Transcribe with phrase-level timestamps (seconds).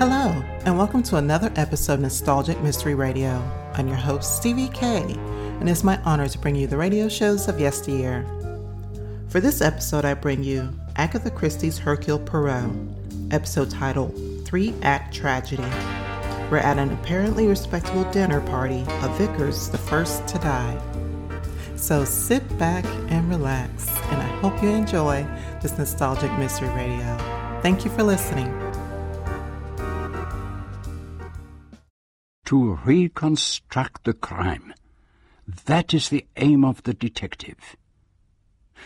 [0.00, 3.38] Hello, and welcome to another episode of Nostalgic Mystery Radio.
[3.74, 5.02] I'm your host, Stevie K,
[5.60, 8.24] and it's my honor to bring you the radio shows of yesteryear.
[9.28, 12.70] For this episode, I bring you Agatha Christie's Hercule Poirot,
[13.30, 15.68] episode titled Three Act Tragedy.
[16.50, 20.80] We're at an apparently respectable dinner party of vicars the first to die.
[21.76, 25.26] So sit back and relax, and I hope you enjoy
[25.60, 27.18] this nostalgic mystery radio.
[27.60, 28.69] Thank you for listening.
[32.50, 34.74] To reconstruct the crime.
[35.66, 37.76] That is the aim of the detective.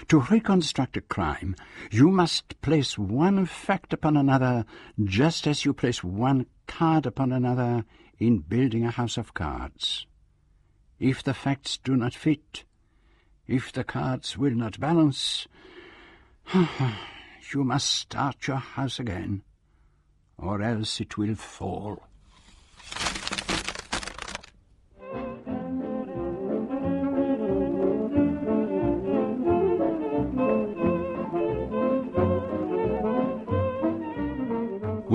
[0.09, 1.57] To reconstruct a crime,
[1.91, 4.67] you must place one fact upon another
[5.03, 7.87] just as you place one card upon another
[8.19, 10.05] in building a house of cards.
[11.01, 12.65] If the facts do not fit,
[13.47, 15.49] if the cards will not balance,
[16.53, 19.43] you must start your house again,
[20.37, 22.03] or else it will fall.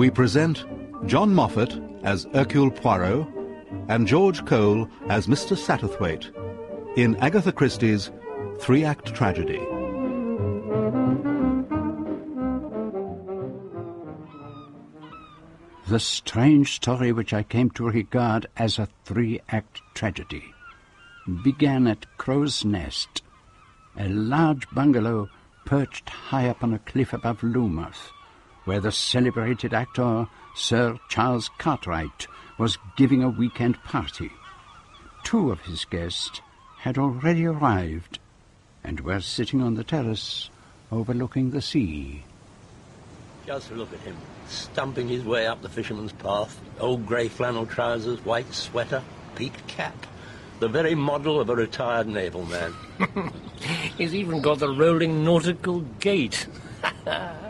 [0.00, 0.64] We present
[1.04, 3.28] John Moffat as Hercule Poirot
[3.88, 5.54] and George Cole as Mr.
[5.54, 6.32] Satterthwaite
[6.96, 8.10] in Agatha Christie's
[8.60, 9.58] Three Act Tragedy.
[15.88, 20.54] The strange story which I came to regard as a three-act tragedy
[21.44, 23.22] began at Crow's Nest,
[23.98, 25.28] a large bungalow
[25.66, 28.12] perched high up on a cliff above Loomouth,
[28.64, 32.26] where the celebrated actor Sir Charles Cartwright
[32.58, 34.30] was giving a weekend party.
[35.24, 36.40] Two of his guests
[36.78, 38.18] had already arrived
[38.82, 40.50] and were sitting on the terrace
[40.90, 42.24] overlooking the sea.
[43.46, 44.16] Just look at him,
[44.48, 46.60] stumping his way up the fisherman's path.
[46.78, 49.02] Old grey flannel trousers, white sweater,
[49.34, 50.06] peaked cap.
[50.60, 52.74] The very model of a retired naval man.
[53.96, 56.46] He's even got the rolling nautical gait.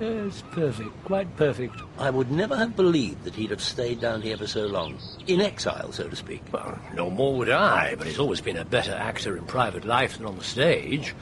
[0.00, 1.76] it's perfect, quite perfect.
[1.98, 4.98] I would never have believed that he'd have stayed down here for so long.
[5.26, 6.42] In exile, so to speak.
[6.52, 10.16] Well, no more would I, but he's always been a better actor in private life
[10.16, 11.14] than on the stage.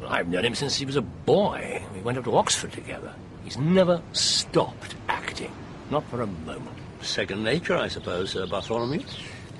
[0.00, 1.82] Well, I've known him since he was a boy.
[1.94, 3.14] We went up to Oxford together.
[3.44, 5.52] He's never stopped acting.
[5.90, 6.78] Not for a moment.
[7.02, 9.02] Second nature, I suppose, Sir Bartholomew.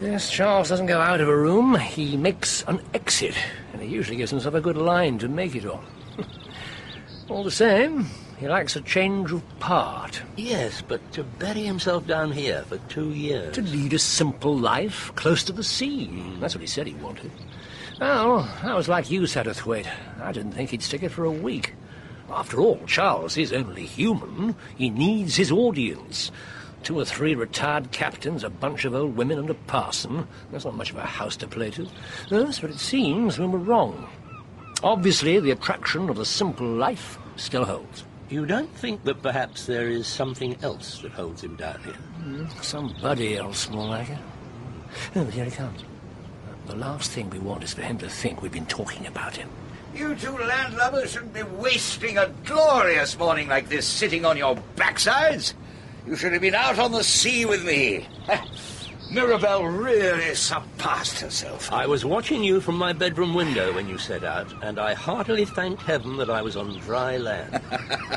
[0.00, 1.76] Yes, Charles doesn't go out of a room.
[1.76, 3.36] He makes an exit,
[3.72, 5.84] and he usually gives himself a good line to make it on.
[7.28, 8.06] All the same,
[8.38, 10.22] he likes a change of part.
[10.36, 13.54] Yes, but to bury himself down here for two years.
[13.54, 16.10] To lead a simple life, close to the sea.
[16.40, 17.30] That's what he said he wanted.
[18.00, 19.86] Well, I was like you, Satterthwaite.
[20.20, 21.74] I didn't think he'd stick it for a week.
[22.30, 24.56] After all, Charles is only human.
[24.76, 26.32] He needs his audience.
[26.82, 30.26] Two or three retired captains, a bunch of old women, and a parson.
[30.50, 31.86] That's not much of a house to play to.
[32.28, 34.08] Yes, but it seems we were wrong.
[34.82, 38.04] Obviously, the attraction of the simple life still holds.
[38.32, 41.98] You don't think that perhaps there is something else that holds him down here?
[42.24, 44.16] Mm, somebody else, more like it.
[45.14, 45.84] Oh, but here he comes.
[46.64, 49.50] The last thing we want is for him to think we've been talking about him.
[49.94, 55.52] You two landlubbers shouldn't be wasting a glorious morning like this sitting on your backsides.
[56.06, 58.08] You should have been out on the sea with me.
[59.12, 61.70] Mirabelle really surpassed herself.
[61.70, 65.44] I was watching you from my bedroom window when you set out, and I heartily
[65.44, 67.60] thanked heaven that I was on dry land.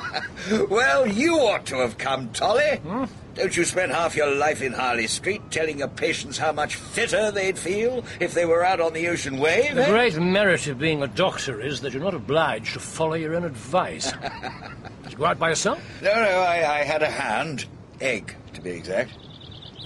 [0.70, 2.78] well, you ought to have come, Tolly.
[2.78, 3.06] Hmm?
[3.36, 7.30] Don't you spend half your life in Harley Street telling your patients how much fitter
[7.30, 9.76] they'd feel if they were out on the ocean wave?
[9.76, 9.90] The eh?
[9.90, 13.44] great merit of being a doctor is that you're not obliged to follow your own
[13.44, 14.14] advice.
[15.04, 15.84] Did you go out by yourself?
[16.02, 17.66] No, no, I, I had a hand.
[18.00, 19.12] Egg, to be exact.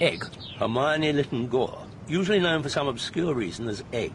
[0.00, 0.26] Egg?
[0.58, 4.12] Hermione Lytton Gore, usually known for some obscure reason as Egg.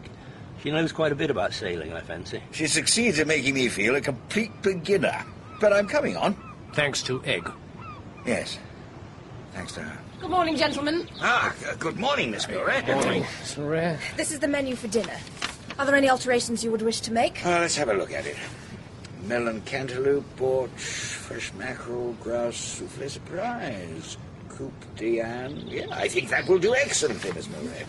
[0.62, 2.42] She knows quite a bit about sailing, I fancy.
[2.50, 5.24] She succeeds in making me feel a complete beginner.
[5.60, 6.36] But I'm coming on.
[6.72, 7.50] Thanks to Egg.
[8.26, 8.58] Yes.
[9.52, 9.98] Thanks to her.
[10.20, 11.08] Good morning, gentlemen.
[11.20, 12.84] Ah, good morning, Miss Milray.
[12.84, 13.24] Good morning.
[13.44, 13.96] Sorry.
[14.16, 15.16] This is the menu for dinner.
[15.78, 17.44] Are there any alterations you would wish to make?
[17.44, 18.36] Uh, let's have a look at it.
[19.24, 24.16] Melon cantaloupe, Bortsch, fresh mackerel, grouse, souffle surprise,
[24.56, 25.64] coupe d'Anne.
[25.68, 27.86] Yeah, I think that will do excellently, Miss Milray.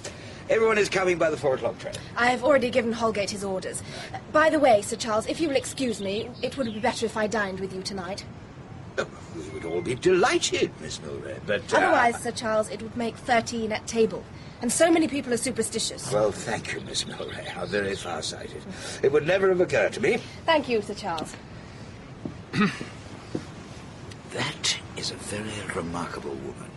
[0.50, 1.94] Everyone is coming by the four o'clock train.
[2.16, 3.82] I have already given Holgate his orders.
[4.14, 7.06] Uh, by the way, Sir Charles, if you will excuse me, it would be better
[7.06, 8.24] if I dined with you tonight.
[8.98, 11.74] Oh, we would all be delighted, Miss Milray, but...
[11.74, 14.24] Uh, Otherwise, Sir Charles, it would make 13 at table.
[14.62, 16.12] And so many people are superstitious.
[16.12, 17.46] Well, thank you, Miss Milray.
[17.46, 18.64] How very far-sighted.
[19.04, 20.18] It would never have occurred to me.
[20.46, 21.36] Thank you, Sir Charles.
[24.32, 26.72] that is a very remarkable woman.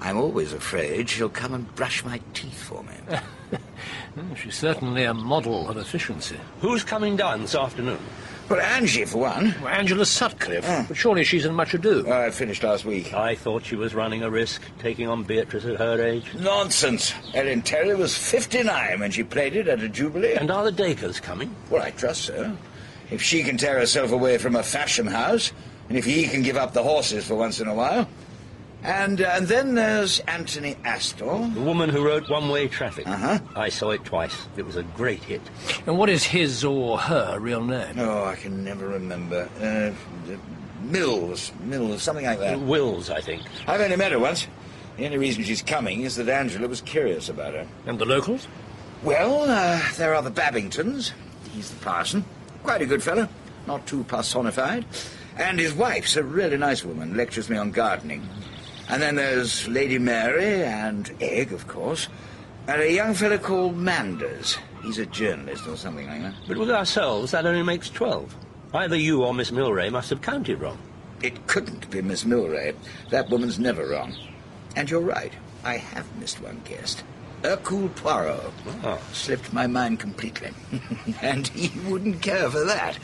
[0.00, 2.94] I'm always afraid she'll come and brush my teeth for me.
[4.36, 6.38] She's certainly a model of efficiency.
[6.60, 7.98] Who's coming down this afternoon?
[8.48, 9.54] well, Angie, for one.
[9.62, 10.64] Well, Angela Sutcliffe.
[10.66, 10.84] Ah.
[10.86, 12.10] But surely she's in much ado.
[12.10, 13.12] I finished last week.
[13.14, 16.32] I thought she was running a risk, taking on Beatrice at her age.
[16.34, 17.12] Nonsense.
[17.34, 20.34] Ellen Terry was 59 when she played it at a jubilee.
[20.34, 21.54] And are the Dacres coming?
[21.70, 22.56] Well, I trust so.
[23.10, 25.52] If she can tear herself away from a fashion house,
[25.88, 28.08] and if he can give up the horses for once in a while.
[28.82, 31.50] And, uh, and then there's Anthony Astor.
[31.54, 33.06] The woman who wrote One Way Traffic.
[33.08, 33.38] Uh-huh.
[33.56, 34.46] I saw it twice.
[34.56, 35.40] It was a great hit.
[35.86, 37.98] And what is his or her real name?
[37.98, 39.48] Oh, I can never remember.
[39.60, 39.92] Uh,
[40.82, 42.60] Mills, Mills, something like that.
[42.60, 43.42] Wills, I think.
[43.66, 44.46] I've only met her once.
[44.98, 47.66] The only reason she's coming is that Angela was curious about her.
[47.86, 48.46] And the locals?
[49.02, 51.12] Well, uh, there are the Babingtons.
[51.52, 52.24] He's the parson.
[52.62, 53.28] Quite a good fellow.
[53.66, 54.84] Not too personified.
[55.36, 57.16] And his wife's a really nice woman.
[57.16, 58.26] Lectures me on gardening.
[58.88, 62.08] And then there's Lady Mary and Egg, of course.
[62.68, 64.56] And a young fellow called Manders.
[64.82, 66.34] He's a journalist or something like that.
[66.48, 68.34] But with ourselves, that only makes 12.
[68.74, 70.78] Either you or Miss Milray must have counted wrong.
[71.22, 72.74] It couldn't be Miss Milray.
[73.10, 74.14] That woman's never wrong.
[74.74, 75.32] And you're right.
[75.64, 77.02] I have missed one guest.
[77.42, 78.52] Hercule Poirot.
[78.84, 79.00] Oh.
[79.12, 80.50] Slipped my mind completely.
[81.22, 82.98] and he wouldn't care for that.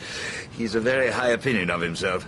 [0.57, 2.27] He's a very high opinion of himself.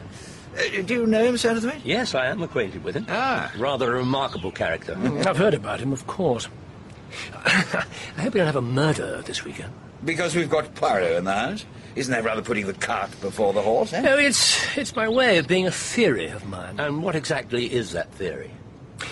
[0.58, 1.82] Uh, do you know him, Satterthwaite?
[1.84, 3.06] Yes, I am acquainted with him.
[3.10, 3.52] Ah.
[3.58, 4.98] Rather a remarkable character.
[5.28, 6.48] I've heard about him, of course.
[7.46, 7.86] I
[8.18, 9.74] hope we don't have a murder this weekend.
[10.04, 11.66] Because we've got Poirot in the house.
[11.96, 14.02] Isn't that rather putting the cart before the horse, eh?
[14.02, 16.80] No, it's, it's my way of being a theory of mine.
[16.80, 18.52] And what exactly is that theory?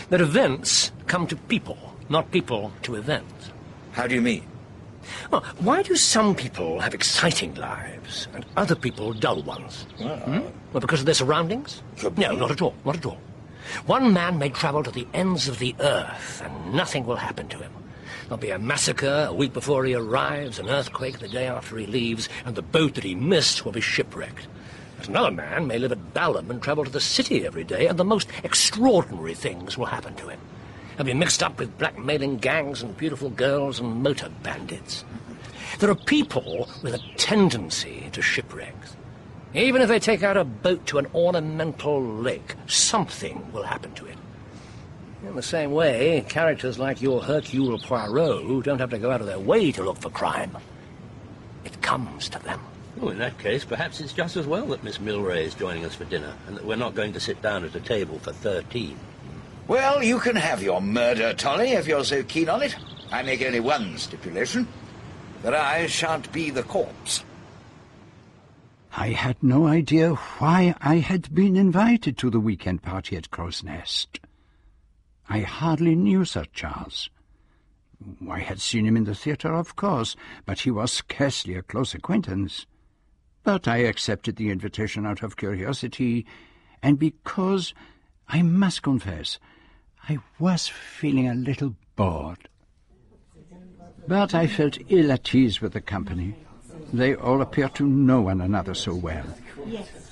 [0.09, 1.77] That events come to people,
[2.09, 3.51] not people to events.
[3.93, 4.45] How do you mean?
[5.31, 9.85] Well, why do some people have exciting lives and other people dull ones?
[9.97, 10.39] Hmm?
[10.71, 11.81] Well, because of their surroundings?
[12.17, 13.19] No, not at all, not at all.
[13.85, 17.57] One man may travel to the ends of the earth and nothing will happen to
[17.57, 17.71] him.
[18.23, 21.85] There'll be a massacre a week before he arrives, an earthquake the day after he
[21.85, 24.47] leaves, and the boat that he missed will be shipwrecked.
[24.97, 27.99] But another man may live at Balham and travel to the city every day, and
[27.99, 30.39] the most extraordinary things will happen to him.
[30.95, 35.03] He'll be mixed up with blackmailing gangs and beautiful girls and motor bandits.
[35.79, 38.95] There are people with a tendency to shipwrecks.
[39.55, 44.05] Even if they take out a boat to an ornamental lake, something will happen to
[44.05, 44.17] it.
[45.25, 49.27] In the same way, characters like your Hercule Poirot don't have to go out of
[49.27, 50.57] their way to look for crime.
[51.63, 52.59] It comes to them.
[53.01, 55.95] Oh, in that case, perhaps it's just as well that Miss Milray is joining us
[55.95, 58.97] for dinner, and that we're not going to sit down at a table for 13.
[59.67, 62.75] Well, you can have your murder, Tolly, if you're so keen on it.
[63.11, 64.67] I make only one stipulation.
[65.41, 67.23] That I shan't be the corpse.
[68.95, 73.63] I had no idea why I had been invited to the weekend party at Crow's
[73.63, 74.19] Nest.
[75.29, 77.09] I hardly knew Sir Charles.
[78.29, 80.15] I had seen him in the theatre, of course,
[80.45, 82.65] but he was scarcely a close acquaintance.
[83.43, 86.25] But I accepted the invitation out of curiosity,
[86.81, 87.73] and because,
[88.27, 89.39] I must confess,
[90.09, 92.49] I was feeling a little bored.
[94.05, 96.35] But I felt ill at ease with the company.
[96.91, 99.25] They all appeared to know one another so well.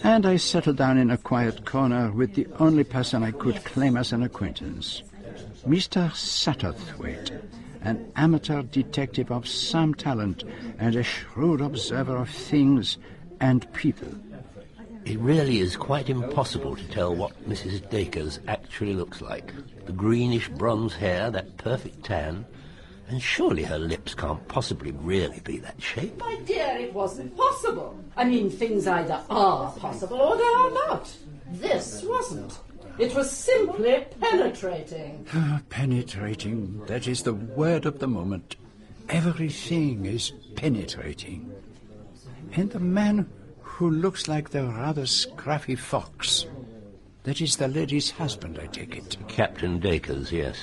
[0.02, 3.98] And I settled down in a quiet corner with the only person I could claim
[3.98, 5.04] as an acquaintance,
[5.68, 6.10] Mr.
[6.14, 7.32] Satterthwaite,
[7.82, 10.46] an amateur detective of some talent
[10.80, 12.98] and a shrewd observer of things
[13.42, 14.08] and people.
[15.06, 17.90] It really is quite impossible to tell what Mrs.
[17.90, 19.52] Dacres actually looks like.
[19.86, 22.46] The greenish bronze hair, that perfect tan,
[23.08, 26.18] and surely her lips can't possibly really be that shape.
[26.20, 28.00] My dear, it wasn't possible.
[28.16, 31.14] I mean, things either are possible or they are not.
[31.52, 32.60] This wasn't.
[32.98, 35.26] It was simply penetrating.
[35.34, 38.56] Ah, penetrating, that is the word of the moment.
[39.10, 41.52] Everything is penetrating.
[42.54, 43.30] And the man
[43.82, 46.46] who looks like the rather scruffy fox,
[47.24, 49.18] that is the lady's husband, I take it.
[49.28, 50.56] Captain Dacres, yes.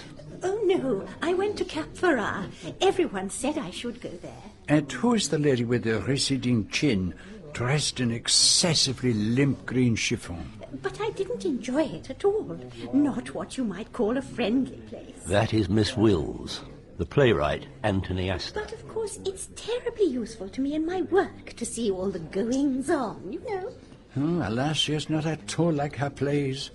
[0.44, 1.04] Oh, no.
[1.20, 2.48] I went to Cap Ferrat.
[2.80, 4.44] Everyone said I should go there.
[4.68, 7.12] And who is the lady with the receding chin,
[7.52, 10.52] dressed in excessively limp green chiffon?
[10.80, 12.56] But I didn't enjoy it at all.
[12.92, 15.24] Not what you might call a friendly place.
[15.26, 16.60] That is Miss Wills,
[16.98, 18.60] the playwright Anthony Astor.
[18.60, 22.18] But of course, it's terribly useful to me in my work to see all the
[22.18, 23.72] goings on, you know.
[24.16, 26.70] Oh, alas, she is not at all like her plays.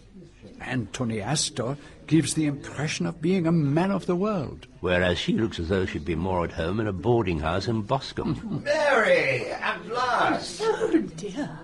[0.61, 1.77] Anthony Astor
[2.07, 4.67] gives the impression of being a man of the world.
[4.79, 7.81] Whereas she looks as though she'd be more at home in a boarding house in
[7.81, 8.63] Boscombe.
[8.63, 10.61] Mary, at last.
[10.63, 11.59] Oh, dear.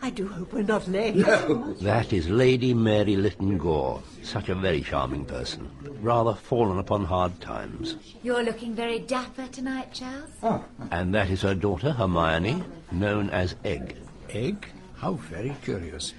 [0.00, 1.16] I do hope we're not late.
[1.16, 1.74] No.
[1.80, 4.02] That is Lady Mary Lytton Gore.
[4.22, 5.70] Such a very charming person.
[6.00, 7.96] Rather fallen upon hard times.
[8.22, 10.30] You're looking very dapper tonight, Charles.
[10.42, 10.64] Oh.
[10.90, 12.62] And that is her daughter, Hermione,
[12.92, 13.96] known as Egg.
[14.30, 14.66] Egg?
[14.96, 16.14] How very curious.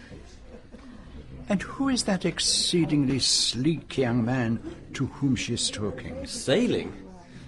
[1.47, 4.59] And who is that exceedingly sleek young man
[4.93, 6.25] to whom she is talking?
[6.27, 6.93] Sailing?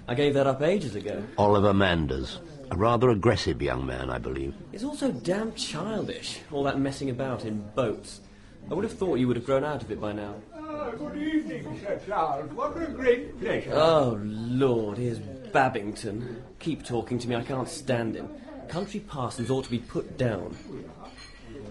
[0.07, 1.23] I gave that up ages ago.
[1.38, 2.39] Oliver Manders.
[2.72, 4.56] A rather aggressive young man, I believe.
[4.72, 8.22] It's also damn childish, all that messing about in boats.
[8.70, 10.36] I would have thought you would have grown out of it by now.
[10.56, 12.50] Oh, good evening, Sir Charles.
[12.54, 13.74] What a great pleasure.
[13.74, 16.42] Oh, Lord, here's Babington.
[16.60, 18.30] Keep talking to me, I can't stand him.
[18.70, 20.56] Country parsons ought to be put down.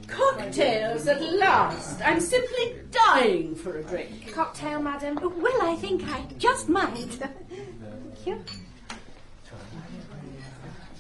[0.07, 2.03] Cocktails at last.
[2.05, 4.35] I'm simply dying for a drink.
[4.35, 5.19] Cocktail, madam.
[5.23, 6.93] Well, I think I just might.
[6.93, 8.45] Thank you.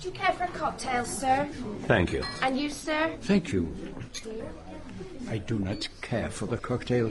[0.01, 1.47] Do you care for a cocktail, sir?
[1.83, 2.25] Thank you.
[2.41, 3.15] And you, sir?
[3.21, 3.69] Thank you.
[5.29, 7.11] I do not care for the cocktail,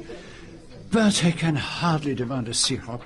[0.92, 3.04] but I can hardly demand a syrup.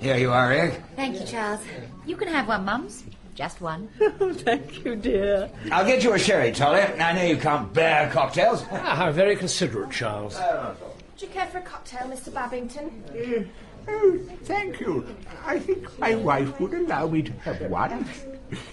[0.00, 0.82] Here you are, Egg.
[0.96, 1.60] Thank you, Charles.
[2.06, 3.04] You can have one, Mums.
[3.36, 3.88] Just one.
[4.20, 5.48] Thank you, dear.
[5.70, 6.80] I'll get you a sherry, Tolly.
[6.80, 8.64] I know you can't bear cocktails.
[8.72, 10.36] Ah, how very considerate, Charles.
[10.36, 12.34] Do you care for a cocktail, Mr.
[12.34, 13.04] Babington?
[13.10, 13.44] Uh,
[13.88, 15.06] oh, thank you.
[15.44, 18.06] I think my wife would allow me to have one.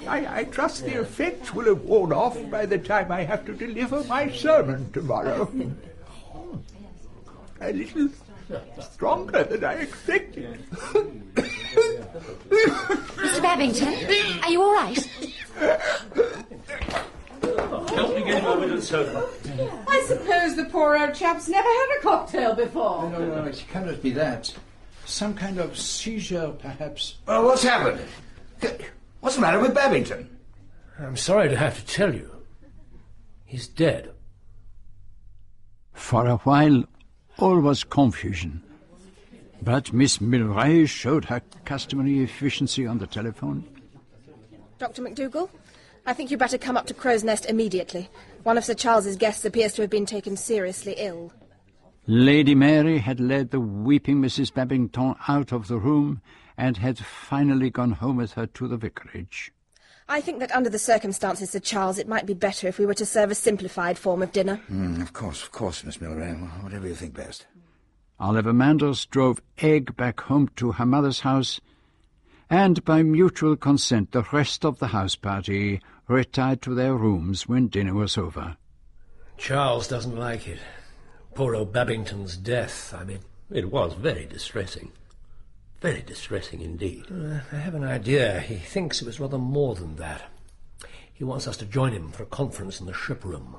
[0.08, 3.54] I, I trust the effects will have worn off by the time I have to
[3.54, 5.52] deliver my sermon tomorrow.
[7.62, 8.10] A little
[8.80, 10.60] stronger than I expected.
[12.50, 13.42] Mr.
[13.42, 14.98] Babington, are you all right?
[17.42, 19.28] Help me get him over to the sofa.
[19.88, 23.10] I suppose the poor old chap's never had a cocktail before.
[23.10, 24.54] No, no, it cannot be that.
[25.08, 27.16] Some kind of seizure, perhaps.
[27.26, 28.02] Well, what's happened?
[29.22, 30.30] What's the matter with Babington?
[31.00, 32.30] I'm sorry to have to tell you.
[33.46, 34.12] He's dead.
[35.94, 36.84] For a while,
[37.40, 38.62] all was confusion.
[39.62, 43.64] But Miss Milray showed her customary efficiency on the telephone.
[44.78, 45.02] Dr.
[45.04, 45.50] McDougall,
[46.06, 48.10] I think you'd better come up to Crow's Nest immediately.
[48.44, 51.32] One of Sir Charles's guests appears to have been taken seriously ill.
[52.10, 54.54] Lady Mary had led the weeping Mrs.
[54.54, 56.22] Babington out of the room
[56.56, 59.52] and had finally gone home with her to the vicarage.
[60.08, 62.94] I think that under the circumstances, Sir Charles, it might be better if we were
[62.94, 64.62] to serve a simplified form of dinner.
[64.72, 66.64] Mm, of course, of course, Miss Milray.
[66.64, 67.46] Whatever you think best.
[68.22, 71.60] Oliver Manders drove Egg back home to her mother's house,
[72.50, 77.68] and by mutual consent the rest of the house party retired to their rooms when
[77.68, 78.56] dinner was over.
[79.38, 80.60] Charles doesn't like it.
[81.38, 83.20] Poor old Babington's death, I mean.
[83.52, 84.92] It was very distressing.
[85.82, 87.06] Very distressing indeed.
[87.12, 88.40] Uh, I have an idea.
[88.40, 90.32] He thinks it was rather more than that.
[91.14, 93.56] He wants us to join him for a conference in the ship room.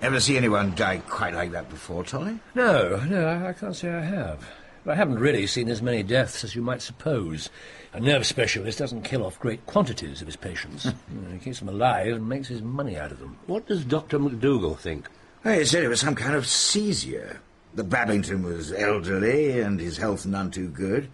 [0.00, 2.40] Ever see anyone die quite like that before, Tolly?
[2.54, 4.48] No, no, I, I can't say I have.
[4.86, 7.50] But I haven't really seen as many deaths as you might suppose.
[7.92, 10.84] A nerve specialist doesn't kill off great quantities of his patients.
[11.32, 13.36] he keeps them alive and makes his money out of them.
[13.46, 14.18] What does Dr.
[14.18, 15.10] McDougall think?
[15.44, 17.40] Well, he said it was some kind of seizure.
[17.74, 21.08] The Babington was elderly and his health none too good,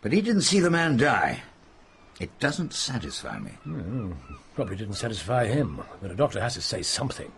[0.00, 1.42] but he didn't see the man die.
[2.18, 3.52] It doesn't satisfy me.
[3.66, 4.14] Mm,
[4.54, 7.30] probably didn't satisfy him, but a doctor has to say something.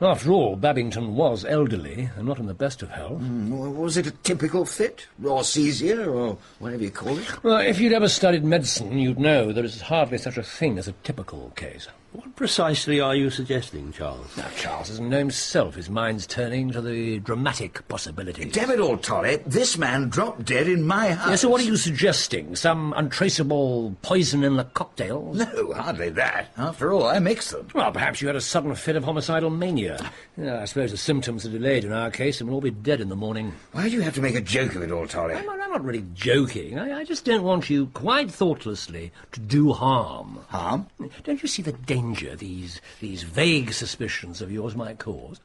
[0.00, 3.20] After all, Babington was elderly and not in the best of health.
[3.20, 7.44] Mm, was it a typical fit, or seizure, or whatever you call it?
[7.44, 10.88] Well, if you'd ever studied medicine, you'd know there is hardly such a thing as
[10.88, 11.88] a typical case.
[12.18, 14.36] What precisely are you suggesting, Charles?
[14.36, 15.76] Now, Charles doesn't know himself.
[15.76, 18.52] His mind's turning to the dramatic possibilities.
[18.52, 19.36] Damn it all, Tolly.
[19.46, 21.28] This man dropped dead in my house.
[21.30, 22.56] Yeah, so what are you suggesting?
[22.56, 25.38] Some untraceable poison in the cocktails?
[25.38, 26.48] No, hardly that.
[26.56, 27.68] After all, I mix them.
[27.72, 30.10] Well, perhaps you had a sudden fit of homicidal mania.
[30.36, 33.00] Yeah, I suppose the symptoms are delayed in our case and we'll all be dead
[33.00, 33.54] in the morning.
[33.70, 35.34] Why do you have to make a joke of it all, Tolly?
[35.34, 36.80] I'm, I'm not really joking.
[36.80, 40.40] I, I just don't want you, quite thoughtlessly, to do harm.
[40.48, 40.88] Harm?
[41.22, 45.40] Don't you see the danger these, these vague suspicions of yours might cause?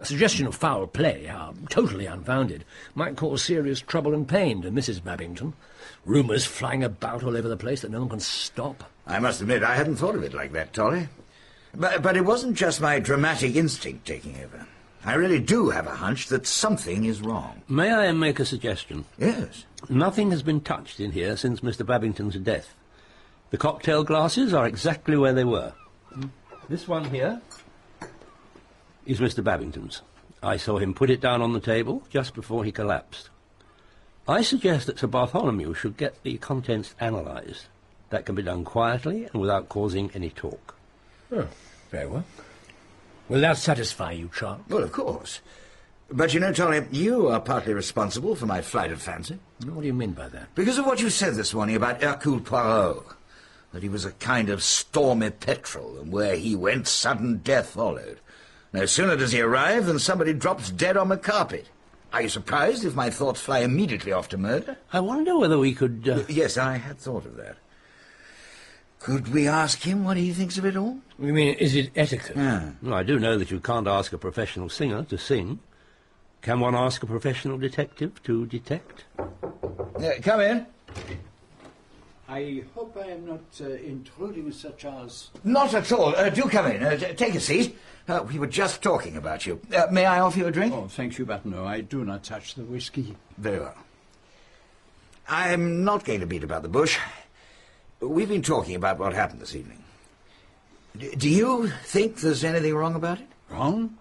[0.00, 4.70] A suggestion of foul play, how totally unfounded, might cause serious trouble and pain to
[4.70, 5.02] Mrs.
[5.02, 5.54] Babington.
[6.04, 8.84] Rumours flying about all over the place that no one can stop.
[9.06, 11.08] I must admit I hadn't thought of it like that, Tolly.
[11.74, 14.66] But, but it wasn't just my dramatic instinct taking over.
[15.04, 17.62] I really do have a hunch that something is wrong.
[17.68, 19.04] May I make a suggestion?
[19.18, 19.64] Yes.
[19.88, 21.84] Nothing has been touched in here since Mr.
[21.84, 22.74] Babington's death.
[23.50, 25.74] The cocktail glasses are exactly where they were.
[26.68, 27.42] This one here
[29.04, 29.44] is Mr.
[29.44, 30.00] Babington's.
[30.42, 33.28] I saw him put it down on the table just before he collapsed.
[34.26, 37.66] I suggest that Sir Bartholomew should get the contents analysed.
[38.08, 40.74] That can be done quietly and without causing any talk.
[41.30, 41.48] Oh,
[41.90, 42.24] very well.
[43.28, 44.62] Will that satisfy you, Charles?
[44.68, 45.40] Well, of course.
[46.10, 49.38] But you know, Tolly, you are partly responsible for my flight of fancy.
[49.66, 50.54] What do you mean by that?
[50.54, 53.04] Because of what you said this morning about Hercule Poirot.
[53.74, 58.20] That he was a kind of stormy petrel, and where he went, sudden death followed.
[58.72, 61.68] No sooner does he arrive than somebody drops dead on the carpet.
[62.12, 64.76] Are you surprised if my thoughts fly immediately off to murder?
[64.92, 66.08] I wonder whether we could...
[66.08, 66.22] Uh...
[66.28, 67.56] Yes, I had thought of that.
[69.00, 71.00] Could we ask him what he thinks of it all?
[71.18, 72.36] You mean, is it etiquette?
[72.36, 72.70] Yeah.
[72.80, 75.58] Well, I do know that you can't ask a professional singer to sing.
[76.42, 79.02] Can one ask a professional detective to detect?
[79.98, 80.66] Yeah, come in.
[82.34, 85.30] I hope I am not uh, intruding, Sir Charles.
[85.44, 86.16] Not at all.
[86.16, 86.82] Uh, do come in.
[86.82, 87.78] Uh, take a seat.
[88.08, 89.60] Uh, we were just talking about you.
[89.72, 90.74] Uh, may I offer you a drink?
[90.74, 93.14] Oh, thank you, but no, I do not touch the whisky.
[93.38, 93.76] Very well.
[95.28, 96.98] I'm not going to beat about the bush.
[98.00, 99.84] We've been talking about what happened this evening.
[100.98, 103.28] D- do you think there's anything wrong about it?
[103.48, 103.96] Wrong?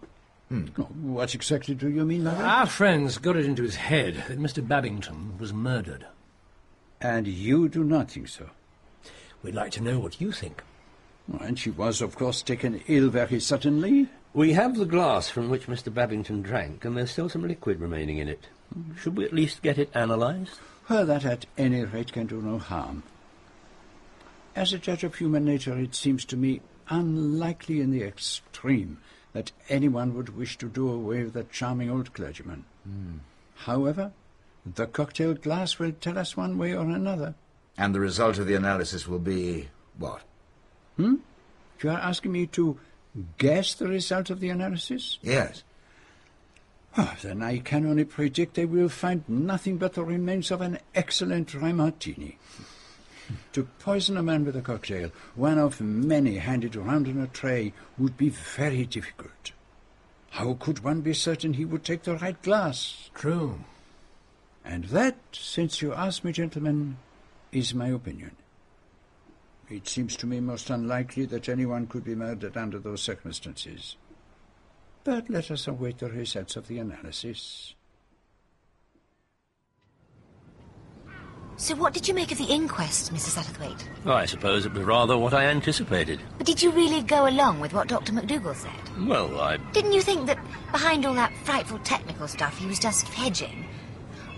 [0.50, 0.66] Hmm.
[1.14, 2.44] What exactly do you mean by that?
[2.44, 4.68] Our friends got it into his head that Mr.
[4.68, 6.08] Babington was murdered.
[7.04, 8.50] And you do not think so?
[9.44, 10.64] We'd like to know what you think.
[11.42, 14.08] And she was, of course, taken ill very suddenly.
[14.34, 15.94] We have the glass from which Mr.
[15.94, 18.48] Babington drank, and there's still some liquid remaining in it.
[19.00, 20.60] Should we at least get it analysed?
[20.90, 23.04] Well, that at any rate can do no harm.
[24.56, 28.98] As a judge of human nature, it seems to me unlikely in the extreme
[29.34, 32.64] that anyone would wish to do away with that charming old clergyman.
[32.88, 33.20] Mm.
[33.56, 34.12] However,
[34.66, 37.36] the cocktail glass will tell us one way or another.
[37.78, 40.22] And the result of the analysis will be what?
[40.98, 41.16] Hmm?
[41.82, 42.80] You are asking me to
[43.38, 45.20] guess the result of the analysis?
[45.22, 45.64] Yes.
[46.98, 50.80] Oh, then I can only predict they will find nothing but the remains of an
[50.94, 52.38] excellent dry martini.
[53.54, 57.74] to poison a man with a cocktail, one of many handed round on a tray,
[57.98, 59.52] would be very difficult.
[60.32, 63.10] How could one be certain he would take the right glass?
[63.14, 63.60] True.
[64.66, 66.98] And that, since you ask me, gentlemen,
[67.52, 68.36] is my opinion.
[69.70, 73.96] It seems to me most unlikely that anyone could be murdered under those circumstances.
[75.04, 77.74] But let us await the results of the analysis.
[81.56, 83.38] So what did you make of the inquest, Mrs.
[83.38, 83.84] Satterthwaite?
[84.04, 86.20] Well, I suppose it was rather what I anticipated.
[86.38, 88.12] But did you really go along with what Dr.
[88.12, 89.08] McDougall said?
[89.08, 89.58] Well, I...
[89.72, 90.40] Didn't you think that
[90.72, 93.66] behind all that frightful technical stuff he was just hedging?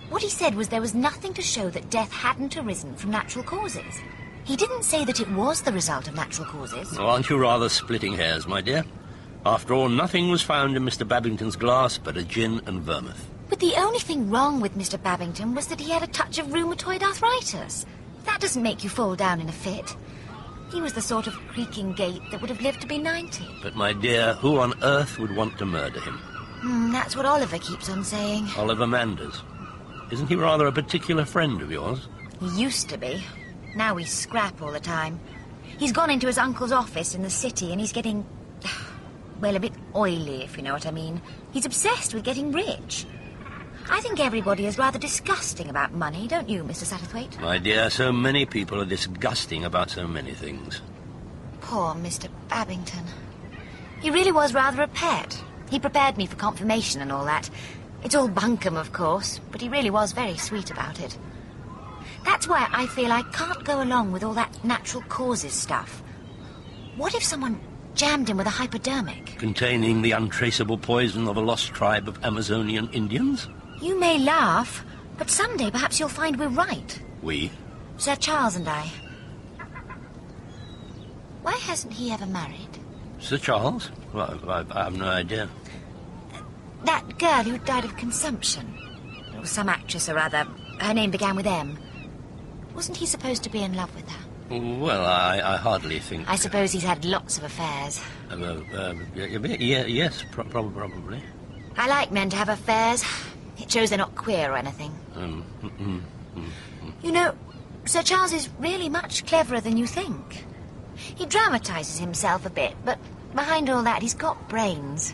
[0.10, 3.44] What he said was there was nothing to show that death hadn't arisen from natural
[3.44, 4.02] causes.
[4.44, 6.98] He didn't say that it was the result of natural causes.
[6.98, 8.86] Well, aren't you rather splitting hairs, my dear?
[9.46, 11.08] After all, nothing was found in Mr.
[11.08, 13.28] Babington's glass but a gin and vermouth.
[13.50, 15.02] But the only thing wrong with Mr.
[15.02, 17.86] Babington was that he had a touch of rheumatoid arthritis.
[18.26, 19.96] That doesn't make you fall down in a fit.
[20.72, 23.46] He was the sort of creaking gait that would have lived to be 90.
[23.62, 26.20] But, my dear, who on earth would want to murder him?
[26.62, 28.48] Mm, that's what Oliver keeps on saying.
[28.58, 29.44] Oliver Manders.
[30.12, 32.08] Isn't he rather a particular friend of yours?
[32.40, 33.24] He used to be.
[33.76, 35.20] Now we scrap all the time.
[35.78, 38.26] He's gone into his uncle's office in the city and he's getting.
[39.42, 41.22] well, a bit oily, if you know what I mean.
[41.52, 43.06] He's obsessed with getting rich.
[43.90, 46.86] I think everybody is rather disgusting about money, don't you, Mr.
[46.86, 47.40] Satterthwaite?
[47.40, 50.82] My dear, so many people are disgusting about so many things.
[51.62, 52.30] Poor Mr.
[52.50, 53.04] Babington.
[54.02, 55.42] He really was rather a pet.
[55.70, 57.50] He prepared me for confirmation and all that.
[58.06, 61.18] It's all bunkum, of course, but he really was very sweet about it.
[62.24, 66.04] That's why I feel I can't go along with all that natural causes stuff.
[66.98, 67.60] What if someone
[67.96, 69.38] jammed him with a hypodermic?
[69.40, 73.50] Containing the untraceable poison of a lost tribe of Amazonian Indians?
[73.82, 74.86] You may laugh,
[75.18, 77.02] but someday perhaps you'll find we're right.
[77.24, 77.50] We?
[77.98, 78.88] Sir Charles and I.
[81.42, 82.70] Why hasn't he ever married?
[83.18, 83.90] Sir Charles?
[84.14, 85.50] Well, I, I have no idea.
[86.86, 88.78] That girl who died of consumption.
[89.34, 90.46] It was some actress or other.
[90.80, 91.78] Her name began with M.
[92.76, 94.26] Wasn't he supposed to be in love with her?
[94.50, 96.30] Well, I, I hardly think...
[96.30, 98.00] I suppose he's had lots of affairs.
[98.30, 98.36] Uh,
[98.76, 101.24] uh, yeah, yes, pro probably.
[101.78, 103.04] I like men to have affairs.
[103.58, 104.94] It shows they're not queer or anything.
[105.16, 106.02] Um, mm, mm,
[106.36, 107.34] mm, you know,
[107.86, 110.46] Sir Charles is really much cleverer than you think.
[110.96, 113.00] He dramatises himself a bit, but
[113.34, 115.14] behind all that, he's got brains.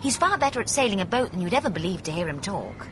[0.00, 2.88] He's far better at sailing a boat than you'd ever believe to hear him talk.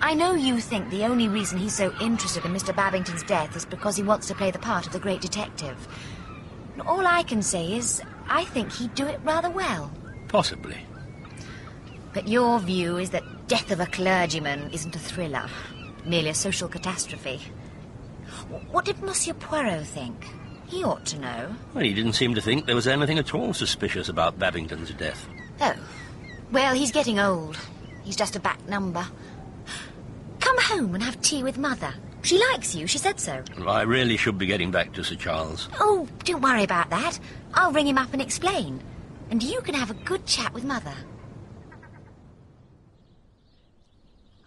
[0.00, 2.74] I know you think the only reason he's so interested in Mr.
[2.74, 5.88] Babington's death is because he wants to play the part of the great detective.
[6.86, 9.90] All I can say is, I think he'd do it rather well.
[10.28, 10.76] Possibly.
[12.12, 15.48] But your view is that death of a clergyman isn't a thriller,
[16.04, 17.40] merely a social catastrophe.
[18.70, 20.26] What did Monsieur Poirot think?
[20.66, 21.54] He ought to know.
[21.74, 25.26] Well, he didn't seem to think there was anything at all suspicious about Babington's death.
[25.60, 25.74] Oh.
[26.52, 27.58] Well, he's getting old.
[28.04, 29.06] He's just a back number.
[30.40, 31.92] Come home and have tea with Mother.
[32.22, 33.42] She likes you, she said so.
[33.58, 35.68] Well, I really should be getting back to Sir Charles.
[35.80, 37.18] Oh, don't worry about that.
[37.54, 38.82] I'll ring him up and explain.
[39.30, 40.94] And you can have a good chat with Mother.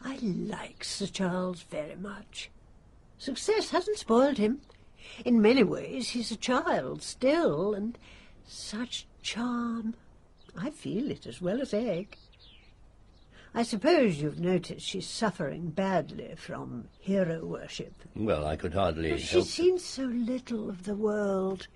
[0.03, 2.49] I like Sir Charles very much.
[3.17, 4.61] Success hasn't spoiled him.
[5.25, 7.97] In many ways, he's a child still, and
[8.45, 9.95] such charm.
[10.57, 12.17] I feel it as well as Egg.
[13.53, 17.93] I suppose you've noticed she's suffering badly from hero worship.
[18.15, 19.45] Well, I could hardly She's help...
[19.47, 21.67] seen so little of the world.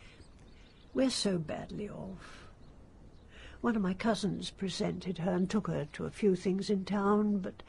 [0.94, 2.48] We're so badly off.
[3.62, 7.40] One of my cousins presented her and took her to a few things in town,
[7.40, 7.64] but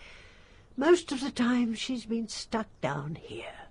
[0.77, 3.69] most of the time she's been stuck down here.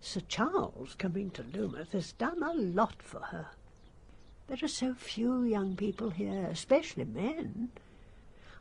[0.00, 3.46] Sir Charles coming to Loomouth has done a lot for her.
[4.48, 7.68] There are so few young people here, especially men.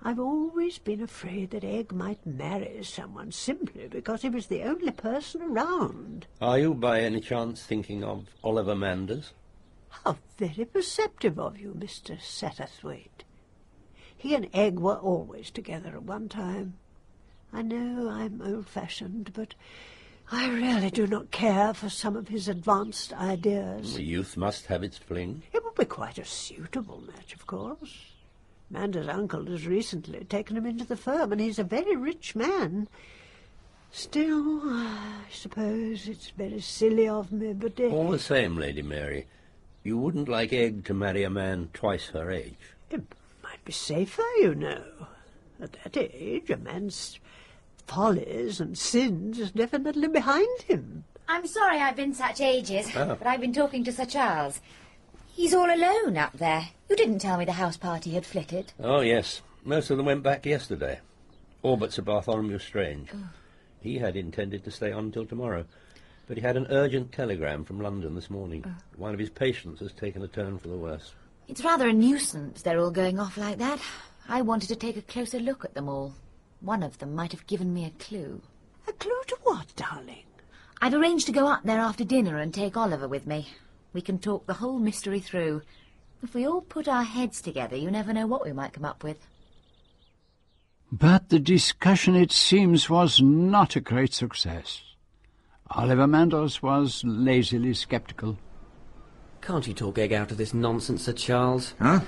[0.04, 4.92] I've always been afraid that Egg might marry someone simply because he was the only
[4.92, 6.28] person around.
[6.42, 9.32] Are you by any chance thinking of Oliver Manders?
[10.04, 12.20] How very perceptive of you, Mr.
[12.20, 13.24] Satterthwaite.
[14.16, 16.74] He and Egg were always together at one time.
[17.54, 19.56] I know I'm old-fashioned, but
[20.32, 23.96] I really do not care for some of his advanced ideas.
[23.96, 25.44] The youth must have its fling.
[25.54, 28.14] It would be quite a suitable match, of course.
[28.70, 32.90] Mander's uncle has recently taken him into the firm, and he's a very rich man.
[33.92, 37.80] Still, I suppose it's very silly of me, but...
[37.80, 39.28] All the same, Lady Mary,
[39.84, 42.76] you wouldn't like Egg to marry a man twice her age.
[42.90, 43.04] It
[43.42, 44.84] might be safer, you know.
[45.62, 47.18] At that age, a man's
[47.88, 51.06] follies and sins is definitely behind him.
[51.28, 53.16] I'm sorry I've been such ages, Oh.
[53.16, 54.62] but I've been talking to Sir Charles.
[55.30, 56.70] He's all alone up there.
[56.90, 58.74] You didn't tell me the house party had flitted.
[58.80, 59.42] Oh, yes.
[59.64, 61.00] Most of them went back yesterday.
[61.64, 63.10] All but Sir Bartholomew Strange.
[63.14, 63.30] Oh.
[63.82, 65.66] He had intended to stay on until tomorrow,
[66.28, 68.64] but he had an urgent telegram from London this morning.
[68.66, 68.72] Oh.
[68.96, 71.14] One of his patients has taken a turn for the worse.
[71.48, 73.80] It's rather a nuisance they're all going off like that.
[74.28, 76.14] I wanted to take a closer look at them all.
[76.62, 78.42] One of them might have given me a clue.
[78.88, 80.24] A clue to what, darling?
[80.82, 83.48] I've arranged to go up there after dinner and take Oliver with me.
[83.94, 85.62] We can talk the whole mystery through.
[86.22, 89.04] If we all put our heads together, you never know what we might come up
[89.04, 89.28] with.
[90.92, 94.82] But the discussion, it seems, was not a great success.
[95.72, 98.38] Oliver Manders was lazily sceptical.
[99.42, 101.74] Can't you talk Egg out of this nonsense, Sir Charles?
[101.80, 102.00] Huh?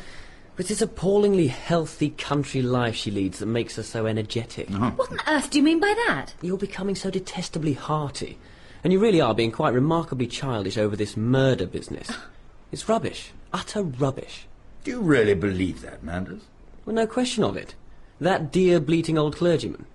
[0.60, 4.70] But it's this appallingly healthy country life she leads that makes her so energetic.
[4.70, 4.92] Uh-huh.
[4.92, 6.34] What on earth do you mean by that?
[6.42, 8.38] You're becoming so detestably hearty.
[8.84, 12.10] And you really are being quite remarkably childish over this murder business.
[12.10, 12.28] Uh-huh.
[12.74, 13.32] It's rubbish.
[13.54, 14.48] Utter rubbish.
[14.84, 16.42] Do you really believe that, Manders?
[16.86, 17.76] Well, no question of it.
[18.20, 19.86] That dear bleating old clergyman.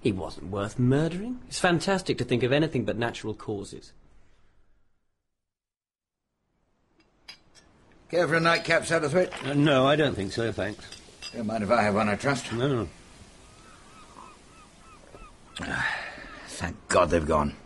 [0.00, 1.40] He wasn't worth murdering.
[1.48, 3.90] It's fantastic to think of anything but natural causes.
[8.14, 9.44] Care for a nightcap, Satterthwaite?
[9.44, 10.86] Uh, no, I don't think so, thanks.
[11.34, 12.52] Don't mind if I have one, I trust.
[12.52, 12.88] No.
[16.46, 17.56] Thank God they've gone.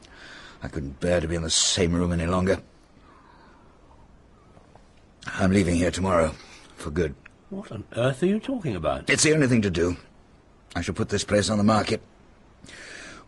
[0.63, 2.63] I couldn't bear to be in the same room any longer.
[5.35, 6.35] I'm leaving here tomorrow,
[6.77, 7.15] for good.
[7.51, 9.11] What on earth are you talking about?
[9.11, 9.99] It's the only thing to do.
[10.75, 12.01] I shall put this place on the market.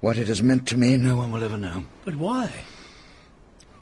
[0.00, 1.84] What it has meant to me, no one will ever know.
[2.06, 2.50] But why?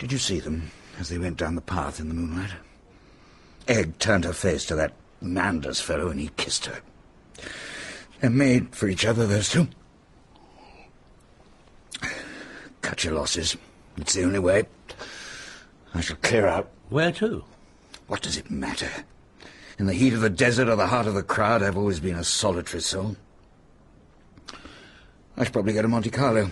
[0.01, 2.51] Did you see them as they went down the path in the moonlight?
[3.69, 6.81] Egg turned her face to that Manders fellow and he kissed her.
[8.21, 9.69] They're made for each other, those two.
[12.83, 13.57] Cut your losses.
[13.97, 14.65] It's the only way.
[15.95, 16.71] I shall clear out.
[16.89, 17.45] Where to?
[18.07, 18.91] What does it matter?
[19.79, 22.17] In the heat of the desert or the heart of the crowd, I've always been
[22.17, 23.17] a solitary soul.
[25.37, 26.51] I should probably go to Monte Carlo.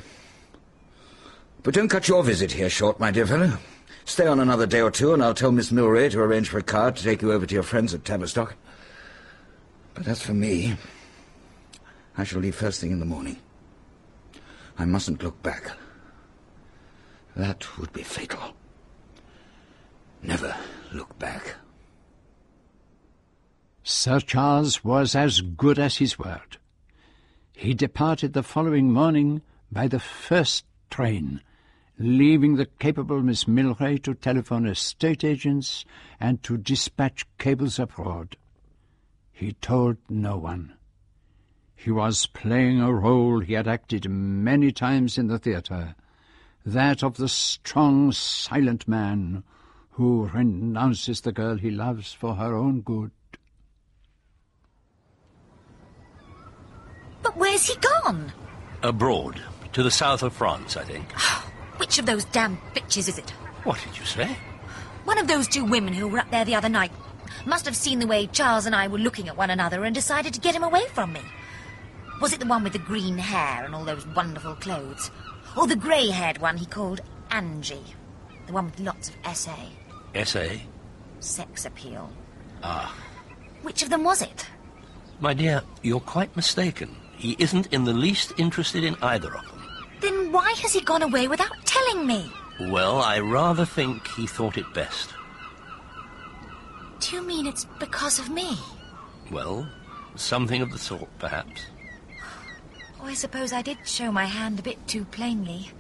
[1.63, 3.59] But don't cut your visit here short, my dear fellow.
[4.07, 6.63] Stay on another day or two, and I'll tell Miss Milray to arrange for a
[6.63, 8.55] car to take you over to your friends at Tavistock.
[9.95, 10.77] But as for me,
[12.17, 13.37] I shall leave first thing in the morning.
[14.79, 15.73] I mustn't look back.
[17.35, 18.55] That would be fatal.
[20.23, 20.55] Never
[20.93, 21.57] look back.
[23.83, 26.59] Sir Charles was as good as his word.
[27.53, 29.43] He departed the following morning
[29.73, 31.41] by the first train,
[31.99, 35.85] leaving the capable Miss Milray to telephone estate agents
[36.21, 38.37] and to dispatch cables abroad.
[39.33, 40.75] He told no one.
[41.75, 45.95] He was playing a role he had acted many times in the theatre,
[46.65, 49.45] that of the strong, silent man
[49.91, 53.11] who renounces the girl he loves for her own good.
[57.23, 58.33] But where's he gone?
[58.83, 59.41] Abroad.
[59.73, 61.13] To the south of France, I think.
[61.19, 63.31] Oh, Which of those damn bitches is it?
[63.65, 64.37] What did you say?
[65.05, 66.93] One of those two women who were up there the other night
[67.45, 70.35] must have seen the way Charles and I were looking at one another and decided
[70.35, 71.21] to get him away from me.
[72.21, 75.11] Was it the one with the green hair and all those wonderful clothes?
[75.57, 77.95] Or the grey-haired one he called Angie?
[78.47, 79.69] The one with lots of essay,
[80.15, 80.63] Essay?
[81.21, 82.11] sex appeal.
[82.63, 82.95] Ah.
[83.63, 84.47] Which of them was it?
[85.21, 86.95] My dear, you're quite mistaken.
[87.17, 89.56] He isn't in the least interested in either of them.
[90.01, 92.31] Then why has he gone away without telling me?
[92.61, 95.15] Well, I rather think he thought it best.
[97.01, 98.57] Do you mean it's because of me?
[99.31, 99.69] Well,
[100.15, 101.67] something of the sort, perhaps.
[103.01, 105.71] Oh, I suppose I did show my hand a bit too plainly.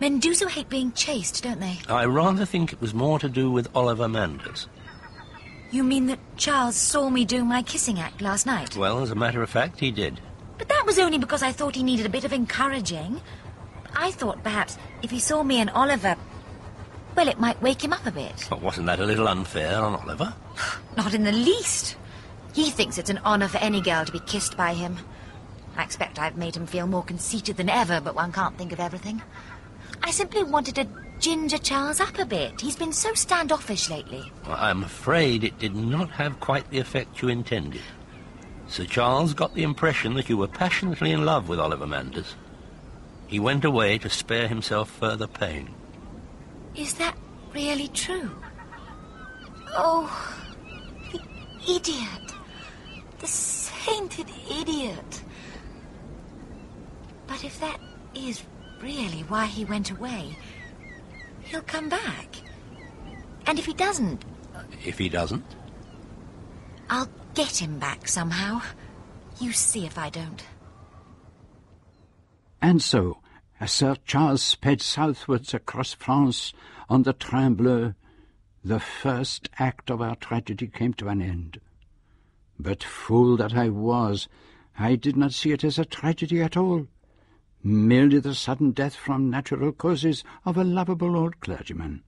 [0.00, 1.78] Men do so hate being chased, don't they?
[1.88, 4.68] I rather think it was more to do with Oliver Manders.
[5.70, 8.76] You mean that Charles saw me do my kissing act last night?
[8.76, 10.20] Well, as a matter of fact, he did.
[10.62, 13.20] But that was only because I thought he needed a bit of encouraging.
[13.96, 16.14] I thought perhaps if he saw me and Oliver,
[17.16, 18.46] well, it might wake him up a bit.
[18.48, 20.32] But wasn't that a little unfair on Oliver?
[20.96, 21.96] Not in the least.
[22.54, 24.98] He thinks it's an honour for any girl to be kissed by him.
[25.76, 28.78] I expect I've made him feel more conceited than ever, but one can't think of
[28.78, 29.20] everything.
[30.00, 30.86] I simply wanted to
[31.18, 32.60] ginger Charles up a bit.
[32.60, 34.30] He's been so standoffish lately.
[34.46, 37.82] Well, I'm afraid it did not have quite the effect you intended.
[38.72, 42.36] Sir Charles got the impression that you were passionately in love with Oliver Manders.
[43.26, 45.68] He went away to spare himself further pain.
[46.74, 47.14] Is that
[47.52, 48.30] really true?
[49.76, 50.08] Oh,
[51.12, 51.20] the
[51.70, 52.32] idiot.
[53.18, 55.22] The sainted idiot.
[57.26, 57.78] But if that
[58.14, 58.42] is
[58.80, 60.34] really why he went away,
[61.42, 62.36] he'll come back.
[63.46, 64.24] And if he doesn't,
[64.82, 65.44] If he doesn't,
[66.88, 68.62] I'll get him back somehow.
[69.40, 70.44] You see if I don't.
[72.60, 73.18] And so,
[73.58, 76.52] as Sir Charles sped southwards across France
[76.88, 77.94] on the Train
[78.64, 81.60] the first act of our tragedy came to an end.
[82.58, 84.28] But fool that I was,
[84.78, 86.86] I did not see it as a tragedy at all.
[87.64, 92.02] Merely the sudden death from natural causes of a lovable old clergyman.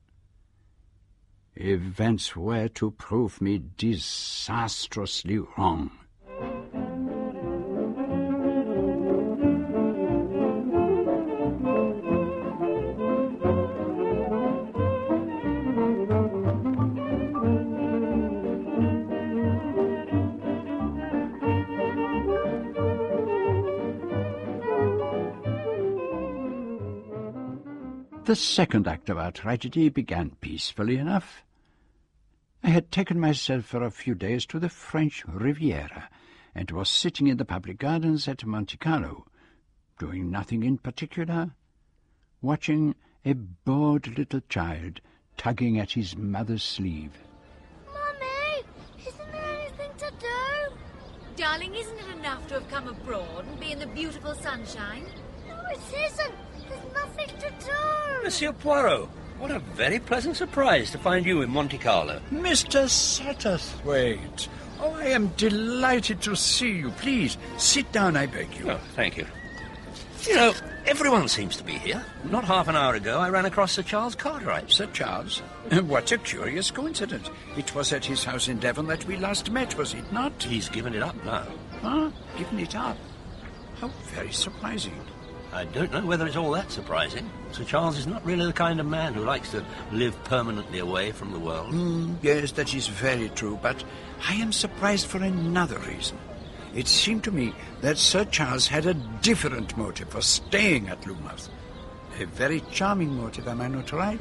[1.56, 5.90] Events were to prove me disastrously wrong.
[28.24, 31.44] The second act of our tragedy began peacefully enough.
[32.62, 36.08] I had taken myself for a few days to the French Riviera,
[36.54, 39.26] and was sitting in the public gardens at Monte Carlo,
[39.98, 41.50] doing nothing in particular,
[42.40, 42.94] watching
[43.26, 45.02] a bored little child
[45.36, 47.12] tugging at his mother's sleeve.
[47.92, 48.64] Mummy,
[49.06, 50.76] isn't there anything to do?
[51.36, 55.04] Darling, isn't it enough to have come abroad and be in the beautiful sunshine?
[55.64, 56.34] No, it isn't.
[56.68, 58.22] There's nothing to do.
[58.22, 62.20] Monsieur Poirot, what a very pleasant surprise to find you in Monte Carlo.
[62.30, 62.84] Mr.
[62.86, 64.48] Satterthwaite.
[64.80, 66.90] Oh, I am delighted to see you.
[66.92, 68.70] Please, sit down, I beg you.
[68.70, 69.26] Oh, thank you.
[70.26, 70.54] You know,
[70.86, 72.04] everyone seems to be here.
[72.24, 74.70] Not half an hour ago, I ran across Sir Charles Cartwright.
[74.70, 75.42] Sir Charles?
[75.82, 77.30] What a curious coincidence.
[77.56, 80.42] It was at his house in Devon that we last met, was it not?
[80.42, 81.46] He's given it up now.
[81.82, 82.10] Huh?
[82.38, 82.96] Given it up?
[83.80, 84.94] How very surprising.
[85.54, 87.30] I don't know whether it's all that surprising.
[87.52, 91.12] Sir Charles is not really the kind of man who likes to live permanently away
[91.12, 91.72] from the world.
[91.72, 93.84] Mm, yes, that is very true, but
[94.28, 96.18] I am surprised for another reason.
[96.74, 101.48] It seemed to me that Sir Charles had a different motive for staying at Loomouth.
[102.18, 104.20] A very charming motive, am I not right?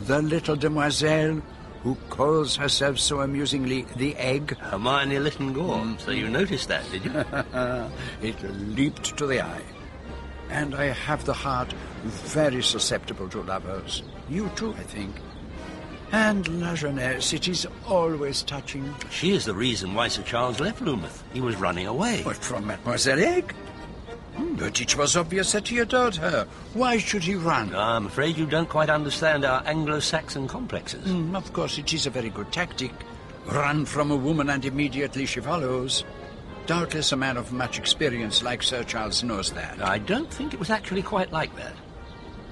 [0.00, 1.42] The little demoiselle
[1.84, 4.56] who calls herself so amusingly the egg.
[4.56, 5.94] Hermione Lytton Gore.
[5.98, 7.12] So you noticed that, did you?
[8.28, 8.42] it
[8.74, 9.62] leaped to the eye.
[10.50, 11.72] And I have the heart
[12.04, 14.02] very susceptible to lovers.
[14.28, 15.14] You too, I think.
[16.12, 18.94] And La Jeunesse, it is always touching.
[19.10, 21.22] She is the reason why Sir Charles left Loomouth.
[21.32, 22.22] He was running away.
[22.24, 23.52] But from Mademoiselle Egg?
[24.36, 26.46] Hmm, But it was obvious that he adored her.
[26.74, 27.74] Why should he run?
[27.74, 31.04] I'm afraid you don't quite understand our Anglo-Saxon complexes.
[31.08, 32.92] Mm, of course, it is a very good tactic.
[33.46, 36.04] Run from a woman and immediately she follows.
[36.66, 39.82] Doubtless a man of much experience like Sir Charles knows that.
[39.82, 41.74] I don't think it was actually quite like that.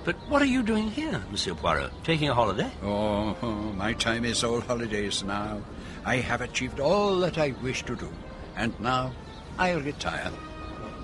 [0.04, 1.92] But what are you doing here, Monsieur Poirot?
[2.04, 2.70] Taking a holiday?
[2.82, 3.34] Oh,
[3.76, 5.62] my time is all holidays now.
[6.04, 8.12] I have achieved all that I wish to do,
[8.56, 9.12] and now
[9.58, 10.32] I retire.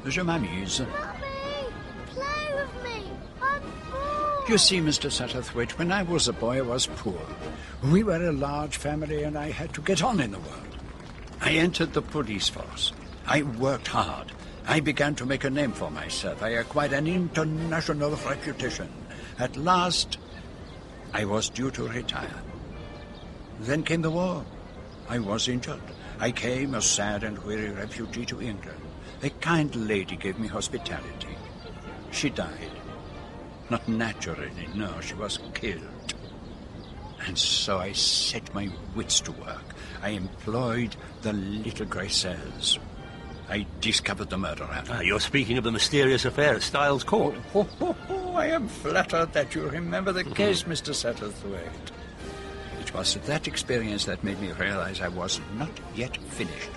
[0.07, 0.85] Je m'amuse.
[2.07, 3.11] Play with me.
[3.41, 4.49] I'm bored.
[4.49, 5.11] You see, Mr.
[5.11, 7.21] Satterthwaite, when I was a boy, I was poor.
[7.91, 10.77] We were a large family, and I had to get on in the world.
[11.41, 12.93] I entered the police force.
[13.31, 14.33] I worked hard.
[14.67, 16.43] I began to make a name for myself.
[16.43, 18.89] I acquired an international reputation.
[19.39, 20.17] At last,
[21.13, 22.43] I was due to retire.
[23.61, 24.47] Then came the war.
[25.11, 25.83] I was injured.
[26.19, 28.81] I came a sad and weary refugee to England.
[29.23, 31.37] A kind lady gave me hospitality.
[32.11, 32.71] She died.
[33.69, 36.15] Not naturally, no, she was killed.
[37.27, 39.75] And so I set my wits to work.
[40.03, 42.79] I employed the little grey cells.
[43.51, 44.83] I discovered the murderer.
[44.91, 47.35] Ah, you're speaking of the mysterious affair at Styles Court.
[47.55, 50.93] Oh, oh, oh, I am flattered that you remember the case, Mr.
[50.93, 51.91] Satterthwaite.
[52.81, 56.71] It was that experience that made me realize I was not yet finished.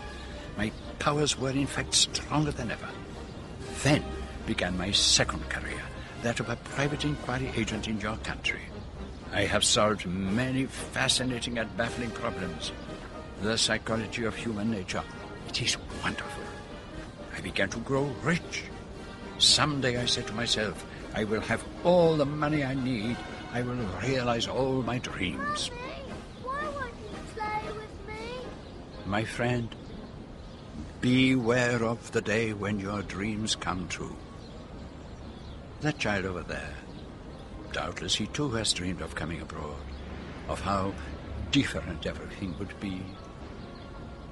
[0.57, 2.89] My powers were, in fact, stronger than ever.
[3.83, 4.03] Then
[4.45, 5.81] began my second career,
[6.21, 8.61] that of a private inquiry agent in your country.
[9.33, 12.71] I have solved many fascinating and baffling problems.
[13.41, 15.03] The psychology of human nature.
[15.47, 16.40] It is wonderful.
[17.35, 18.63] I began to grow rich.
[19.37, 23.17] Someday, I said to myself, I will have all the money I need.
[23.53, 25.69] I will realize all my dreams.
[26.43, 28.45] Why won't you play with me?
[29.05, 29.75] My friend,
[31.01, 34.15] beware of the day when your dreams come true.
[35.81, 36.75] That child over there,
[37.73, 39.81] doubtless he too has dreamed of coming abroad,
[40.47, 40.93] of how
[41.51, 43.01] different everything would be.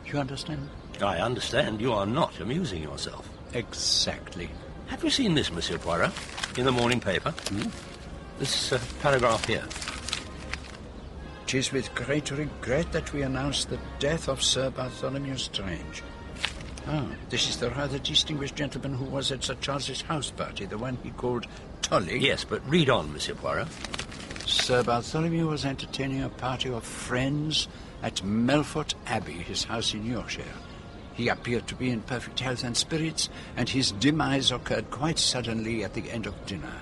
[0.05, 0.69] You understand?
[1.01, 3.29] I understand you are not amusing yourself.
[3.53, 4.49] Exactly.
[4.87, 6.11] Have you seen this, Monsieur Poirot,
[6.57, 7.31] in the morning paper?
[7.31, 7.69] Hmm?
[8.39, 9.63] This uh, paragraph here.
[11.43, 16.03] It is with great regret that we announce the death of Sir Bartholomew Strange.
[16.87, 20.77] Ah, this is the rather distinguished gentleman who was at Sir Charles's house party, the
[20.77, 21.45] one he called
[21.81, 22.19] Tolly.
[22.19, 23.67] Yes, but read on, Monsieur Poirot.
[24.45, 27.67] Sir Bartholomew was entertaining a party of friends
[28.01, 30.43] at Melfort Abbey, his house in Yorkshire.
[31.19, 33.27] He appeared to be in perfect health and spirits,
[33.57, 36.81] and his demise occurred quite suddenly at the end of dinner.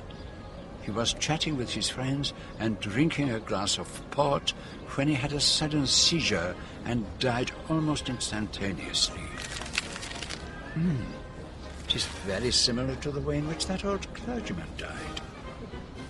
[0.83, 4.53] He was chatting with his friends and drinking a glass of port
[4.93, 9.23] when he had a sudden seizure and died almost instantaneously.
[10.75, 11.01] Hmm.
[11.87, 15.21] It is very similar to the way in which that old clergyman died.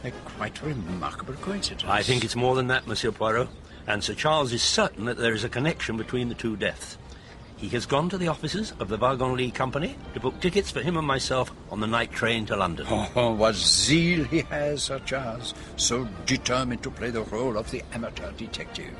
[0.04, 1.90] A quite remarkable coincidence.
[1.90, 3.48] I think it's more than that, Monsieur Poirot.
[3.88, 6.98] And Sir Charles is certain that there is a connection between the two deaths.
[7.58, 10.96] He has gone to the offices of the Wagon Company to book tickets for him
[10.96, 12.86] and myself on the night train to London.
[12.88, 15.56] Oh, what zeal he has, Sir Charles.
[15.76, 18.96] So determined to play the role of the amateur detective.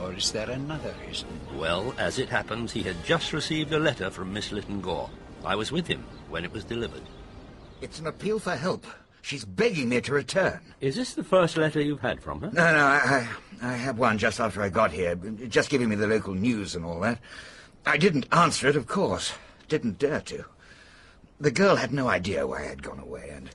[0.00, 1.28] Or is there another reason?
[1.56, 5.10] Well, as it happens, he had just received a letter from Miss Lytton Gore.
[5.44, 7.02] I was with him when it was delivered.
[7.80, 8.86] It's an appeal for help.
[9.22, 10.60] She's begging me to return.
[10.80, 12.50] Is this the first letter you've had from her?
[12.52, 13.28] No, no, I,
[13.62, 16.74] I, I had one just after I got here, just giving me the local news
[16.74, 17.18] and all that.
[17.86, 19.32] I didn't answer it, of course.
[19.68, 20.44] Didn't dare to.
[21.40, 23.50] The girl had no idea why I had gone away, and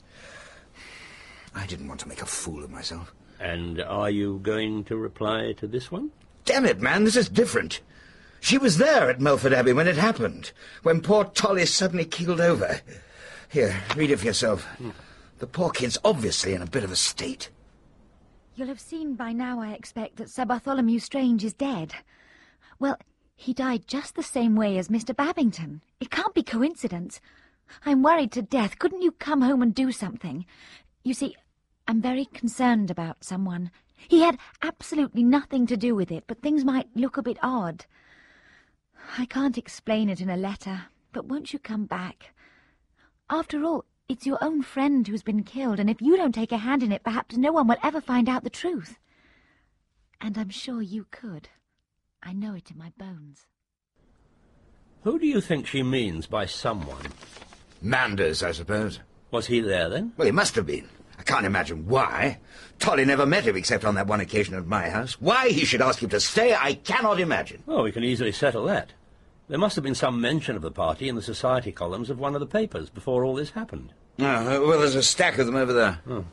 [1.53, 3.13] I didn't want to make a fool of myself.
[3.39, 6.11] And are you going to reply to this one?
[6.45, 7.81] Damn it, man, this is different.
[8.39, 10.51] She was there at Melfort Abbey when it happened,
[10.83, 12.79] when poor Tolly suddenly keeled over.
[13.49, 14.63] Here, read it for yourself.
[14.63, 14.91] Hmm.
[15.39, 17.49] The poor kid's obviously in a bit of a state.
[18.55, 21.93] You'll have seen by now, I expect, that Sir Bartholomew Strange is dead.
[22.79, 22.97] Well,
[23.35, 25.15] he died just the same way as Mr.
[25.15, 25.81] Babington.
[25.99, 27.21] It can't be coincidence.
[27.85, 28.79] I'm worried to death.
[28.79, 30.45] Couldn't you come home and do something?
[31.03, 31.35] You see,
[31.87, 33.69] I'm very concerned about someone.
[34.07, 37.85] He had absolutely nothing to do with it, but things might look a bit odd.
[39.19, 42.33] I can't explain it in a letter, but won't you come back?
[43.29, 46.57] After all, it's your own friend who's been killed, and if you don't take a
[46.57, 48.97] hand in it, perhaps no one will ever find out the truth.
[50.21, 51.49] And I'm sure you could.
[52.23, 53.45] I know it in my bones.
[55.03, 57.05] Who do you think she means by someone?
[57.81, 58.99] Manders, I suppose.
[59.29, 60.13] Was he there, then?
[60.17, 60.87] Well, he must have been.
[61.19, 62.39] I can't imagine why.
[62.79, 65.19] Tolly never met him except on that one occasion at my house.
[65.19, 67.63] Why he should ask him to stay, I cannot imagine.
[67.67, 68.93] Oh, we can easily settle that.
[69.47, 72.33] There must have been some mention of the party in the society columns of one
[72.33, 73.93] of the papers before all this happened.
[74.19, 75.99] Oh, well, there's a stack of them over there.
[76.09, 76.25] Oh.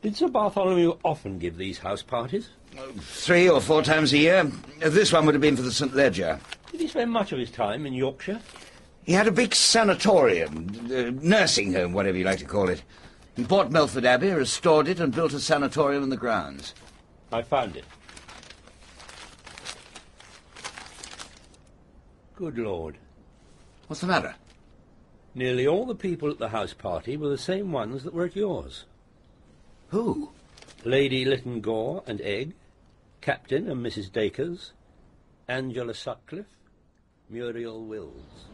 [0.00, 2.48] Did Sir Bartholomew often give these house parties?
[2.98, 4.44] Three or four times a year.
[4.80, 5.94] This one would have been for the St.
[5.94, 6.40] Leger.
[6.70, 8.40] Did he spend much of his time in Yorkshire?
[9.04, 12.82] He had a big sanatorium, uh, nursing home, whatever you like to call it.
[13.36, 16.74] He bought Melfort Abbey, restored it, and built a sanatorium in the grounds.
[17.32, 17.84] I found it.
[22.42, 22.98] Good Lord.
[23.86, 24.34] What's the matter?
[25.32, 28.34] Nearly all the people at the house party were the same ones that were at
[28.34, 28.84] yours.
[29.90, 30.32] Who?
[30.84, 32.54] Lady Lytton Gore and Egg,
[33.20, 34.10] Captain and Mrs.
[34.10, 34.72] Dacres,
[35.46, 36.56] Angela Sutcliffe,
[37.30, 38.46] Muriel Wills.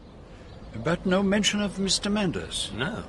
[0.83, 2.11] But no mention of Mr.
[2.11, 2.71] Manders.
[2.75, 3.03] No.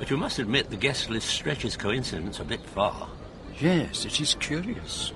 [0.00, 3.08] But you must admit the guest list stretches coincidence a bit far.
[3.60, 5.12] Yes, it is curious.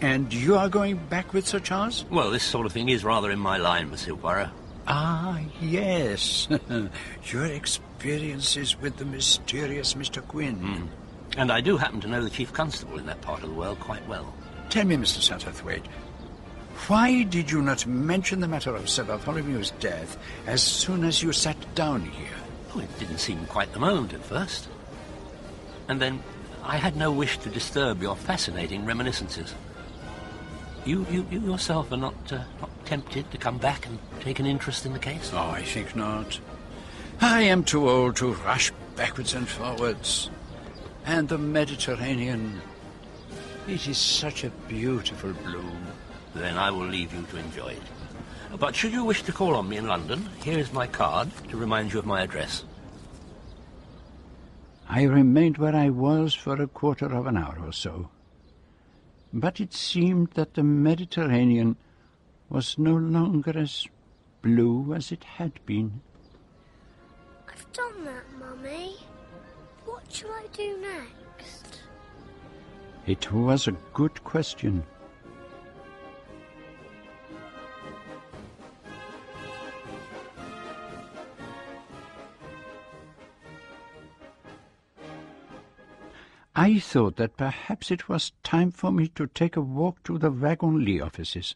[0.00, 2.04] And you are going back with Sir Charles?
[2.10, 4.50] Well, this sort of thing is rather in my line, Monsieur Poirot.
[4.86, 6.48] Ah, yes.
[7.24, 10.26] Your experiences with the mysterious Mr.
[10.26, 10.58] Quinn.
[10.60, 10.88] Mm.
[11.36, 13.80] And I do happen to know the Chief Constable in that part of the world
[13.80, 14.32] quite well.
[14.70, 15.20] Tell me, Mr.
[15.20, 15.86] Satterthwaite,
[16.86, 21.32] why did you not mention the matter of Sir Bartholomew's death as soon as you
[21.32, 22.36] sat down here?
[22.74, 24.68] Oh, it didn't seem quite the moment at first.
[25.88, 26.22] And then
[26.62, 29.54] I had no wish to disturb your fascinating reminiscences.
[30.88, 34.46] You, you, you yourself are not, uh, not tempted to come back and take an
[34.46, 35.30] interest in the case?
[35.34, 36.40] Oh, I think not.
[37.20, 40.30] I am too old to rush backwards and forwards.
[41.04, 42.62] And the Mediterranean,
[43.66, 45.88] it is such a beautiful bloom.
[46.34, 48.58] Then I will leave you to enjoy it.
[48.58, 51.58] But should you wish to call on me in London, here is my card to
[51.58, 52.64] remind you of my address.
[54.88, 58.08] I remained where I was for a quarter of an hour or so.
[59.32, 61.76] But it seemed that the Mediterranean
[62.48, 63.86] was no longer as
[64.40, 66.00] blue as it had been.
[67.48, 68.96] I've done that, Mummy.
[69.84, 71.82] What shall I do next?
[73.06, 74.82] It was a good question.
[86.60, 90.32] I thought that perhaps it was time for me to take a walk to the
[90.32, 91.54] Wagon-Lits offices.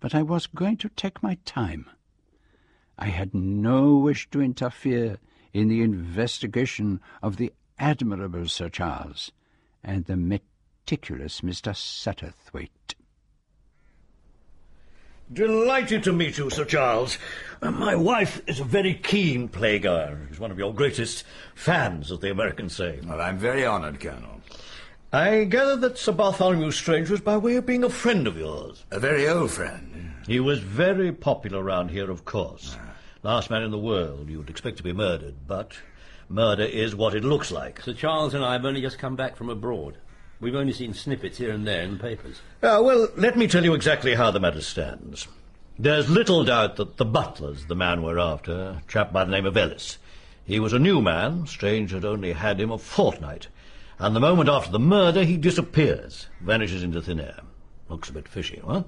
[0.00, 1.88] But I was going to take my time.
[2.98, 5.18] I had no wish to interfere
[5.52, 9.30] in the investigation of the admirable Sir Charles
[9.84, 11.72] and the meticulous Mr.
[11.72, 12.96] Satterthwaite.
[15.30, 17.18] Delighted to meet you, Sir Charles.
[17.62, 20.28] Uh, my wife is a very keen playgoer.
[20.28, 23.00] She's one of your greatest fans, as the Americans say.
[23.06, 24.40] Well, I'm very honoured, Colonel.
[25.12, 28.84] I gather that Sir Bartholomew Strange was by way of being a friend of yours.
[28.90, 30.12] A very old friend.
[30.26, 32.76] He was very popular round here, of course.
[32.78, 32.94] Ah.
[33.22, 35.78] Last man in the world you would expect to be murdered, but
[36.28, 37.80] murder is what it looks like.
[37.80, 39.96] Sir Charles and I have only just come back from abroad.
[40.42, 42.40] We've only seen snippets here and there in the papers.
[42.60, 45.28] Uh, well, let me tell you exactly how the matter stands.
[45.78, 49.46] There's little doubt that the butler's the man we're after, a chap by the name
[49.46, 49.98] of Ellis.
[50.44, 53.46] He was a new man, Strange had only had him a fortnight,
[54.00, 57.38] and the moment after the murder he disappears, vanishes into thin air.
[57.88, 58.82] Looks a bit fishy, huh?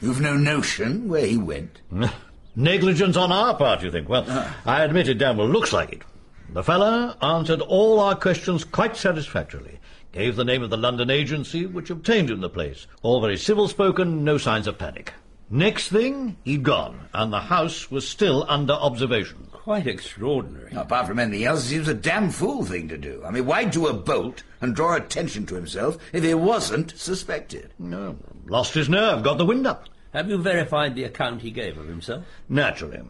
[0.00, 1.80] You've no notion where he went?
[2.56, 4.08] Negligence on our part, you think?
[4.08, 4.50] Well, uh.
[4.66, 6.02] I admit it damn well looks like it.
[6.50, 9.78] The fellow answered all our questions quite satisfactorily
[10.18, 12.88] gave the name of the London agency which obtained him the place.
[13.02, 15.12] All very civil-spoken, no signs of panic.
[15.48, 19.46] Next thing, he'd gone, and the house was still under observation.
[19.52, 20.74] Quite extraordinary.
[20.74, 23.22] apart from anything else, it seems a damn fool thing to do.
[23.24, 27.72] I mean, why do a bolt and draw attention to himself if he wasn't suspected?
[27.78, 28.16] No,
[28.48, 29.88] lost his nerve, got the wind up.
[30.12, 32.24] Have you verified the account he gave of himself?
[32.48, 33.00] Naturally.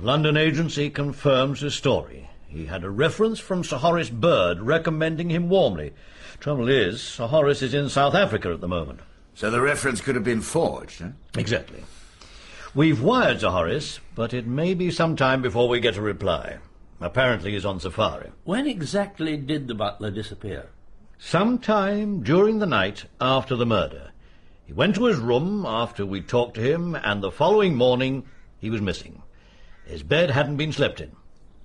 [0.00, 2.30] London agency confirms his story.
[2.48, 5.92] He had a reference from Sir Horace Bird recommending him warmly.
[6.44, 9.00] Trouble is, Sir Horace is in South Africa at the moment.
[9.32, 11.12] So the reference could have been forged, huh?
[11.38, 11.82] Exactly.
[12.74, 16.58] We've wired Sir Horace, but it may be some time before we get a reply.
[17.00, 18.30] Apparently he's on safari.
[18.44, 20.68] When exactly did the butler disappear?
[21.18, 24.10] Some time during the night after the murder.
[24.66, 28.26] He went to his room after we talked to him, and the following morning
[28.58, 29.22] he was missing.
[29.86, 31.12] His bed hadn't been slept in.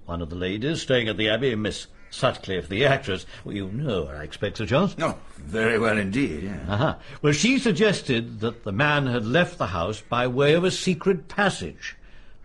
[0.05, 3.26] One of the ladies staying at the Abbey, Miss Sutcliffe, the actress.
[3.43, 4.97] Well, you know her, I expect, Sir Charles?
[4.97, 6.74] No, oh, very well indeed, yeah.
[6.74, 6.95] Uh-huh.
[7.22, 11.28] Well, she suggested that the man had left the house by way of a secret
[11.28, 11.95] passage.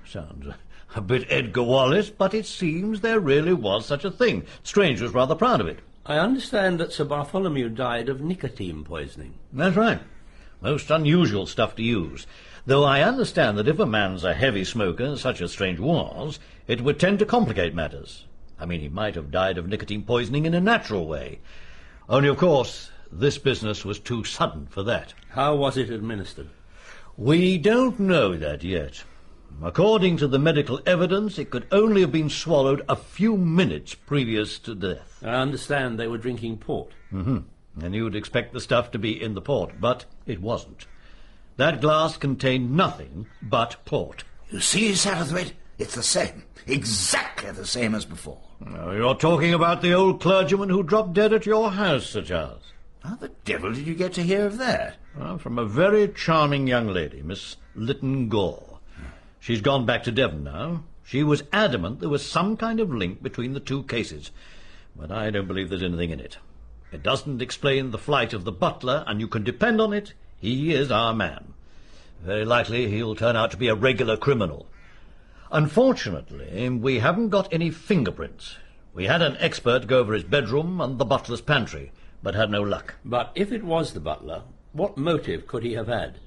[0.07, 0.47] Sounds
[0.95, 4.45] a bit Edgar Wallace, but it seems there really was such a thing.
[4.63, 5.81] Strange was rather proud of it.
[6.07, 9.35] I understand that Sir Bartholomew died of nicotine poisoning.
[9.53, 10.01] That's right.
[10.61, 12.27] Most unusual stuff to use.
[12.67, 16.81] Though I understand that if a man's a heavy smoker, such as Strange was, it
[16.81, 18.25] would tend to complicate matters.
[18.59, 21.41] I mean, he might have died of nicotine poisoning in a natural way.
[22.09, 25.15] Only, of course, this business was too sudden for that.
[25.31, 26.49] How was it administered?
[27.17, 29.05] We don't know that yet.
[29.63, 34.59] According to the medical evidence, it could only have been swallowed a few minutes previous
[34.61, 35.23] to death.
[35.23, 36.91] I understand they were drinking port.
[37.13, 37.39] Mm-hmm.
[37.81, 40.87] And you'd expect the stuff to be in the port, but it wasn't.
[41.57, 44.25] That glass contained nothing but port.
[44.51, 45.53] You see, Satterthwaite?
[45.79, 46.45] It's the same.
[46.67, 48.41] Exactly the same as before.
[48.61, 52.73] You're talking about the old clergyman who dropped dead at your house, Sir Charles.
[53.03, 54.97] How the devil did you get to hear of that?
[55.19, 58.79] Well, from a very charming young lady, Miss Lytton Gore.
[59.41, 60.85] She's gone back to Devon now.
[61.05, 64.31] She was adamant there was some kind of link between the two cases,
[64.97, 66.39] but I don't believe there's anything in it.
[66.93, 70.73] It doesn't explain the flight of the butler, and you can depend on it, he
[70.73, 71.53] is our man.
[72.23, 74.67] Very likely he'll turn out to be a regular criminal.
[75.55, 78.57] Unfortunately, we haven't got any fingerprints.
[78.93, 81.93] We had an expert go over his bedroom and the butler's pantry,
[82.25, 82.97] but had no luck.
[83.05, 84.43] But if it was the butler,
[84.73, 86.19] what motive could he have had?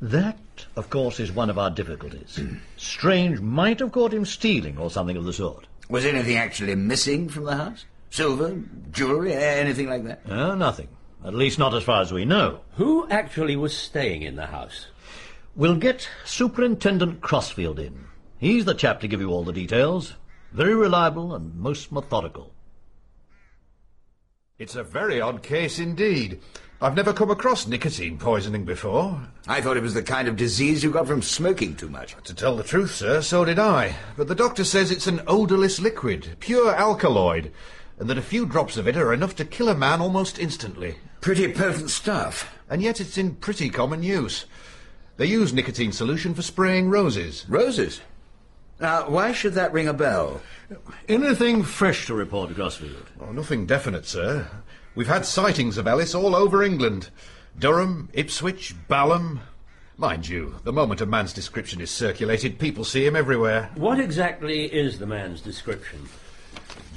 [0.00, 0.38] That,
[0.74, 2.40] of course, is one of our difficulties.
[2.78, 5.66] Strange might have caught him stealing or something of the sort.
[5.90, 7.84] Was anything actually missing from the house?
[8.08, 8.58] Silver,
[8.90, 10.22] jewellery, anything like that?
[10.26, 10.88] Uh, nothing.
[11.22, 12.60] At least not as far as we know.
[12.76, 14.86] Who actually was staying in the house?
[15.54, 18.06] We'll get Superintendent Crossfield in.
[18.42, 20.14] He's the chap to give you all the details.
[20.52, 22.50] Very reliable and most methodical.
[24.58, 26.40] It's a very odd case indeed.
[26.80, 29.28] I've never come across nicotine poisoning before.
[29.46, 32.16] I thought it was the kind of disease you got from smoking too much.
[32.24, 33.94] To tell the truth, sir, so did I.
[34.16, 37.52] But the doctor says it's an odourless liquid, pure alkaloid,
[38.00, 40.96] and that a few drops of it are enough to kill a man almost instantly.
[41.20, 42.52] Pretty potent stuff.
[42.68, 44.46] And yet it's in pretty common use.
[45.16, 47.46] They use nicotine solution for spraying roses.
[47.48, 48.00] Roses?
[48.82, 50.40] Now, why should that ring a bell?
[51.08, 53.06] Anything fresh to report, Crossfield?
[53.20, 54.48] Oh, nothing definite, sir.
[54.96, 57.10] We've had sightings of Ellis all over England.
[57.56, 59.38] Durham, Ipswich, Balham.
[59.96, 63.70] Mind you, the moment a man's description is circulated, people see him everywhere.
[63.76, 66.08] What exactly is the man's description?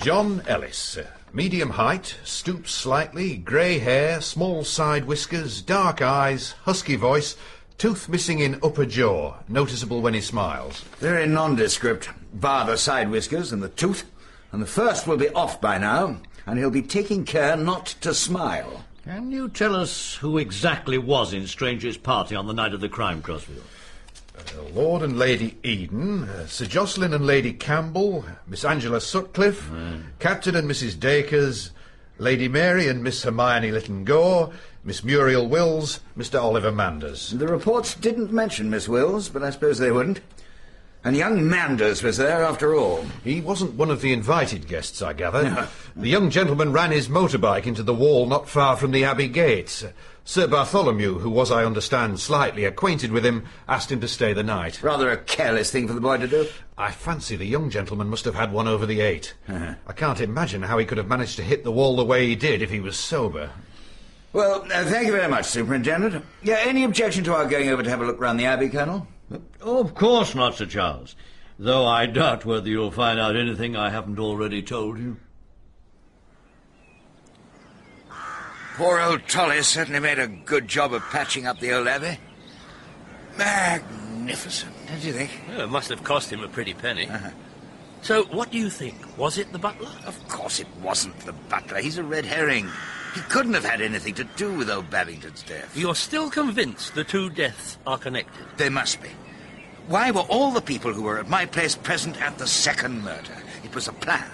[0.01, 0.97] John Ellis.
[1.33, 7.35] Medium height, stoops slightly, grey hair, small side whiskers, dark eyes, husky voice,
[7.77, 10.81] tooth missing in upper jaw, noticeable when he smiles.
[10.99, 14.05] Very nondescript, bar the side whiskers and the tooth.
[14.51, 18.13] And the first will be off by now, and he'll be taking care not to
[18.13, 18.85] smile.
[19.03, 22.89] Can you tell us who exactly was in Strange's party on the night of the
[22.89, 23.63] crime, Crossfield?
[24.37, 29.69] Uh, Lord and Lady Eden, uh, Sir Jocelyn and Lady Campbell, Miss Angela Sutcliffe,
[30.19, 30.99] Captain and Mrs.
[30.99, 31.71] Dacres,
[32.17, 34.51] Lady Mary and Miss Hermione Lytton Gore,
[34.83, 36.41] Miss Muriel Wills, Mr.
[36.41, 37.31] Oliver Manders.
[37.31, 40.21] The reports didn't mention Miss Wills, but I suppose they wouldn't.
[41.03, 43.05] And young Manders was there after all.
[43.23, 45.67] He wasn't one of the invited guests, I gather.
[45.95, 49.85] the young gentleman ran his motorbike into the wall not far from the Abbey gates.
[50.27, 54.41] Sir Bartholomew, who was, I understand, slightly acquainted with him, asked him to stay the
[54.41, 54.81] night.
[54.81, 56.47] Rather a careless thing for the boy to do.
[56.79, 59.75] I fancy the young gentleman must have had one over the 8 Uh-huh.
[59.85, 62.35] I can't imagine how he could have managed to hit the wall the way he
[62.35, 63.51] did if he was sober.
[64.33, 66.25] Well, uh, thank you very much, Superintendent.
[66.41, 69.07] Yeah, any objection to our going over to have a look round the Abbey, Colonel?
[69.61, 71.15] Oh, of course not, Sir Charles.
[71.59, 75.17] Though I doubt whether you'll find out anything I haven't already told you.
[78.75, 82.19] Poor old Tolly certainly made a good job of patching up the old Abbey.
[83.37, 85.31] Magnificent, don't you think?
[85.47, 87.07] Well, it must have cost him a pretty penny.
[87.07, 87.29] Uh-huh.
[88.01, 89.17] So, what do you think?
[89.17, 89.91] Was it the butler?
[90.05, 91.79] Of course it wasn't the butler.
[91.79, 92.69] He's a red herring.
[93.13, 95.75] He couldn't have had anything to do with old Babington's death.
[95.77, 98.45] You're still convinced the two deaths are connected?
[98.57, 99.09] They must be.
[99.87, 103.37] Why were all the people who were at my place present at the second murder?
[103.63, 104.29] It was a plan.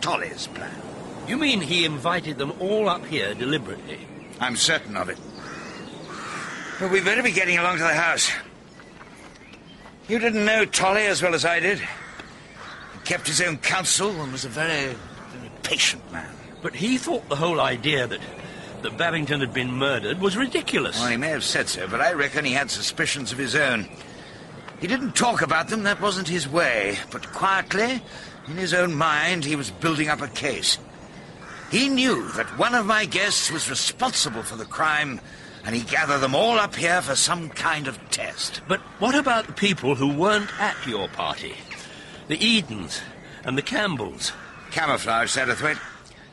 [0.00, 0.83] Tolly's plan.
[1.26, 4.06] You mean he invited them all up here deliberately?
[4.40, 5.18] I'm certain of it.
[6.78, 8.30] But we better be getting along to the house.
[10.08, 11.78] You didn't know Tolly as well as I did.
[11.78, 16.30] He kept his own counsel and was a very, very patient man.
[16.62, 18.20] But he thought the whole idea that
[18.84, 21.00] that Babington had been murdered was ridiculous.
[21.00, 23.88] Well, he may have said so, but I reckon he had suspicions of his own.
[24.78, 26.98] He didn't talk about them, that wasn't his way.
[27.10, 28.02] But quietly,
[28.46, 30.76] in his own mind, he was building up a case.
[31.74, 35.20] He knew that one of my guests was responsible for the crime,
[35.64, 38.60] and he gathered them all up here for some kind of test.
[38.68, 41.56] But what about the people who weren't at your party?
[42.28, 43.00] The Edens
[43.42, 44.32] and the Campbells.
[44.70, 45.80] Camouflage, Satterthwaite,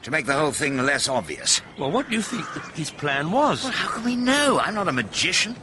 [0.03, 1.59] to make the whole thing less obvious.
[1.75, 3.63] Well, what do you think his plan was?
[3.63, 4.59] Well, how can we know?
[4.59, 5.55] I'm not a magician.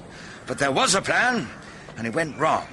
[0.48, 1.46] But there was a plan,
[1.96, 2.66] and it went wrong.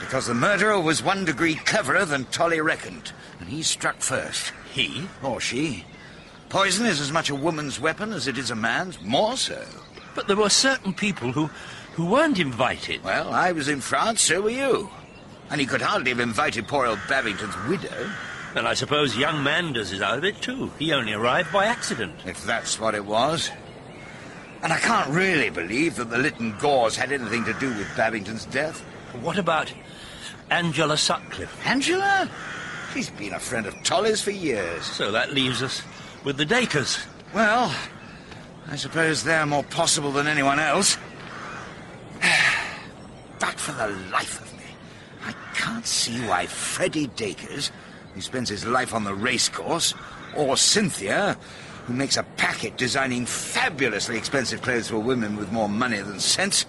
[0.00, 4.52] Because the murderer was one degree cleverer than Tolly reckoned, and he struck first.
[4.72, 5.06] He?
[5.22, 5.84] Or she.
[6.52, 9.64] Poison is as much a woman's weapon as it is a man's, more so.
[10.14, 11.46] But there were certain people who,
[11.94, 13.02] who weren't invited.
[13.02, 14.90] Well, I was in France, so were you.
[15.48, 18.10] And he could hardly have invited poor old Babington's widow.
[18.54, 20.70] And I suppose young Manders is out of it, too.
[20.78, 22.16] He only arrived by accident.
[22.26, 23.50] If that's what it was.
[24.62, 28.44] And I can't really believe that the Lytton Gores had anything to do with Babington's
[28.44, 28.78] death.
[29.22, 29.72] What about
[30.50, 31.66] Angela Sutcliffe?
[31.66, 32.28] Angela?
[32.92, 34.84] She's been a friend of Tolly's for years.
[34.84, 35.80] So that leaves us
[36.24, 36.98] with the Dacres.
[37.34, 37.74] Well,
[38.68, 40.96] I suppose they're more possible than anyone else.
[43.40, 44.64] but for the life of me,
[45.24, 47.70] I can't see why Freddie Dacres,
[48.14, 49.94] who spends his life on the racecourse,
[50.36, 51.36] or Cynthia,
[51.86, 56.66] who makes a packet designing fabulously expensive clothes for women with more money than sense,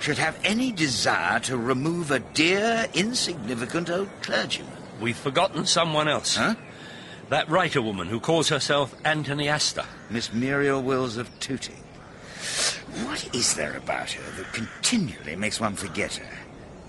[0.00, 4.72] should have any desire to remove a dear, insignificant old clergyman.
[5.00, 6.36] We've forgotten someone else.
[6.36, 6.54] Huh?
[7.28, 9.84] That writer woman who calls herself Anthony Astor.
[10.10, 11.82] Miss Muriel Wills of Tooting.
[13.04, 16.38] What is there about her that continually makes one forget her?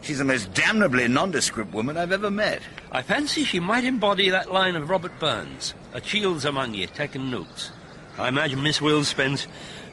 [0.01, 2.61] She's the most damnably nondescript woman I've ever met.
[2.91, 5.73] I fancy she might embody that line of Robert Burns.
[5.93, 7.71] A chield's among ye, taking notes.
[8.19, 9.47] I imagine Miss Wills spends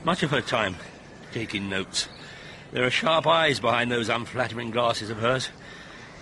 [0.05, 0.77] much of her time
[1.33, 2.07] taking notes.
[2.73, 5.49] There are sharp eyes behind those unflattering glasses of hers.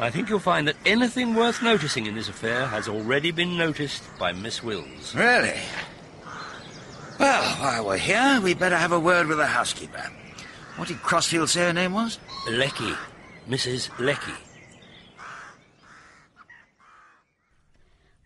[0.02, 4.02] I think you'll find that anything worth noticing in this affair has already been noticed
[4.18, 5.14] by Miss Wills.
[5.14, 5.60] Really?
[7.20, 10.02] Well, while we're here, we'd better have a word with the housekeeper.
[10.74, 12.18] What did Crossfield say her name was?
[12.50, 12.96] Leckie.
[13.48, 13.96] Mrs.
[14.00, 14.32] Leckie.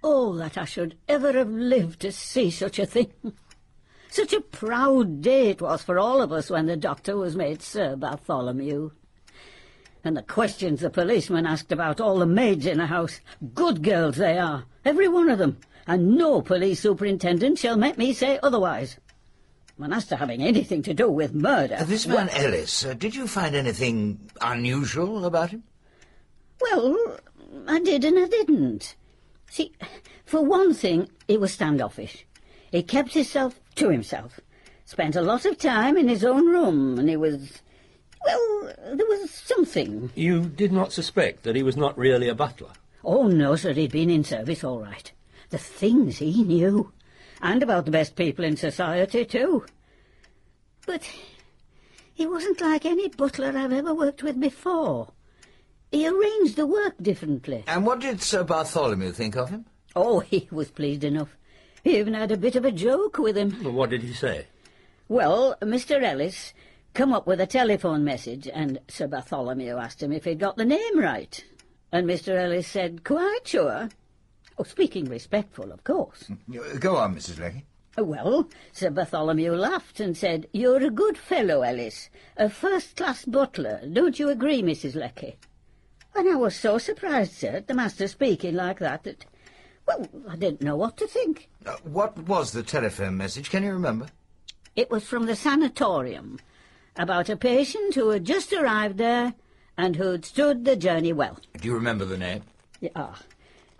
[0.02, 3.12] Oh, that I should ever have lived to see such a thing.
[4.08, 7.60] Such a proud day it was for all of us when the doctor was made
[7.60, 8.92] Sir Bartholomew.
[10.06, 13.18] And the questions the policeman asked about all the maids in the house.
[13.54, 18.12] Good girls they are, every one of them, and no police superintendent shall make me
[18.12, 18.98] say otherwise.
[19.76, 21.74] When as to having anything to do with murder...
[21.80, 25.64] Uh, this man Ellis, uh, did you find anything unusual about him?
[26.60, 27.18] Well,
[27.66, 28.94] I did and I didn't.
[29.50, 29.72] See,
[30.24, 32.24] for one thing, he was standoffish.
[32.70, 34.38] He kept himself to himself,
[34.84, 37.60] spent a lot of time in his own room, and he was...
[38.24, 40.10] Well, there was something.
[40.14, 42.70] You did not suspect that he was not really a butler?
[43.04, 45.12] Oh, no, sir, he'd been in service all right.
[45.50, 46.92] The things he knew.
[47.40, 49.64] And about the best people in society, too.
[50.86, 51.08] But
[52.14, 55.12] he wasn't like any butler I've ever worked with before.
[55.92, 57.64] He arranged the work differently.
[57.66, 59.66] And what did Sir Bartholomew think of him?
[59.94, 61.36] Oh, he was pleased enough.
[61.84, 63.52] He even had a bit of a joke with him.
[63.72, 64.46] What did he say?
[65.08, 66.02] Well, Mr.
[66.02, 66.52] Ellis
[66.96, 70.64] come up with a telephone message, and Sir Bartholomew asked him if he'd got the
[70.64, 71.44] name right.
[71.92, 72.34] And Mr.
[72.34, 73.90] Ellis said, quite sure.
[74.58, 76.30] Oh, speaking respectful, of course.
[76.80, 77.38] Go on, Mrs.
[77.38, 77.66] Leckie.
[77.98, 82.08] Well, Sir Bartholomew laughed and said, You're a good fellow, Ellis.
[82.38, 83.82] A first-class butler.
[83.92, 84.94] Don't you agree, Mrs.
[84.94, 85.36] Leckie?
[86.14, 89.26] And I was so surprised, sir, at the master speaking like that, that,
[89.86, 91.50] well, I didn't know what to think.
[91.66, 93.50] Uh, what was the telephone message?
[93.50, 94.06] Can you remember?
[94.74, 96.38] It was from the sanatorium,
[96.98, 99.34] about a patient who had just arrived there
[99.76, 101.38] and who'd stood the journey well.
[101.60, 102.42] Do you remember the name?
[102.80, 103.20] Yeah, ah,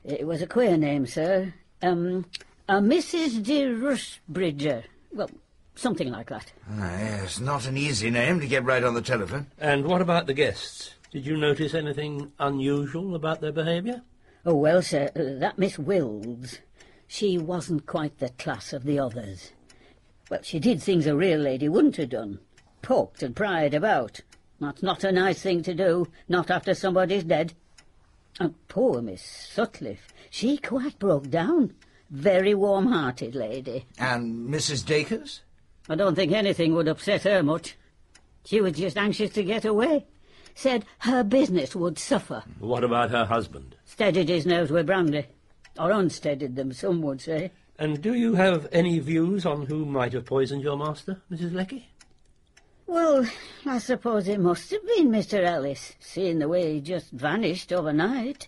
[0.05, 1.55] it was a queer name, sir.
[1.83, 2.27] Um,
[2.69, 3.43] a Mrs.
[3.43, 4.85] de Rushbridger.
[5.13, 5.31] Well,
[5.75, 6.53] something like that.
[6.71, 9.47] Ah, yes, not an easy name to get right on the telephone.
[9.59, 10.95] And what about the guests?
[11.11, 14.03] Did you notice anything unusual about their behaviour?
[14.45, 16.59] Oh, well, sir, uh, that Miss Wills,
[17.07, 19.53] she wasn't quite the class of the others.
[20.31, 22.41] Well, she did things a real lady wouldn't have done.
[22.87, 24.21] Poked and pried about.
[24.61, 27.53] That's not a nice thing to do, not after somebody's dead.
[28.39, 31.75] And poor Miss Sutcliffe, she quite broke down.
[32.11, 33.87] Very warm-hearted lady.
[33.99, 34.87] And Mrs.
[34.87, 35.41] Dacres?
[35.89, 37.77] I don't think anything would upset her much.
[38.45, 40.07] She was just anxious to get away.
[40.55, 42.45] Said her business would suffer.
[42.61, 43.75] What about her husband?
[43.85, 45.27] Steadied his nerves with brandy.
[45.77, 47.51] Or unsteadied them, some would say.
[47.81, 51.53] And do you have any views on who might have poisoned your master, Mrs.
[51.53, 51.89] Leckie?
[52.87, 53.27] Well,
[53.65, 55.45] I suppose it must have been Mr.
[55.45, 58.47] Ellis, seeing the way he just vanished overnight.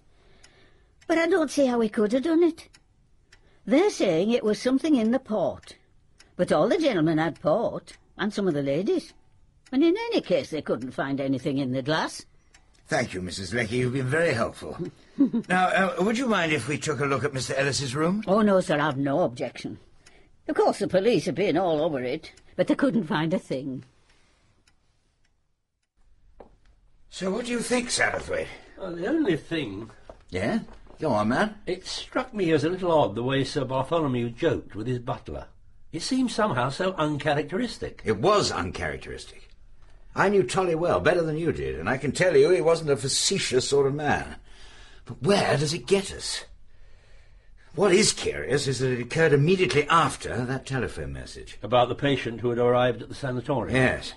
[1.09, 2.69] But I don't see how he could have done it.
[3.67, 5.77] They're saying it was something in the port.
[6.37, 9.13] But all the gentlemen had port, and some of the ladies.
[9.73, 12.25] And in any case, they couldn't find anything in the glass.
[12.87, 13.53] Thank you, Mrs.
[13.53, 13.77] Leckie.
[13.77, 14.79] You've been very helpful.
[15.49, 17.59] now, uh, would you mind if we took a look at Mr.
[17.59, 18.23] Ellis's room?
[18.27, 19.79] Oh, no, sir, I've no objection.
[20.47, 23.85] Of course, the police have been all over it, but they couldn't find a thing.
[27.11, 28.49] So what do you think, Satterthwaite?
[28.79, 29.91] Well, the only thing...
[30.31, 30.61] Yeah?
[31.01, 31.55] Go on, man.
[31.67, 35.47] It struck me as a little odd the way Sir Bartholomew joked with his butler.
[35.93, 38.03] It seemed somehow so uncharacteristic.
[38.05, 39.49] It was uncharacteristic.
[40.15, 42.91] I knew Tolly well, better than you did, and I can tell you he wasn't
[42.91, 44.37] a facetious sort of man.
[45.05, 46.45] But where does it get us?
[47.75, 51.59] What is curious is that it occurred immediately after that telephone message.
[51.63, 53.77] About the patient who had arrived at the sanatorium?
[53.77, 54.15] Yes.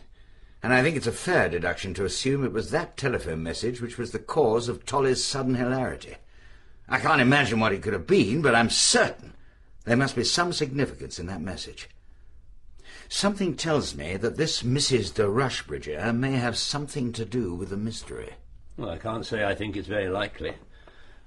[0.64, 3.98] And I think it's a fair deduction to assume it was that telephone message which
[3.98, 6.16] was the cause of Tolly's sudden hilarity.
[6.88, 9.34] I can't imagine what it could have been, but I'm certain
[9.86, 11.90] there must be some significance in that message.
[13.10, 15.14] Something tells me that this Mrs.
[15.14, 18.36] de Rushbridger may have something to do with the mystery.
[18.78, 20.54] Well, I can't say I think it's very likely.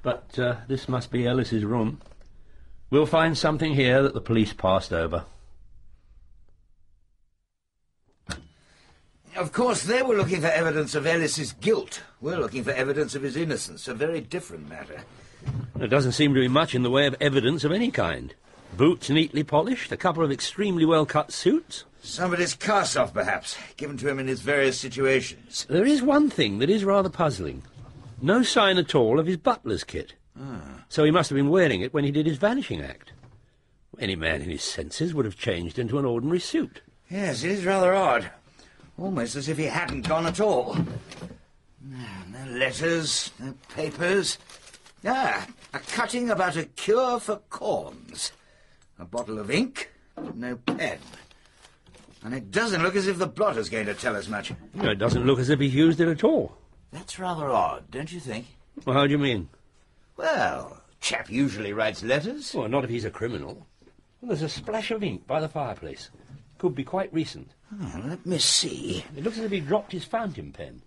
[0.02, 2.00] But uh, this must be Ellis's room.
[2.90, 5.24] We'll find something here that the police passed over.
[9.36, 12.02] Of course, they were looking for evidence of Ellis's guilt.
[12.20, 13.88] We're looking for evidence of his innocence.
[13.88, 15.02] A very different matter.
[15.74, 18.34] There doesn't seem to be much in the way of evidence of any kind.
[18.76, 21.84] Boots neatly polished, a couple of extremely well-cut suits.
[22.02, 25.66] Somebody's cast off, perhaps, given to him in his various situations.
[25.68, 27.62] There is one thing that is rather puzzling.
[28.22, 30.14] No sign at all of his butler's kit.
[30.40, 30.84] Ah.
[30.88, 33.12] So he must have been wearing it when he did his vanishing act.
[33.98, 36.82] Any man in his senses would have changed into an ordinary suit.
[37.10, 38.30] Yes, it is rather odd.
[38.98, 40.76] Almost as if he hadn't gone at all.
[41.82, 44.38] No, no letters, no papers.
[45.04, 48.32] Ah, a cutting about a cure for corns.
[48.98, 49.90] A bottle of ink,
[50.34, 50.98] no pen.
[52.22, 54.52] And it doesn't look as if the blotter's going to tell us much.
[54.72, 56.56] No, it doesn't look as if he's used it at all.
[56.92, 58.46] That's rather odd, don't you think?
[58.86, 59.48] Well, how do you mean?
[60.16, 62.54] Well, chap usually writes letters.
[62.54, 63.66] Well, not if he's a criminal.
[64.20, 66.08] Well, there's a splash of ink by the fireplace.
[66.64, 67.50] Could be quite recent.
[67.78, 69.04] Oh, let me see.
[69.14, 70.80] It looks as if he dropped his fountain pen.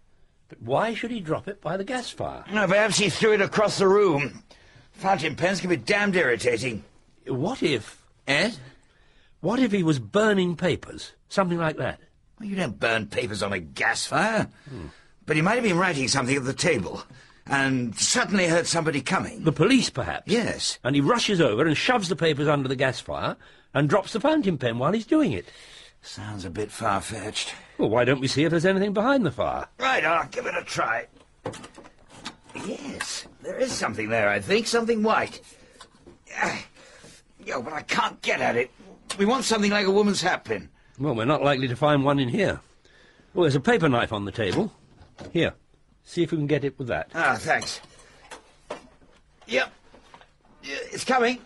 [0.49, 2.43] But why should he drop it by the gas fire?
[2.51, 4.41] No, perhaps he threw it across the room.
[4.93, 6.83] Fountain pens can be damned irritating.
[7.27, 8.03] What if...
[8.27, 8.53] Eh?
[9.41, 11.11] What if he was burning papers?
[11.29, 11.99] Something like that.
[12.39, 14.47] Well, you don't burn papers on a gas fire.
[15.27, 17.03] But he might have been writing something at the table
[17.45, 19.43] and suddenly heard somebody coming.
[19.43, 20.23] The police, perhaps?
[20.25, 20.79] Yes.
[20.83, 23.37] And he rushes over and shoves the papers under the gas fire
[23.77, 25.45] and drops the fountain pen while he's doing it.
[26.01, 27.53] Sounds a bit far-fetched.
[27.77, 29.67] Well, why don't we see if there's anything behind the fire?
[29.77, 31.05] Right, I'll give it a try.
[32.65, 34.65] Yes, there is something there, I think.
[34.65, 35.41] Something white.
[36.35, 36.65] Ah,
[37.45, 38.71] Yo, but I can't get at it.
[39.19, 40.69] We want something like a woman's hatpin.
[40.99, 42.59] Well, we're not likely to find one in here.
[43.35, 44.73] Well, there's a paper knife on the table.
[45.31, 45.53] Here.
[46.03, 47.11] See if we can get it with that.
[47.13, 47.79] Ah, thanks.
[49.45, 49.71] Yep.
[50.63, 51.37] Yeah, It's coming.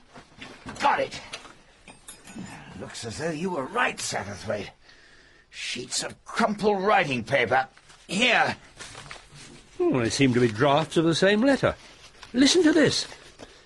[0.79, 1.19] Got it.
[2.81, 4.71] Looks as though you were right, Satterthwaite.
[5.51, 7.67] Sheets of crumpled writing paper.
[8.07, 8.57] Here.
[9.79, 11.75] Oh, they seem to be drafts of the same letter.
[12.33, 13.07] Listen to this.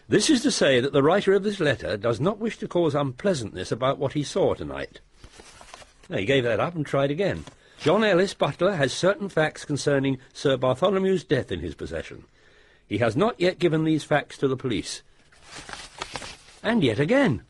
[0.10, 2.94] This is to say that the writer of this letter does not wish to cause
[2.94, 5.00] unpleasantness about what he saw tonight.
[6.10, 7.46] Now, he gave that up and tried again.
[7.80, 12.26] John Ellis, butler, has certain facts concerning Sir Bartholomew's death in his possession.
[12.86, 15.04] He has not yet given these facts to the police.
[16.62, 17.44] And yet again.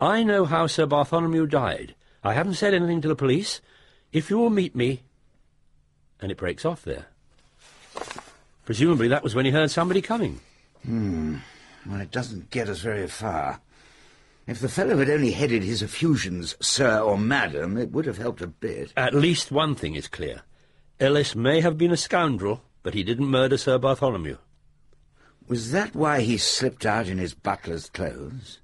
[0.00, 1.94] I know how Sir Bartholomew died.
[2.22, 3.60] I haven't said anything to the police.
[4.12, 5.02] If you will meet me...
[6.20, 7.06] And it breaks off there.
[8.64, 10.40] Presumably that was when he heard somebody coming.
[10.84, 11.36] Hmm.
[11.86, 13.60] Well, it doesn't get us very far.
[14.46, 18.40] If the fellow had only headed his effusions Sir or Madam, it would have helped
[18.40, 18.92] a bit.
[18.96, 20.42] At least one thing is clear.
[21.00, 24.38] Ellis may have been a scoundrel, but he didn't murder Sir Bartholomew.
[25.46, 28.58] Was that why he slipped out in his butler's clothes?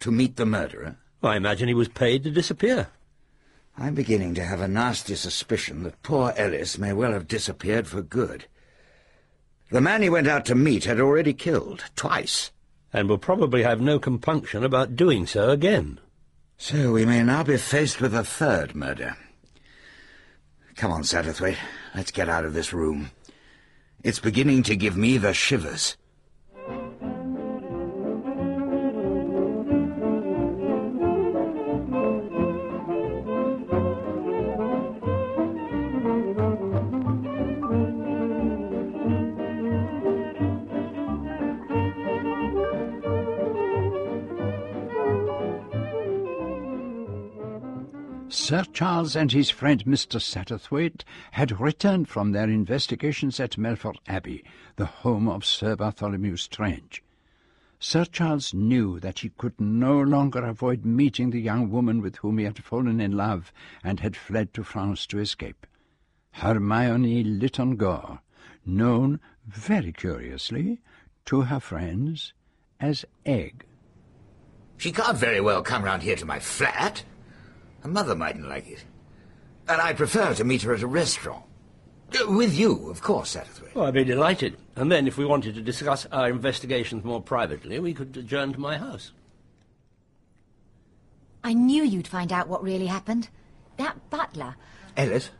[0.00, 0.96] To meet the murderer?
[1.22, 2.88] I imagine he was paid to disappear.
[3.76, 8.02] I'm beginning to have a nasty suspicion that poor Ellis may well have disappeared for
[8.02, 8.46] good.
[9.70, 12.50] The man he went out to meet had already killed, twice.
[12.92, 16.00] And will probably have no compunction about doing so again.
[16.56, 19.16] So we may now be faced with a third murder.
[20.74, 21.58] Come on, Satterthwaite.
[21.94, 23.10] Let's get out of this room.
[24.02, 25.96] It's beginning to give me the shivers.
[48.48, 50.18] Sir Charles and his friend Mr.
[50.18, 54.42] Satterthwaite had returned from their investigations at Melfort Abbey,
[54.76, 57.04] the home of Sir Bartholomew Strange.
[57.78, 62.38] Sir Charles knew that he could no longer avoid meeting the young woman with whom
[62.38, 63.52] he had fallen in love
[63.84, 65.66] and had fled to France to escape.
[66.30, 68.20] Hermione Lytton Gore,
[68.64, 70.80] known, very curiously,
[71.26, 72.32] to her friends
[72.80, 73.66] as Egg.
[74.78, 77.02] She can't very well come round here to my flat.
[77.80, 78.84] Her mother mightn't like it.
[79.68, 81.44] And I prefer to meet her at a restaurant.
[82.18, 83.72] Uh, With you, of course, Satterthwaite.
[83.76, 84.56] Oh, I'd be delighted.
[84.76, 88.60] And then, if we wanted to discuss our investigations more privately, we could adjourn to
[88.60, 89.12] my house.
[91.44, 93.28] I knew you'd find out what really happened.
[93.76, 94.56] That butler,
[94.96, 95.30] Ellis?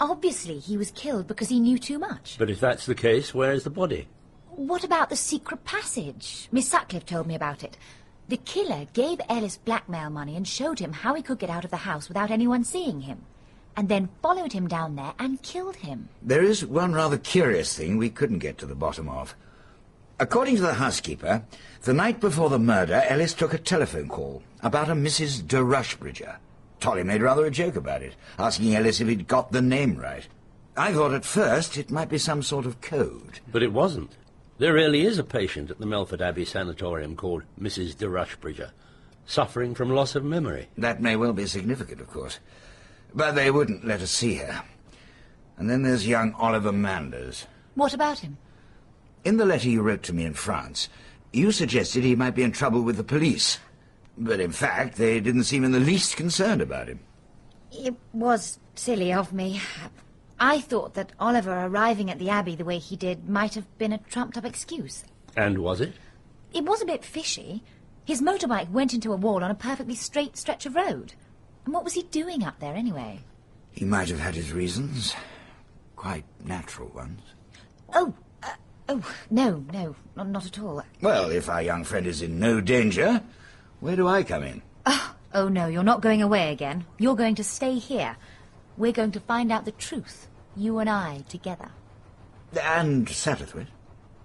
[0.00, 2.36] obviously he was killed because he knew too much.
[2.38, 4.08] But if that's the case, where is the body?
[4.50, 6.48] What about the secret passage?
[6.52, 7.76] Miss Sutcliffe told me about it.
[8.28, 11.70] The killer gave Ellis blackmail money and showed him how he could get out of
[11.70, 13.22] the house without anyone seeing him.
[13.76, 16.08] And then followed him down there and killed him.
[16.22, 19.34] There is one rather curious thing we couldn't get to the bottom of.
[20.18, 21.42] According to the housekeeper,
[21.82, 25.46] the night before the murder, Ellis took a telephone call about a Mrs.
[25.46, 26.36] de Rushbridger.
[26.78, 30.28] Tolly made rather a joke about it, asking Ellis if he'd got the name right.
[30.76, 33.40] I thought at first it might be some sort of code.
[33.50, 34.16] But it wasn't.
[34.64, 37.98] There really is a patient at the Melfort Abbey Sanatorium called Mrs.
[37.98, 38.70] de Rushbridger,
[39.26, 40.68] suffering from loss of memory.
[40.78, 42.40] That may well be significant, of course.
[43.12, 44.64] But they wouldn't let us see her.
[45.58, 47.46] And then there's young Oliver Manders.
[47.74, 48.38] What about him?
[49.22, 50.88] In the letter you wrote to me in France,
[51.30, 53.58] you suggested he might be in trouble with the police.
[54.16, 57.00] But in fact, they didn't seem in the least concerned about him.
[57.70, 59.60] It was silly of me.
[60.38, 63.92] I thought that Oliver arriving at the Abbey the way he did might have been
[63.92, 65.04] a trumped-up excuse.
[65.36, 65.94] And was it?
[66.52, 67.62] It was a bit fishy.
[68.04, 71.14] His motorbike went into a wall on a perfectly straight stretch of road.
[71.64, 73.20] And what was he doing up there anyway?
[73.72, 75.14] He might have had his reasons.
[75.96, 77.20] Quite natural ones.
[77.94, 78.12] Oh,
[78.42, 78.50] uh,
[78.88, 80.82] oh, no, no, not, not at all.
[81.00, 83.22] Well, if our young friend is in no danger,
[83.80, 84.62] where do I come in?
[85.36, 86.84] Oh, no, you're not going away again.
[86.98, 88.16] You're going to stay here.
[88.76, 91.70] We're going to find out the truth, you and I together.
[92.60, 93.66] And Satterthwaite?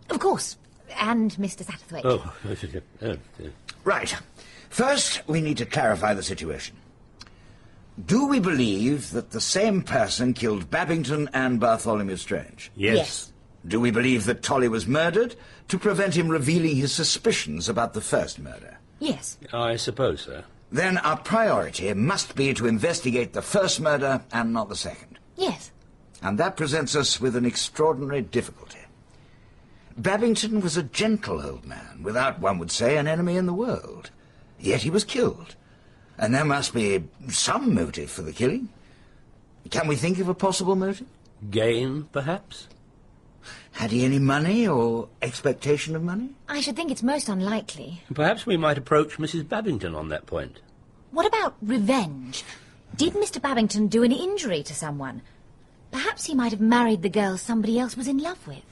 [0.10, 0.58] Of course,
[1.00, 1.64] and Mr.
[1.64, 2.02] Satterthwaite.
[2.04, 2.34] Oh,
[3.04, 3.50] oh, oh.
[3.84, 4.16] Right.
[4.70, 6.76] First, we need to clarify the situation.
[8.06, 12.72] Do we believe that the same person killed Babington and Bartholomew Strange?
[12.76, 12.97] Yes.
[12.97, 13.34] Yes.
[13.68, 15.36] Do we believe that Tolly was murdered
[15.68, 18.78] to prevent him revealing his suspicions about the first murder?
[19.00, 19.38] Yes.
[19.52, 20.43] I suppose so.
[20.72, 25.20] Then our priority must be to investigate the first murder and not the second.
[25.36, 25.72] Yes.
[26.22, 28.80] And that presents us with an extraordinary difficulty.
[29.97, 34.11] Babington was a gentle old man, without, one would say, an enemy in the world.
[34.59, 35.55] Yet he was killed.
[36.17, 38.70] And there must be some motive for the killing.
[39.72, 41.07] Can we think of a possible motive?
[41.49, 42.67] Gain, perhaps?
[43.74, 46.32] Had he any money or expectation of money?
[46.47, 48.01] I should think it's most unlikely.
[48.13, 49.47] Perhaps we might approach Mrs.
[49.47, 50.59] Babington on that point.
[51.11, 52.43] What about revenge?
[52.95, 53.41] Did Mr.
[53.41, 55.22] Babington do any injury to someone?
[55.91, 58.63] Perhaps he might have married the girl somebody else was in love with.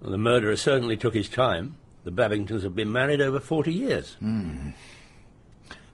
[0.00, 1.76] Well, the murderer certainly took his time.
[2.04, 4.14] The Babingtons have been married over 40 years.
[4.20, 4.70] Hmm.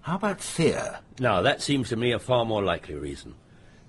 [0.03, 1.01] How about fear?
[1.19, 3.35] Now, that seems to me a far more likely reason.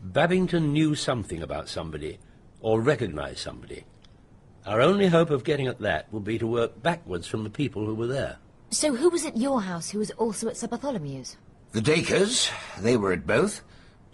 [0.03, 2.19] Babington knew something about somebody,
[2.61, 3.85] or recognized somebody.
[4.65, 7.85] Our only hope of getting at that will be to work backwards from the people
[7.85, 8.37] who were there.
[8.71, 11.37] So who was at your house who was also at Sir Bartholomew's?
[11.71, 12.49] The Dacres,
[12.79, 13.61] they were at both.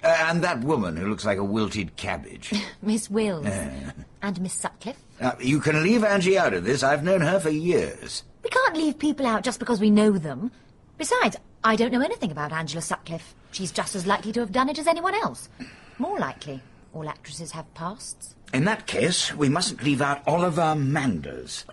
[0.04, 2.54] Uh, and that woman who looks like a wilted cabbage.
[2.82, 3.46] Miss Wills.
[3.48, 3.92] Uh,
[4.22, 5.00] And Miss Sutcliffe.
[5.20, 6.84] now, you can leave Angie out of this.
[6.84, 8.24] I've known her for years.
[8.44, 10.52] We can't leave people out just because we know them.
[10.98, 13.34] Besides, I don't know anything about Angela Sutcliffe.
[13.52, 15.50] She's just as likely to have done it as anyone else.
[15.98, 16.62] More likely.
[16.96, 18.36] All actresses have pasts.
[18.54, 21.66] In that case, we mustn't leave out Oliver Manders.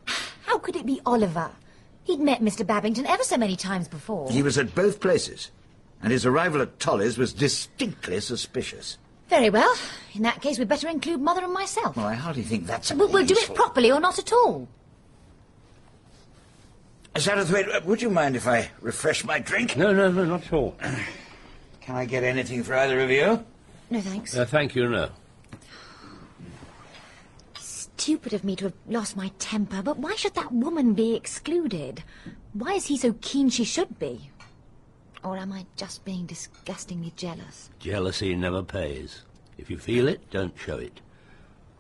[0.47, 1.53] How could it be Oliver?
[2.03, 2.67] He'd met Mr.
[2.67, 4.29] Babington ever so many times before.
[4.33, 5.53] He was at both places,
[6.03, 8.99] and his arrival at Tolly's was distinctly suspicious.
[9.29, 9.73] Very well.
[10.13, 11.97] In that case, we'd better include Mother and myself.
[11.97, 14.67] Well, I hardly think that's a We'll, we'll do it properly or not at all.
[17.15, 19.77] Satterthwaite, uh, would you mind if I refresh my drink?
[19.77, 20.77] No, no, no, not at all.
[21.81, 23.45] Can I get anything for either of you?
[23.93, 24.35] No, thanks.
[24.35, 25.11] Uh, thank you, no.
[27.59, 32.03] Stupid of me to have lost my temper, but why should that woman be excluded?
[32.55, 34.31] Why is he so keen she should be?
[35.23, 37.69] Or am I just being disgustingly jealous?
[37.81, 39.25] Jealousy never pays.
[39.59, 41.03] If you feel it, don't show it.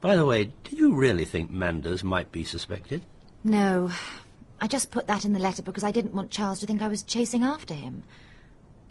[0.02, 3.00] By the way, did you really think Manders might be suspected?
[3.42, 3.90] No.
[4.60, 6.88] I just put that in the letter because I didn't want Charles to think I
[6.88, 8.02] was chasing after him.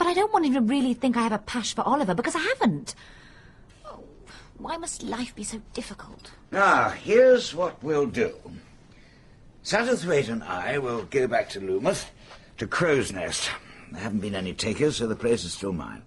[0.02, 2.36] But I don't want him to really think I have a pash for Oliver because
[2.36, 2.96] I haven't.
[3.86, 4.04] Oh,
[4.58, 6.32] why must life be so difficult?
[6.50, 8.34] Now, here's what we'll do.
[9.64, 12.10] Satterthwaite and I will go back to Loomouth,
[12.58, 13.52] to Crow's Nest.
[13.92, 16.02] There haven't been any takers, so the place is still mine.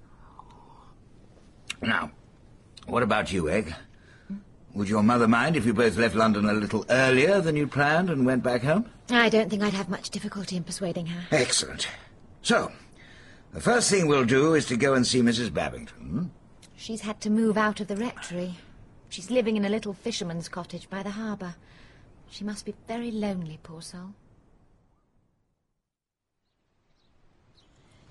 [1.81, 2.11] Now,
[2.89, 3.77] what about you, Egg?
[4.75, 8.11] Would your mother mind if you both left London a little earlier than you'd planned
[8.11, 8.91] and went back home?
[9.11, 11.27] I don't think I'd have much difficulty in persuading her.
[11.31, 11.87] Excellent.
[12.43, 12.73] So,
[13.55, 15.55] the first thing we'll do is to go and see Mrs.
[15.55, 16.31] Babington.
[16.77, 18.57] She's had to move out of the rectory.
[19.09, 21.55] She's living in a little fisherman's cottage by the harbour.
[22.29, 24.15] She must be very lonely, poor soul.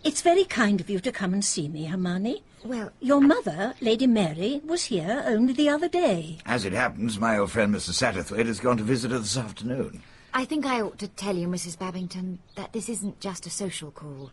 [0.04, 2.44] It's very kind of you to come and see me, Hermione.
[2.64, 6.40] Well, Your mother, Lady Mary, was here only the other day.
[6.46, 7.92] As it happens, my old friend Mr.
[7.92, 10.04] Satterthwaite has gone to visit her this afternoon.
[10.34, 11.78] I think I ought to tell you, Mrs.
[11.78, 14.32] Babington, that this isn't just a social call.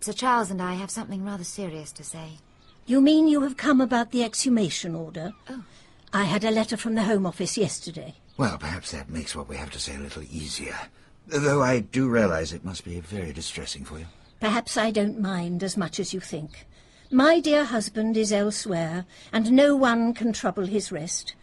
[0.00, 2.38] Sir Charles and I have something rather serious to say.
[2.86, 5.32] You mean you have come about the exhumation order?
[5.50, 5.64] Oh.
[6.12, 8.14] I had a letter from the Home Office yesterday.
[8.36, 10.78] Well, perhaps that makes what we have to say a little easier.
[11.26, 14.06] Though I do realize it must be very distressing for you.
[14.40, 16.66] Perhaps I don't mind as much as you think.
[17.10, 21.34] My dear husband is elsewhere, and no one can trouble his rest.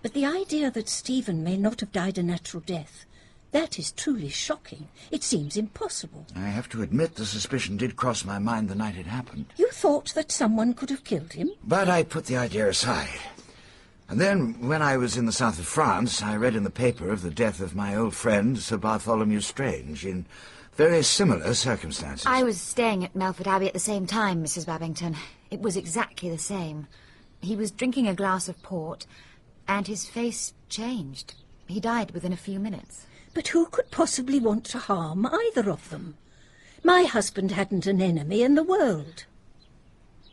[0.00, 3.04] But the idea that Stephen may not have died a natural death,
[3.52, 4.88] that is truly shocking.
[5.10, 6.26] It seems impossible.
[6.34, 9.46] I have to admit the suspicion did cross my mind the night it happened.
[9.56, 11.50] You thought that someone could have killed him?
[11.62, 13.08] But I put the idea aside.
[14.08, 17.10] And then, when I was in the south of France, I read in the paper
[17.10, 20.26] of the death of my old friend, Sir Bartholomew Strange, in
[20.74, 22.26] very similar circumstances.
[22.26, 24.66] I was staying at Melfort Abbey at the same time, Mrs.
[24.66, 25.16] Babington.
[25.50, 26.86] It was exactly the same.
[27.40, 29.06] He was drinking a glass of port,
[29.68, 31.34] and his face changed.
[31.66, 33.06] He died within a few minutes.
[33.34, 36.16] But who could possibly want to harm either of them?
[36.84, 39.24] My husband hadn't an enemy in the world.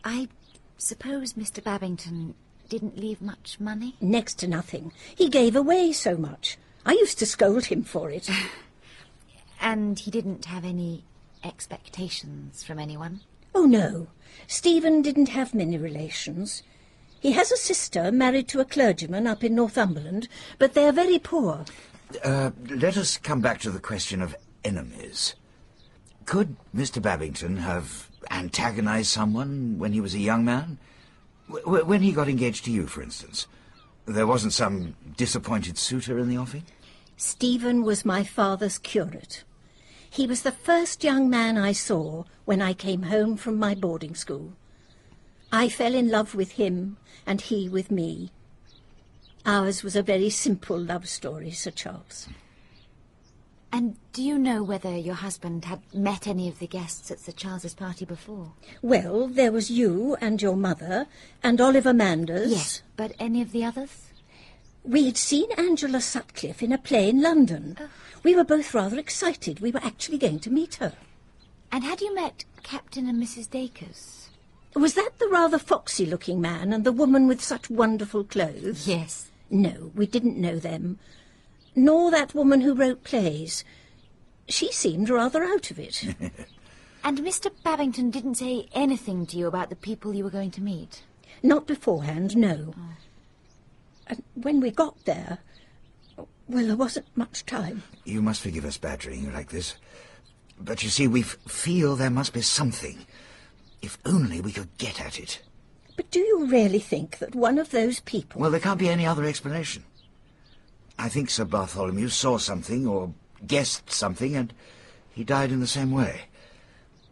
[0.03, 0.27] I
[0.77, 1.63] suppose Mr.
[1.63, 2.35] Babington
[2.67, 3.95] didn't leave much money?
[3.99, 4.91] Next to nothing.
[5.15, 6.57] He gave away so much.
[6.85, 8.29] I used to scold him for it.
[9.61, 11.03] And he didn't have any
[11.43, 13.19] expectations from anyone?
[13.53, 14.07] Oh, no.
[14.47, 16.63] Stephen didn't have many relations.
[17.19, 21.65] He has a sister married to a clergyman up in Northumberland, but they're very poor.
[22.23, 25.35] Uh, let us come back to the question of enemies.
[26.25, 27.01] Could Mr.
[27.01, 30.79] Babington have antagonized someone when he was a young man?
[31.47, 33.47] W- when he got engaged to you, for instance.
[34.05, 36.63] There wasn't some disappointed suitor in the offing?
[37.15, 39.43] Stephen was my father's curate.
[40.09, 44.15] He was the first young man I saw when I came home from my boarding
[44.15, 44.53] school.
[45.51, 48.31] I fell in love with him, and he with me.
[49.49, 52.27] Ours was a very simple love story, Sir Charles.
[53.73, 57.31] And do you know whether your husband had met any of the guests at Sir
[57.31, 58.51] Charles's party before?
[58.83, 61.07] Well, there was you and your mother,
[61.41, 62.51] and Oliver Manders.
[62.51, 64.11] Yes, but any of the others?
[64.83, 67.75] We had seen Angela Sutcliffe in a play in London.
[67.81, 67.89] Oh.
[68.21, 69.61] We were both rather excited.
[69.61, 70.93] We were actually going to meet her.
[71.71, 73.49] And had you met Captain and Mrs.
[73.49, 74.29] Dacres?
[74.75, 78.87] Was that the rather foxy-looking man and the woman with such wonderful clothes?
[78.87, 79.28] Yes.
[79.49, 80.99] No, we didn't know them.
[81.75, 83.63] Nor that woman who wrote plays.
[84.47, 86.15] She seemed rather out of it.
[87.03, 87.49] And Mr.
[87.63, 91.03] Babington didn't say anything to you about the people you were going to meet?
[91.41, 92.73] Not beforehand, no.
[92.77, 92.81] Oh.
[94.07, 95.39] And when we got there,
[96.47, 97.83] well, there wasn't much time.
[98.03, 99.75] You must forgive us badgering you like this.
[100.59, 103.05] But you see, we f- feel there must be something.
[103.81, 105.41] If only we could get at it.
[105.99, 108.39] But do you really think that one of those people...
[108.39, 109.83] Well, there can't be any other explanation.
[110.97, 113.11] I think Sir Bartholomew saw something or
[113.45, 114.53] guessed something, and
[115.11, 116.21] he died in the same way.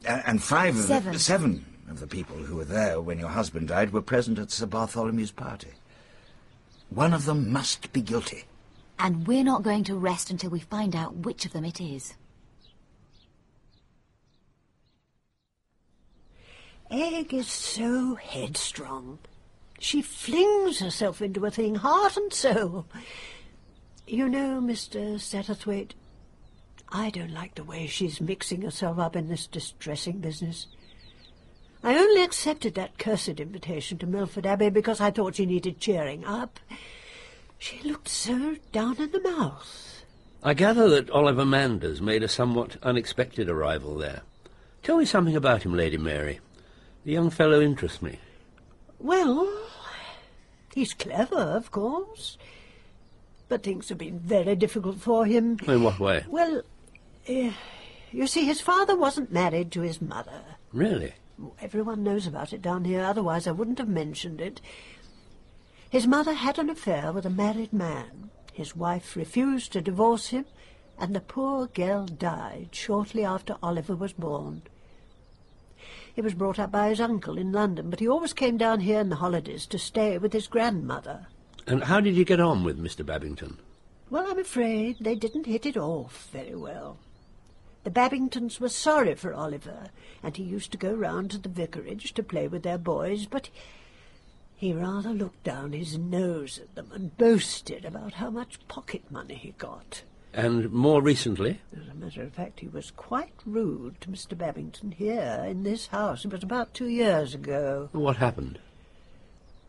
[0.06, 1.12] And five of Seven.
[1.12, 4.52] the seven of the people who were there when your husband died were present at
[4.52, 5.72] Sir Bartholomew's party.
[6.90, 8.46] One of them must be guilty.
[9.00, 12.14] And we're not going to rest until we find out which of them it is.
[16.90, 19.20] Egg is so headstrong.
[19.80, 22.86] She flings herself into a thing, heart and soul.
[24.08, 25.16] You know, Mr.
[25.16, 25.92] Satterthwaite,
[26.90, 30.68] I don't like the way she's mixing herself up in this distressing business.
[31.84, 36.26] I only accepted that cursed invitation to Melfort Abbey because I thought she needed cheering
[36.26, 36.60] up.
[37.60, 40.04] She looked so down in the mouth.
[40.42, 44.22] I gather that Oliver Manders made a somewhat unexpected arrival there.
[44.84, 46.40] Tell me something about him, Lady Mary.
[47.08, 48.20] The young fellow interests me.
[49.00, 49.50] Well,
[50.76, 52.38] he's clever, of course.
[53.48, 55.58] But things have been very difficult for him.
[55.66, 56.26] In what way?
[56.28, 56.64] Well,
[57.26, 57.54] eh,
[58.12, 60.42] you see, his father wasn't married to his mother.
[60.74, 61.14] Really?
[61.62, 64.60] Everyone knows about it down here, otherwise I wouldn't have mentioned it.
[65.90, 68.32] His mother had an affair with a married man.
[68.52, 70.44] His wife refused to divorce him,
[71.00, 74.64] and the poor girl died shortly after Oliver was born.
[76.18, 79.00] He was brought up by his uncle in London, but he always came down here
[79.00, 81.28] in the holidays to stay with his grandmother.
[81.68, 83.06] And how did you get on with Mr.
[83.06, 83.60] Babington?
[84.10, 86.98] Well, I'm afraid they didn't hit it off very well.
[87.84, 89.92] The Babingtons were sorry for Oliver,
[90.24, 93.52] and he used to go round to the vicarage to play with their boys, but
[94.56, 99.36] He rather looked down his nose at them and boasted about how much pocket money
[99.36, 100.02] he got.
[100.38, 101.62] And more recently?
[101.76, 104.38] As a matter of fact, he was quite rude to Mr.
[104.38, 106.26] Babington here in this house.
[106.26, 107.90] It was about two years ago.
[107.92, 108.60] What happened?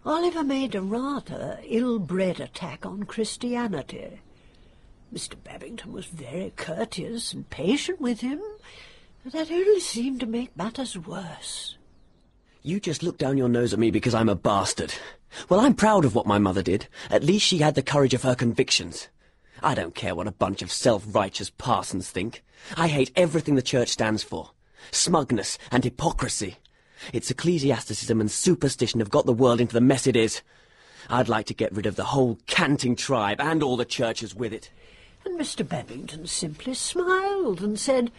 [0.04, 4.20] Oliver made a rather ill-bred attack on Christianity.
[5.10, 5.42] Mr.
[5.42, 8.42] Babington was very courteous and patient with him,
[9.24, 11.78] but that only seemed to make matters worse.
[12.62, 14.92] You just look down your nose at me because I'm a bastard.
[15.48, 16.88] Well, I'm proud of what my mother did.
[17.10, 19.08] At least she had the courage of her convictions.
[19.62, 22.42] I don't care what a bunch of self-righteous parsons think.
[22.76, 24.50] I hate everything the church stands for.
[24.90, 26.56] Smugness and hypocrisy.
[27.12, 30.42] Its ecclesiasticism and superstition have got the world into the mess it is.
[31.08, 34.52] I'd like to get rid of the whole canting tribe and all the churches with
[34.52, 34.70] it.
[35.24, 35.66] And Mr.
[35.66, 38.10] Babington simply smiled and said,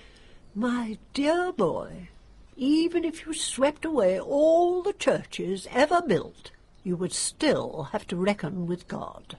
[0.55, 2.09] My dear boy,
[2.55, 6.51] even if you swept away all the churches ever built,
[6.83, 9.37] you would still have to reckon with God.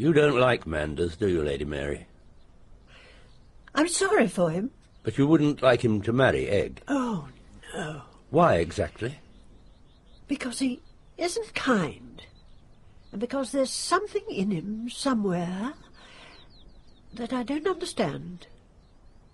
[0.00, 2.06] You don't like Manders, do you, Lady Mary?
[3.74, 4.70] I'm sorry for him.
[5.02, 6.80] But you wouldn't like him to marry Egg.
[6.88, 7.28] Oh,
[7.74, 8.00] no.
[8.30, 9.18] Why exactly?
[10.26, 10.80] Because he
[11.18, 12.22] isn't kind.
[13.12, 15.74] And because there's something in him somewhere
[17.12, 18.46] that I don't understand.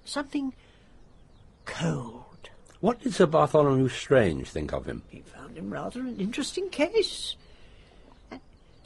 [0.05, 0.53] Something
[1.65, 2.51] cold.
[2.81, 5.05] What did Sir Bartholomew Strange think of him?
[5.11, 7.37] He found him rather an interesting case.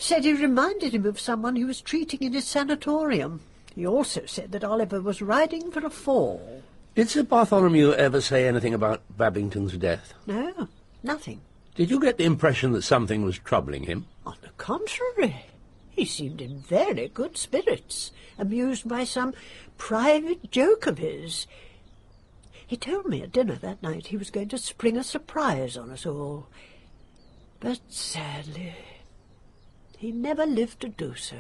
[0.03, 3.43] Said he reminded him of someone he was treating in his sanatorium.
[3.75, 6.63] He also said that Oliver was riding for a fall.
[6.95, 10.15] Did Sir Bartholomew ever say anything about Babington's death?
[10.27, 10.69] No,
[11.03, 11.43] nothing.
[11.75, 14.07] Did you get the impression that something was troubling him?
[14.25, 15.45] On the contrary,
[15.91, 19.35] he seemed in very good spirits, amused by some
[19.77, 21.47] private joke of his.
[22.67, 25.91] He told me at dinner that night he was going to spring a surprise on
[25.91, 26.47] us all.
[27.61, 28.75] But sadly,
[30.01, 31.37] he never lived to do so.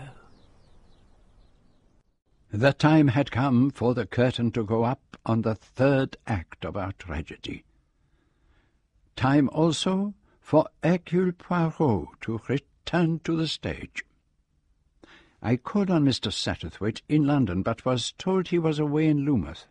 [2.53, 6.77] The time had come for the curtain to go up on the third act of
[6.77, 7.65] our tragedy.
[9.17, 14.05] Time also for Hercule Poirot to return to the stage.
[15.41, 16.31] I called on Mr.
[16.31, 19.65] Satterthwaite in London, but was told he was away in Loomouth,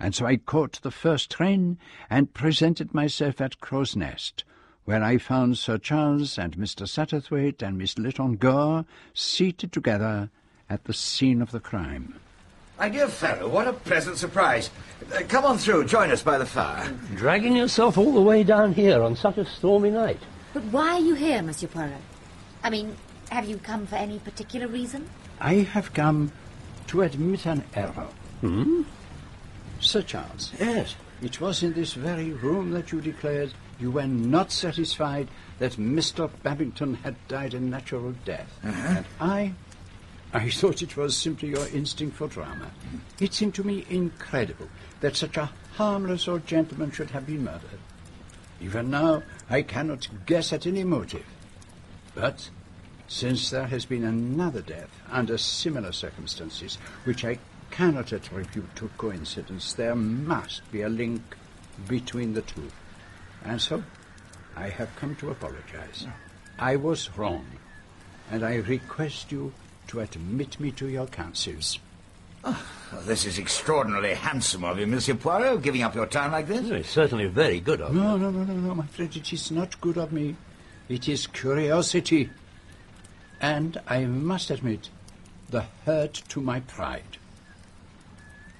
[0.00, 1.78] and so I caught the first train
[2.10, 4.42] and presented myself at Crow's Nest,
[4.84, 6.86] where I found Sir Charles and Mr.
[6.86, 10.30] Satterthwaite and Miss Lytton Gore seated together
[10.68, 12.14] at the scene of the crime.
[12.78, 14.70] My dear fellow, what a pleasant surprise.
[15.14, 16.92] Uh, come on through, join us by the fire.
[17.14, 20.20] Dragging yourself all the way down here on such a stormy night.
[20.52, 22.00] But why are you here, Monsieur Poirot?
[22.62, 22.96] I mean,
[23.30, 25.08] have you come for any particular reason?
[25.40, 26.32] I have come
[26.88, 28.08] to admit an error.
[28.40, 28.82] Hmm?
[29.80, 30.52] Sir Charles.
[30.58, 30.96] Yes.
[31.22, 33.52] It was in this very room that you declared
[33.84, 35.28] you were not satisfied
[35.58, 36.30] that Mr.
[36.42, 38.58] Babington had died a natural death.
[38.64, 38.94] Uh-huh.
[38.96, 39.52] And I
[40.32, 42.70] I thought it was simply your instinct for drama.
[43.20, 44.70] It seemed to me incredible
[45.00, 47.78] that such a harmless old gentleman should have been murdered.
[48.58, 51.26] Even now, I cannot guess at any motive.
[52.14, 52.48] But
[53.06, 57.38] since there has been another death under similar circumstances, which I
[57.70, 61.36] cannot attribute to coincidence, there must be a link
[61.86, 62.70] between the two.
[63.44, 63.82] And so,
[64.56, 66.06] I have come to apologize.
[66.58, 67.44] I was wrong,
[68.30, 69.52] and I request you
[69.88, 71.78] to admit me to your counsels.
[72.44, 76.46] Oh, well, this is extraordinarily handsome of you, Monsieur Poirot, giving up your time like
[76.46, 76.68] this.
[76.68, 78.00] It's certainly very good of you.
[78.00, 80.36] No, no, no, no, no, my friend, it is not good of me.
[80.88, 82.30] It is curiosity.
[83.40, 84.90] And I must admit,
[85.50, 87.18] the hurt to my pride.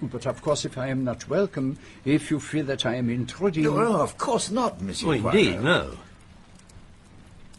[0.03, 3.65] But of course, if I am not welcome, if you feel that I am intruding...
[3.65, 5.35] No, no, of course not, Monsieur Oh, Poirot.
[5.35, 5.97] indeed, no.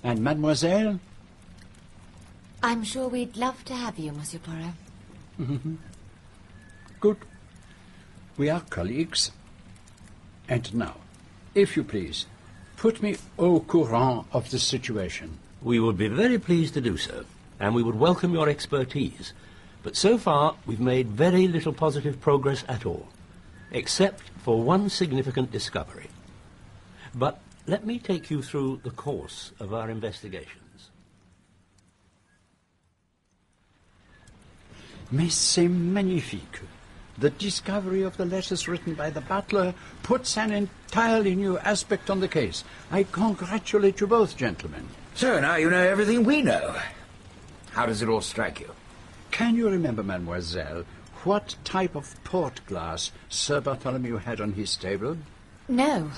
[0.03, 0.99] And mademoiselle?
[2.61, 4.73] I'm sure we'd love to have you, Monsieur Poirot.
[5.39, 5.77] Mhm.
[6.99, 7.17] Good.
[8.37, 9.31] We are colleagues.
[10.47, 10.97] And now,
[11.55, 12.25] if you please,
[12.77, 15.39] put me au courant of the situation.
[15.61, 17.25] We would be very pleased to do so,
[17.59, 19.33] and we would welcome your expertise.
[19.85, 23.07] But so far, we've made very little positive progress at all,
[23.71, 26.09] except for one significant discovery.
[27.13, 30.89] But let me take you through the course of our investigations.
[35.11, 36.61] Mais c'est magnifique.
[37.19, 42.21] The discovery of the letters written by the butler puts an entirely new aspect on
[42.21, 42.63] the case.
[42.89, 44.87] I congratulate you both, gentlemen.
[45.13, 46.75] So now you know everything we know.
[47.73, 48.71] How does it all strike you?
[49.35, 50.85] Can you remember, mademoiselle,
[51.25, 55.17] what type of port glass Sir Bartholomew had on his table?
[55.67, 56.09] No,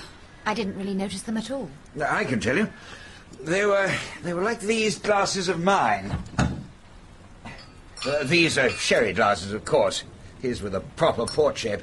[0.46, 1.68] I didn't really notice them at all.
[2.00, 2.70] I can tell you.
[3.42, 3.92] They were
[4.22, 6.16] they were like these glasses of mine.
[6.38, 10.04] Uh, these are sherry glasses, of course.
[10.40, 11.82] His were the proper port shape.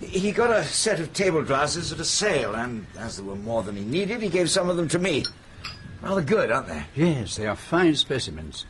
[0.00, 3.62] He got a set of table glasses at a sale, and as there were more
[3.62, 5.24] than he needed, he gave some of them to me.
[6.02, 6.84] Rather good, aren't they?
[6.94, 8.66] Yes, they are fine specimens.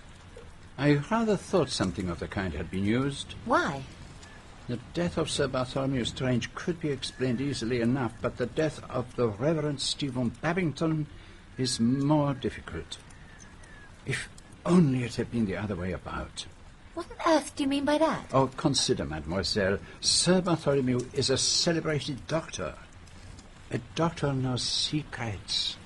[0.78, 3.34] I rather thought something of the kind had been used.
[3.44, 3.82] Why?
[4.68, 9.16] The death of Sir Bartholomew Strange could be explained easily enough, but the death of
[9.16, 11.08] the Reverend Stephen Babington
[11.56, 12.98] is more difficult.
[14.06, 14.28] If
[14.64, 16.46] only it had been the other way about.
[16.94, 18.26] What on earth do you mean by that?
[18.32, 19.78] Oh, consider, mademoiselle.
[20.00, 22.74] Sir Bartholomew is a celebrated doctor.
[23.72, 25.76] A doctor knows secrets,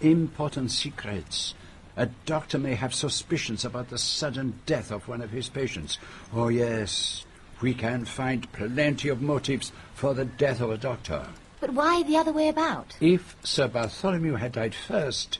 [0.00, 1.54] important secrets.
[1.96, 5.98] A doctor may have suspicions about the sudden death of one of his patients.
[6.34, 7.24] Oh, yes,
[7.62, 11.26] we can find plenty of motives for the death of a doctor.
[11.58, 12.96] But why the other way about?
[13.00, 15.38] If Sir Bartholomew had died first,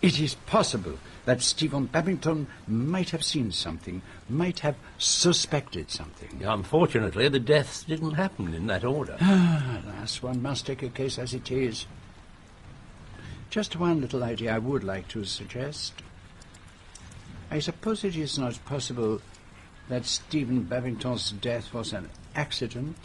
[0.00, 4.00] it is possible that Stephen Babington might have seen something,
[4.30, 6.42] might have suspected something.
[6.42, 9.16] Unfortunately, the deaths didn't happen in that order.
[9.20, 11.86] Ah, alas, one must take a case as it is.
[13.52, 15.92] Just one little idea I would like to suggest.
[17.50, 19.20] I suppose it is not possible
[19.90, 22.96] that Stephen Babington's death was an accident,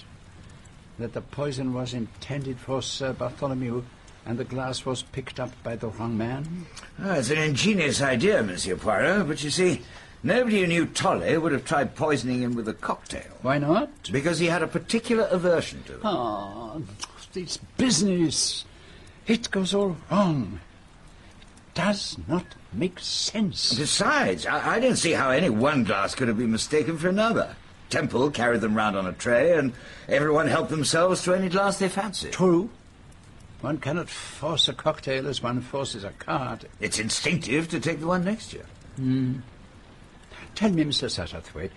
[0.99, 3.83] that the poison was intended for Sir Bartholomew
[4.25, 6.65] and the glass was picked up by the wrong man?
[6.97, 9.81] Ah, it's an ingenious idea, Monsieur Poirot, but you see,
[10.23, 13.33] nobody who knew Tolly would have tried poisoning him with a cocktail.
[13.41, 13.89] Why not?
[14.13, 15.99] Because he had a particular aversion to it.
[16.05, 16.77] Ah,
[17.33, 18.63] this business.
[19.27, 20.59] It goes all wrong.
[21.29, 23.77] It does not make sense.
[23.77, 27.55] Besides, I, I don't see how any one glass could have been mistaken for another.
[27.89, 29.73] Temple carried them round on a tray, and
[30.07, 32.33] everyone helped themselves to any glass they fancied.
[32.33, 32.69] True.
[33.61, 36.67] One cannot force a cocktail as one forces a card.
[36.79, 38.63] It's instinctive to take the one next to you.
[38.97, 39.33] Hmm.
[40.55, 41.07] Tell me, Mr.
[41.07, 41.71] Satterthwaite,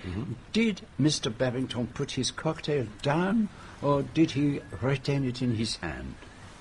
[0.53, 1.37] did Mr.
[1.37, 3.49] Babington put his cocktail down,
[3.83, 6.15] or did he retain it in his hand?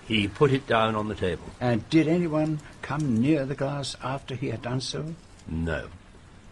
[0.10, 1.44] He put it down on the table.
[1.62, 5.14] And did anyone come near the glass after he had done so?
[5.48, 5.88] No.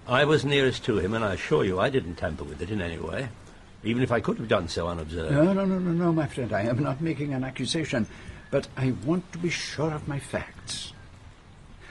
[0.07, 2.81] I was nearest to him, and I assure you I didn't tamper with it in
[2.81, 3.29] any way,
[3.84, 5.34] even if I could have done so unobserved.
[5.34, 6.53] No, no, no, no, no, my friend.
[6.53, 8.05] I am not making an accusation,
[8.51, 10.93] but I want to be sure of my facts.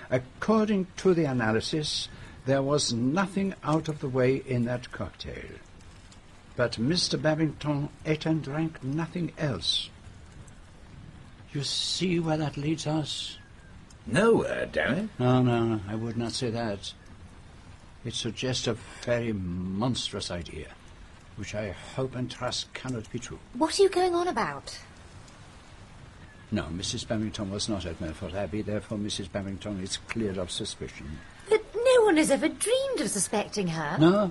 [0.08, 2.08] According to the analysis,
[2.46, 5.50] there was nothing out of the way in that cocktail.
[6.54, 7.20] But Mr.
[7.20, 9.90] Babington ate and drank nothing else.
[11.56, 13.38] You see where that leads us?
[14.06, 15.08] Nowhere, damn it.
[15.18, 16.92] No, no, I would not say that.
[18.04, 20.66] It suggests a very monstrous idea,
[21.36, 23.38] which I hope and trust cannot be true.
[23.54, 24.78] What are you going on about?
[26.50, 27.08] No, Mrs.
[27.08, 29.32] Babington was not at Melfort Abbey, therefore Mrs.
[29.32, 31.08] Babington is cleared of suspicion.
[31.48, 33.96] But no one has ever dreamed of suspecting her.
[33.98, 34.30] No?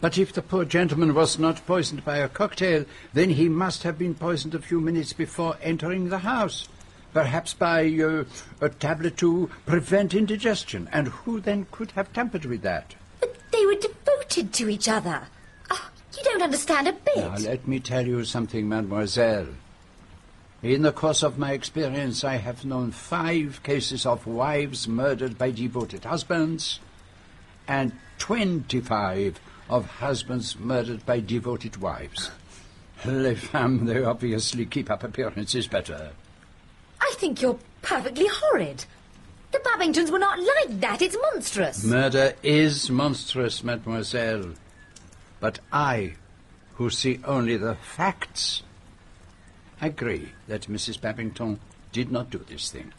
[0.00, 3.98] But if the poor gentleman was not poisoned by a cocktail, then he must have
[3.98, 6.68] been poisoned a few minutes before entering the house.
[7.14, 8.24] Perhaps by uh,
[8.60, 10.86] a tablet to prevent indigestion.
[10.92, 12.94] And who then could have tampered with that?
[13.20, 15.22] But they were devoted to each other.
[15.70, 17.16] Oh, you don't understand a bit.
[17.16, 19.48] Now, let me tell you something, mademoiselle.
[20.62, 25.52] In the course of my experience, I have known five cases of wives murdered by
[25.52, 26.80] devoted husbands,
[27.66, 32.30] and twenty-five of husbands murdered by devoted wives.
[33.04, 36.10] Les femmes, they obviously keep up appearances better.
[37.00, 38.84] I think you're perfectly horrid.
[39.52, 41.02] The Babingtons were not like that.
[41.02, 41.84] It's monstrous.
[41.84, 44.54] Murder is monstrous, mademoiselle.
[45.40, 46.14] But I,
[46.74, 48.62] who see only the facts,
[49.80, 51.00] agree that Mrs.
[51.00, 51.60] Babington
[51.92, 52.92] did not do this thing.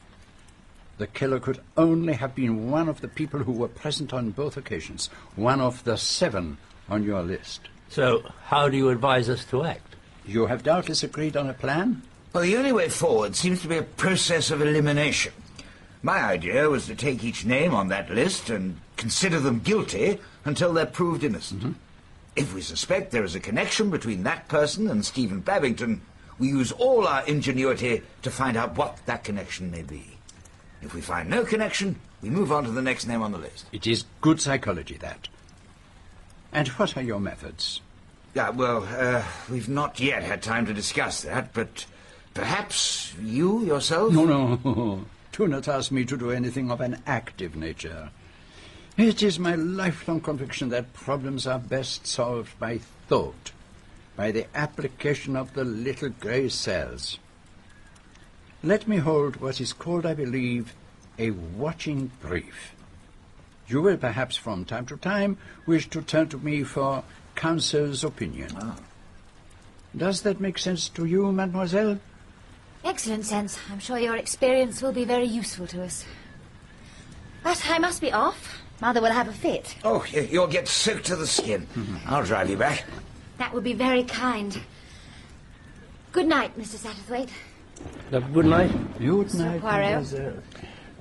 [0.97, 4.57] The killer could only have been one of the people who were present on both
[4.57, 6.57] occasions, one of the seven
[6.89, 7.69] on your list.
[7.89, 9.95] So, how do you advise us to act?
[10.25, 12.01] You have doubtless agreed on a plan?
[12.33, 15.33] Well, the only way forward seems to be a process of elimination.
[16.01, 20.73] My idea was to take each name on that list and consider them guilty until
[20.73, 21.61] they're proved innocent.
[21.61, 21.71] Mm-hmm.
[22.35, 26.01] If we suspect there is a connection between that person and Stephen Babington,
[26.39, 30.16] we use all our ingenuity to find out what that connection may be.
[30.87, 33.65] If we find no connection, we move on to the next name on the list.
[33.73, 35.27] It is good psychology, that.
[36.53, 37.81] And what are your methods?
[38.33, 41.85] Yeah, well, uh, we've not yet had time to discuss that, but
[42.33, 44.13] perhaps you yourself?
[44.13, 45.05] No, no.
[45.33, 48.09] Do not ask me to do anything of an active nature.
[48.95, 52.77] It is my lifelong conviction that problems are best solved by
[53.09, 53.51] thought,
[54.15, 57.19] by the application of the little grey cells.
[58.63, 60.73] Let me hold what is called, I believe,
[61.19, 62.73] a watching brief.
[63.67, 67.03] You will perhaps from time to time wish to turn to me for
[67.35, 68.49] counsel's opinion.
[68.55, 68.77] Ah.
[69.95, 71.99] Does that make sense to you, mademoiselle?
[72.83, 73.59] Excellent sense.
[73.71, 76.05] I'm sure your experience will be very useful to us.
[77.43, 78.61] But I must be off.
[78.81, 79.75] Mother will have a fit.
[79.83, 81.67] Oh, you'll get soaked to the skin.
[81.73, 81.97] Mm-hmm.
[82.05, 82.85] I'll drive you back.
[83.37, 84.59] That would be very kind.
[86.11, 86.77] Good night, Mr.
[86.77, 87.29] Satterthwaite.
[88.11, 88.99] Good night.
[88.99, 89.61] Good night.
[89.61, 90.43] Poirot.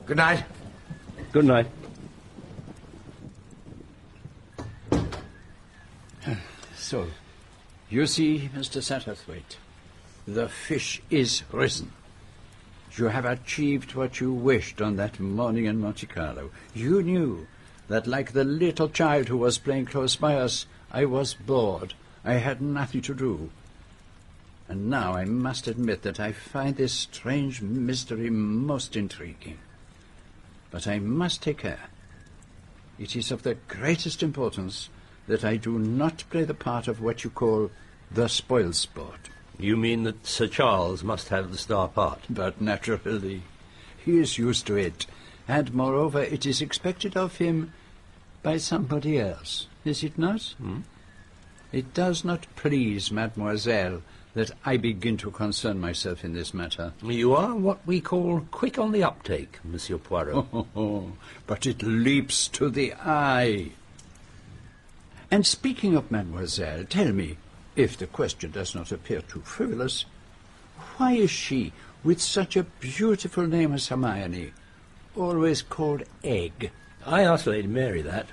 [0.07, 0.45] Good night.
[1.33, 1.67] Good night.
[6.77, 7.09] So,
[7.91, 8.81] you see, Mr.
[8.81, 9.57] Satterthwaite,
[10.27, 11.93] the fish is risen.
[12.97, 16.51] You have achieved what you wished on that morning in Monte Carlo.
[16.75, 17.47] You knew
[17.89, 21.95] that, like the little child who was playing close by us, I was bored.
[22.25, 23.51] I had nothing to do.
[24.69, 29.59] And now I must admit that I find this strange mystery most intriguing.
[30.71, 31.89] But I must take care.
[32.99, 34.89] It is of the greatest importance
[35.27, 37.71] that I do not play the part of what you call
[38.11, 39.31] the spoil sport.
[39.59, 42.21] You mean that Sir Charles must have the star part?
[42.29, 43.43] But naturally,
[44.05, 45.07] he is used to it,
[45.49, 47.73] and moreover, it is expected of him
[48.43, 50.55] by somebody else, is it not?
[50.59, 50.81] Hmm?
[51.73, 54.03] It does not please mademoiselle
[54.37, 56.93] that I begin to concern myself in this matter.
[57.03, 60.45] You are what we call quick on the uptake, Monsieur Poirot.
[60.53, 61.13] Oh,
[61.47, 63.71] but it leaps to the eye.
[65.31, 67.39] And speaking of mademoiselle, tell me,
[67.77, 70.05] if the question does not appear too frivolous,
[70.99, 71.73] why is she,
[72.05, 74.53] with such a beautiful name as Hermione,
[75.17, 76.73] always called Egg?
[77.07, 78.27] I asked Lady Mary that.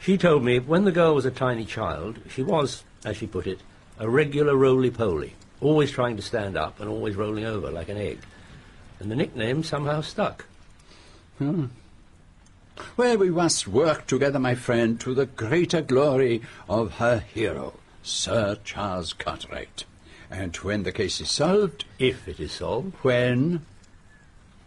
[0.00, 3.46] She told me when the girl was a tiny child, she was, as she put
[3.46, 3.60] it,
[3.98, 8.18] a regular roly-poly, always trying to stand up and always rolling over like an egg.
[9.00, 10.44] And the nickname somehow stuck.
[11.38, 11.66] Hmm.
[12.96, 18.58] Well, we must work together, my friend, to the greater glory of her hero, Sir
[18.64, 19.84] Charles Cartwright.
[20.30, 21.84] And when the case is solved...
[21.98, 22.94] If it is solved.
[23.02, 23.64] When...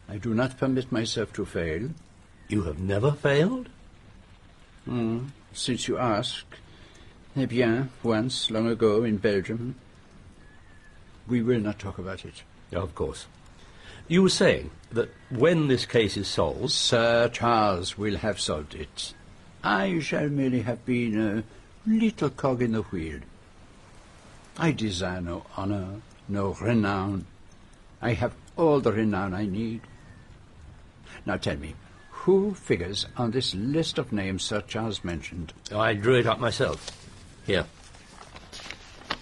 [0.08, 1.90] I do not permit myself to fail.
[2.48, 3.70] You have never failed?
[4.86, 5.26] Hmm.
[5.54, 6.46] Since you ask...
[7.40, 9.76] Eh bien, once, long ago, in Belgium.
[11.26, 12.44] We will not talk about it.
[12.74, 13.28] Of course.
[14.10, 16.72] You were saying that when this case is solved...
[16.72, 19.14] Sir Charles will have solved it.
[19.64, 21.44] I shall merely have been a
[21.90, 23.22] little cog in the wheel.
[24.58, 27.26] I desire no honor, no renown.
[28.02, 29.80] I have all the renown I need.
[31.26, 31.76] Now tell me,
[32.10, 35.54] who figures on this list of names Sir Charles mentioned?
[35.72, 37.09] I drew it up myself.
[37.50, 37.66] Here.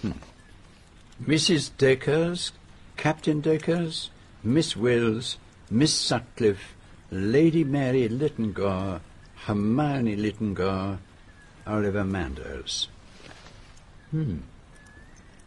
[0.02, 0.10] Hmm.
[1.24, 1.70] Mrs.
[1.78, 2.52] Dacres,
[2.98, 4.10] Captain Dacres,
[4.44, 5.38] Miss Wills,
[5.70, 6.74] Miss Sutcliffe,
[7.10, 9.00] Lady Mary Lytton Gore,
[9.46, 10.98] Hermione Lytton Gore,
[11.66, 12.88] Oliver Manders.
[14.10, 14.40] Hmm.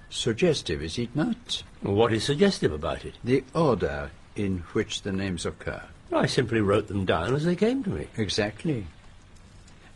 [0.09, 1.61] Suggestive, is it not?
[1.81, 3.13] What is suggestive about it?
[3.23, 5.83] The order in which the names occur.
[6.11, 8.07] I simply wrote them down as they came to me.
[8.17, 8.87] Exactly.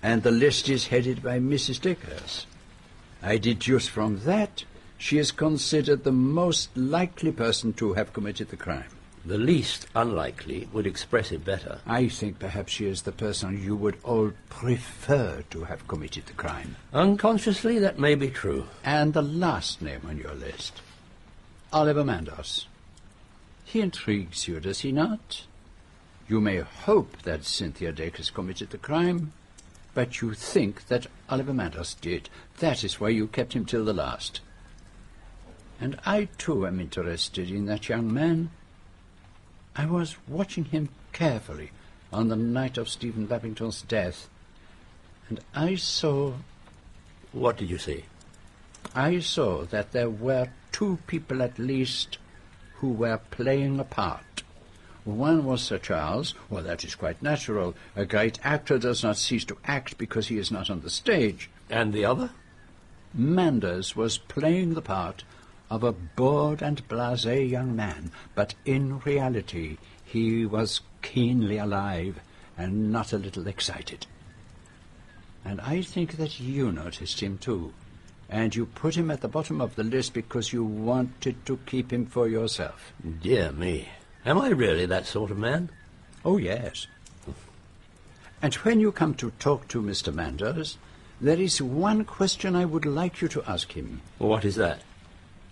[0.04, 1.82] And the list is headed by Mrs.
[1.82, 2.46] Dacres.
[3.26, 4.66] I deduce from that
[5.00, 8.92] she is considered the most likely person to have committed the crime.
[9.26, 11.80] The least unlikely would express it better.
[11.88, 16.34] I think perhaps she is the person you would all prefer to have committed the
[16.34, 16.76] crime.
[16.94, 18.68] Unconsciously, that may be true.
[18.84, 20.84] And the last name on your list,
[21.74, 22.68] Oliver Manders.
[23.64, 25.46] He intrigues you, does he not?
[26.28, 29.34] You may hope that Cynthia Dacres committed the crime,
[29.96, 32.30] but you think that Oliver Manders did.
[32.60, 34.42] That is why you kept him till the last.
[35.82, 38.52] And I, too, am interested in that young man.
[39.76, 41.72] I was watching him carefully
[42.14, 44.30] on the night of Stephen Babington's death,
[45.28, 46.34] and I saw...
[47.32, 48.06] What did you see?
[48.94, 52.18] I saw that there were two people at least
[52.76, 54.44] who were playing a part.
[55.06, 56.34] One was Sir Charles.
[56.50, 57.76] Well, that is quite natural.
[57.96, 61.50] A great actor does not cease to act because he is not on the stage.
[61.70, 62.32] And the other?
[63.14, 65.24] Manders was playing the part
[65.70, 72.20] of a bored and blasé young man, but in reality he was keenly alive
[72.58, 74.08] and not a little excited.
[75.44, 77.74] And I think that you noticed him too,
[78.28, 81.94] and you put him at the bottom of the list because you wanted to keep
[81.94, 82.92] him for yourself.
[83.22, 83.88] Dear me.
[84.26, 85.70] Am I really that sort of man?
[86.24, 86.88] Oh, yes.
[88.42, 90.14] And when you come to talk to Mr.
[90.14, 90.78] Manders,
[91.22, 94.02] there is one question I would like you to ask him.
[94.18, 94.82] What is that?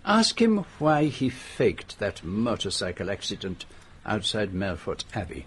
[0.04, 3.64] Ask him why he faked that motorcycle accident
[4.04, 5.46] outside Melfort Abbey.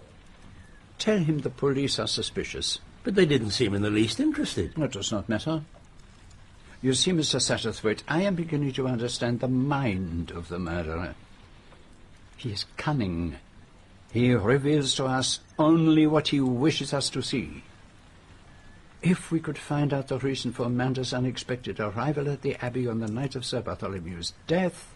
[0.98, 2.80] Tell him the police are suspicious.
[3.04, 4.74] But they didn't seem in the least interested.
[4.74, 5.62] That does not matter.
[6.82, 7.40] You see, Mr.
[7.40, 11.14] Satterthwaite, I am beginning to understand the mind of the murderer.
[12.38, 13.34] He is cunning.
[14.12, 17.64] He reveals to us only what he wishes us to see.
[19.02, 23.00] If we could find out the reason for Manders' unexpected arrival at the Abbey on
[23.00, 24.88] the night of Sir Bartholomew's death,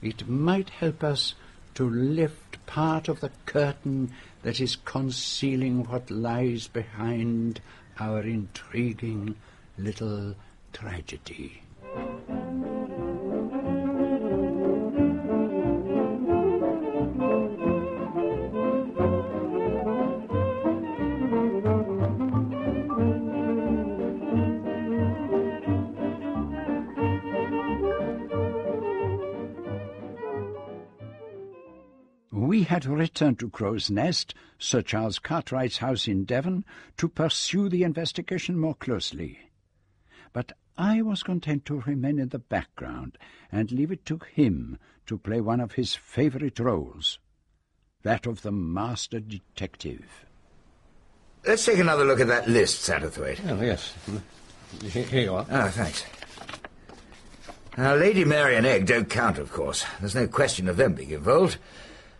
[0.00, 1.34] it might help us
[1.74, 4.12] to lift part of the curtain
[4.42, 7.60] that is concealing what lies behind
[8.00, 9.36] our intriguing
[9.76, 10.34] little
[10.72, 11.62] tragedy.
[32.64, 36.64] Had returned to Crow's Nest, Sir Charles Cartwright's house in Devon,
[36.96, 39.38] to pursue the investigation more closely.
[40.32, 43.16] But I was content to remain in the background
[43.52, 47.18] and leave it to him to play one of his favourite roles,
[48.02, 50.24] that of the master detective.
[51.46, 53.40] Let's take another look at that list, Satterthwaite.
[53.48, 53.94] Oh, yes.
[54.82, 55.46] Here you are.
[55.50, 56.04] Ah, thanks.
[57.76, 59.84] Now, Lady Mary and Egg don't count, of course.
[60.00, 61.58] There's no question of them being involved.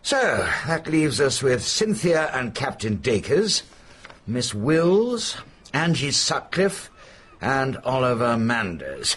[0.05, 3.63] So, that leaves us with Cynthia and Captain Dacres,
[4.27, 5.39] Miss Wills,
[5.73, 6.91] Angie Sutcliffe,
[7.41, 9.15] and Oliver Manders.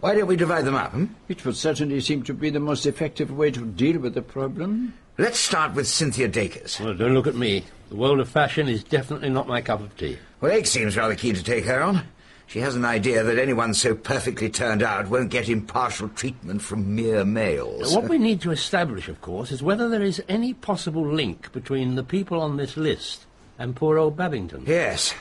[0.00, 1.04] Why don't we divide them up, hmm?
[1.28, 4.94] It would certainly seem to be the most effective way to deal with the problem.
[5.18, 6.80] Let's start with Cynthia Dacres.
[6.80, 7.66] Well, don't look at me.
[7.90, 10.16] The world of fashion is definitely not my cup of tea.
[10.40, 12.04] Well, Egg seems rather keen to take her on.
[12.46, 16.94] She has an idea that anyone so perfectly turned out won't get impartial treatment from
[16.94, 17.94] mere males.
[17.94, 21.96] What we need to establish, of course, is whether there is any possible link between
[21.96, 23.26] the people on this list
[23.58, 24.64] and poor old Babington.
[24.66, 25.12] Yes.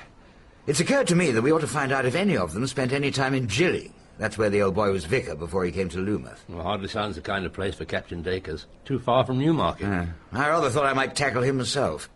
[0.68, 2.92] It's occurred to me that we ought to find out if any of them spent
[2.94, 3.94] any time in Gilling.
[4.18, 6.40] That's where the old boy was vicar before he came to Loomouth.
[6.48, 8.66] Well, hardly sounds the kind of place for Captain Dacres.
[8.86, 9.88] Too far from Newmarket.
[9.88, 12.10] Uh, I rather thought I might tackle him myself.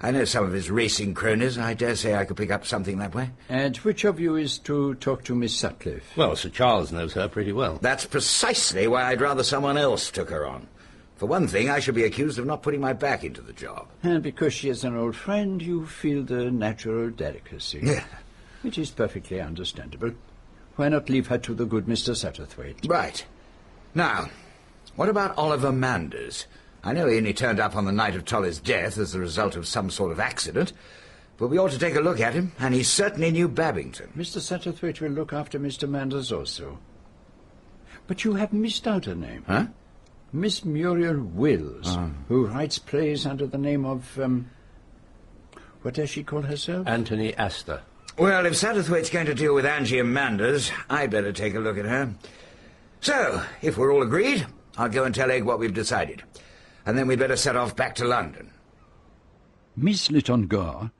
[0.00, 1.56] I know some of his racing cronies.
[1.56, 3.30] and I dare say I could pick up something that way.
[3.48, 6.16] And which of you is to talk to Miss Sutcliffe?
[6.16, 7.78] Well, Sir Charles knows her pretty well.
[7.80, 10.66] That's precisely why I'd rather someone else took her on.
[11.16, 13.88] For one thing, I should be accused of not putting my back into the job.
[14.02, 17.80] And because she is an old friend, you feel the natural delicacy.
[17.82, 18.04] Yeah.
[18.60, 20.12] Which is perfectly understandable.
[20.76, 22.10] Why not leave her to the good Mr.
[22.14, 22.86] Satterthwaite?
[22.86, 23.24] Right.
[23.94, 24.28] Now,
[24.94, 26.46] what about Oliver Manders?
[26.86, 29.56] I know he only turned up on the night of Tolly's death as the result
[29.56, 30.72] of some sort of accident,
[31.36, 34.08] but we ought to take a look at him, and he certainly knew Babington.
[34.16, 34.38] Mr.
[34.40, 35.88] Satterthwaite will look after Mr.
[35.88, 36.78] Manders also.
[38.06, 39.42] But you have missed out a name.
[39.48, 39.66] Huh?
[40.32, 42.10] Miss Muriel Wills, Ah.
[42.28, 44.48] who writes plays under the name of, um,
[45.82, 46.86] what does she call herself?
[46.86, 47.80] Anthony Astor.
[48.16, 51.78] Well, if Satterthwaite's going to deal with Angie and Manders, I'd better take a look
[51.78, 52.14] at her.
[53.00, 54.46] So, if we're all agreed,
[54.78, 56.22] I'll go and tell Egg what we've decided.
[56.86, 58.52] And then we'd better set off back to London.
[59.76, 60.92] Miss Lytton Gore,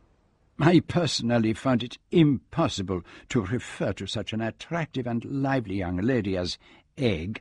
[0.59, 6.37] I personally found it impossible to refer to such an attractive and lively young lady
[6.37, 6.59] as
[6.99, 7.41] Egg,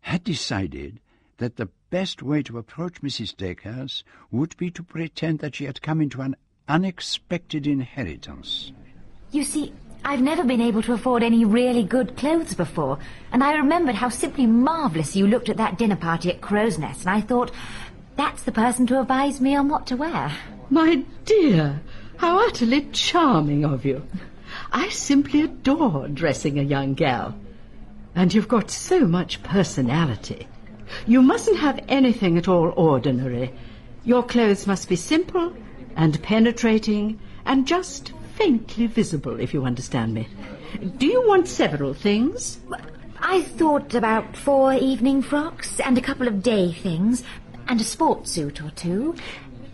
[0.00, 1.00] had decided
[1.38, 3.36] that the best way to approach Mrs.
[3.36, 6.36] Dacres would be to pretend that she had come into an
[6.68, 8.72] unexpected inheritance.
[9.30, 9.72] You see,
[10.08, 13.00] I've never been able to afford any really good clothes before,
[13.32, 17.00] and I remembered how simply marvellous you looked at that dinner party at Crow's Nest,
[17.00, 17.50] and I thought,
[18.14, 20.32] that's the person to advise me on what to wear.
[20.70, 21.82] My dear,
[22.18, 24.06] how utterly charming of you.
[24.70, 27.36] I simply adore dressing a young gal.
[28.14, 30.46] And you've got so much personality.
[31.08, 33.52] You mustn't have anything at all ordinary.
[34.04, 35.52] Your clothes must be simple
[35.96, 40.28] and penetrating and just faintly visible, if you understand me.
[40.98, 42.60] Do you want several things?
[43.18, 47.22] I thought about four evening frocks and a couple of day things
[47.66, 49.14] and a sports suit or two.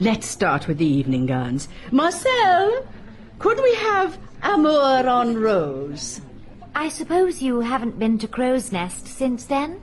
[0.00, 1.68] Let's start with the evening gowns.
[1.90, 2.86] Marcel,
[3.38, 6.20] could we have Amour en Rose?
[6.74, 9.82] I suppose you haven't been to Crow's Nest since then?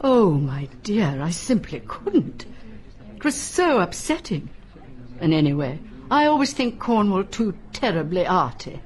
[0.00, 2.46] Oh, my dear, I simply couldn't.
[3.16, 4.48] It was so upsetting.
[5.20, 5.80] And anyway,
[6.10, 8.80] I always think Cornwall too terribly arty.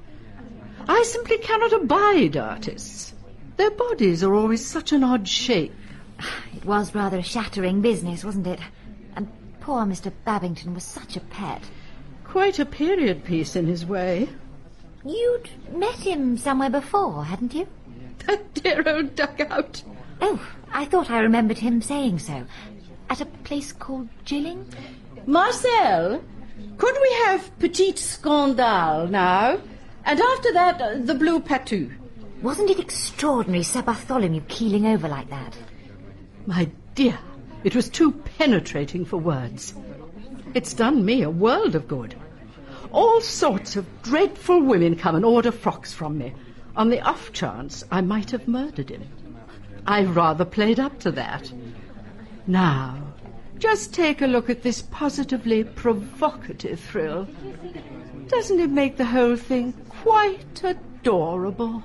[0.88, 3.14] I simply cannot abide artists.
[3.56, 5.72] Their bodies are always such an odd shape.
[6.56, 8.60] It was rather a shattering business, wasn't it?
[9.14, 9.28] And
[9.60, 10.12] poor Mr.
[10.24, 11.62] Babington was such a pet.
[12.24, 14.28] Quite a period piece in his way.
[15.04, 17.66] You'd met him somewhere before, hadn't you?
[18.26, 19.82] That dear old dugout.
[20.20, 20.40] Oh,
[20.72, 22.44] I thought I remembered him saying so.
[23.10, 24.66] At a place called Gilling?
[25.26, 26.22] Marcel,
[26.78, 29.60] Could we have Petite Scandale now?
[30.04, 31.92] And after that, uh, the Blue Patou.
[32.42, 35.56] Wasn't it extraordinary, Sir Bartholomew keeling over like that?
[36.46, 37.18] My dear,
[37.62, 39.74] it was too penetrating for words.
[40.54, 42.16] It's done me a world of good.
[42.90, 46.34] All sorts of dreadful women come and order frocks from me,
[46.74, 49.06] on the off chance I might have murdered him.
[49.86, 51.52] I rather played up to that.
[52.46, 52.98] Now,
[53.58, 57.28] just take a look at this positively provocative frill.
[58.28, 61.82] Doesn't it make the whole thing quite adorable?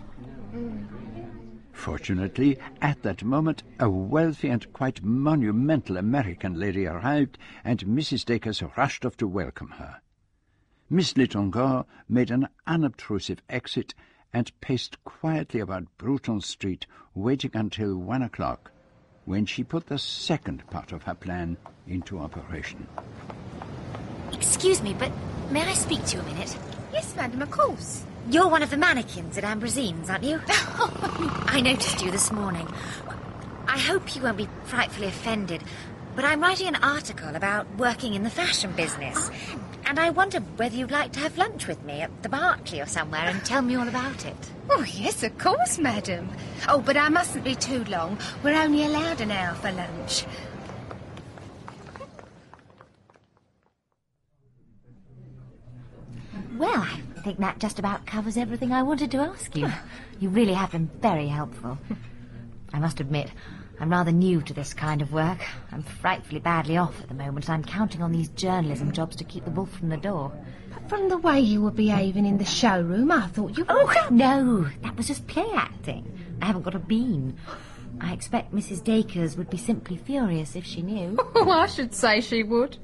[1.71, 8.25] Fortunately, at that moment, a wealthy and quite monumental American lady arrived, and Mrs.
[8.25, 10.01] Dacres rushed off to welcome her.
[10.89, 11.51] Miss Lytton
[12.09, 13.93] made an unobtrusive exit
[14.33, 18.71] and paced quietly about Bruton Street, waiting until one o'clock,
[19.27, 22.87] when she put the second part of her plan into operation.
[24.31, 25.11] Excuse me, but
[25.51, 26.57] may I speak to you a minute?
[26.93, 28.05] Yes, madam, of course.
[28.31, 30.39] You're one of the mannequins at Ambrosine's, aren't you?
[30.47, 32.67] I noticed you this morning.
[33.67, 35.61] I hope you won't be frightfully offended,
[36.15, 39.29] but I'm writing an article about working in the fashion business.
[39.29, 42.79] Oh, and I wonder whether you'd like to have lunch with me at the Berkeley
[42.79, 44.51] or somewhere and tell me all about it.
[44.69, 46.29] Oh, yes, of course, madam.
[46.67, 48.17] Oh, but I mustn't be too long.
[48.43, 50.25] We're only allowed an hour for lunch.
[56.57, 59.71] Well, I think that just about covers everything I wanted to ask you.
[60.19, 61.77] you really have been very helpful.
[62.73, 63.31] I must admit,
[63.79, 65.39] I'm rather new to this kind of work.
[65.71, 69.23] I'm frightfully badly off at the moment, and I'm counting on these journalism jobs to
[69.23, 70.31] keep the wolf from the door.
[70.77, 73.71] But from the way you were behaving in the showroom, I thought you were...
[73.71, 76.37] Oh, no, that was just play acting.
[76.39, 77.35] I haven't got a bean.
[77.99, 78.83] I expect Mrs.
[78.83, 81.17] Dacres would be simply furious if she knew.
[81.35, 82.77] Oh, I should say she would.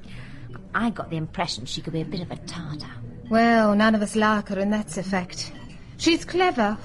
[0.74, 2.90] I got the impression she could be a bit of a tartar.
[3.30, 5.52] Well, none of us like her, and that's a fact.
[5.96, 6.76] She's clever,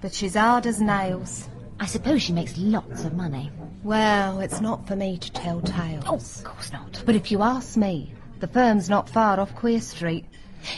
[0.00, 1.48] but she's hard as nails.
[1.80, 3.50] I suppose she makes lots of money.
[3.82, 6.04] Well, it's not for me to tell tales.
[6.06, 7.02] Oh, of course not.
[7.04, 10.24] But if you ask me, the firm's not far off Queer Street.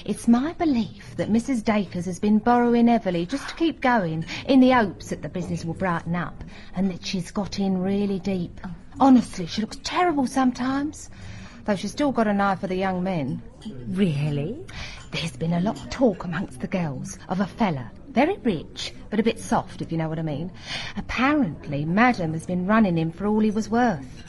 [0.05, 1.65] It's my belief that Mrs.
[1.65, 5.65] Dacres has been borrowing heavily just to keep going, in the hopes that the business
[5.65, 6.45] will brighten up,
[6.75, 8.61] and that she's got in really deep.
[9.01, 11.11] Honestly, she looks terrible sometimes,
[11.65, 13.43] though she's still got an eye for the young men.
[13.89, 14.65] Really?
[15.11, 19.21] There's been a lot of talk amongst the girls of a fella, very rich, but
[19.21, 20.51] a bit soft, if you know what I mean.
[20.97, 24.25] Apparently, Madam has been running him for all he was worth.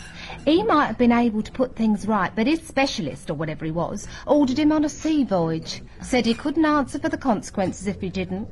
[0.46, 3.72] He might have been able to put things right, but his specialist, or whatever he
[3.72, 5.82] was, ordered him on a sea voyage.
[6.02, 8.48] Said he couldn't answer for the consequences if he didn't.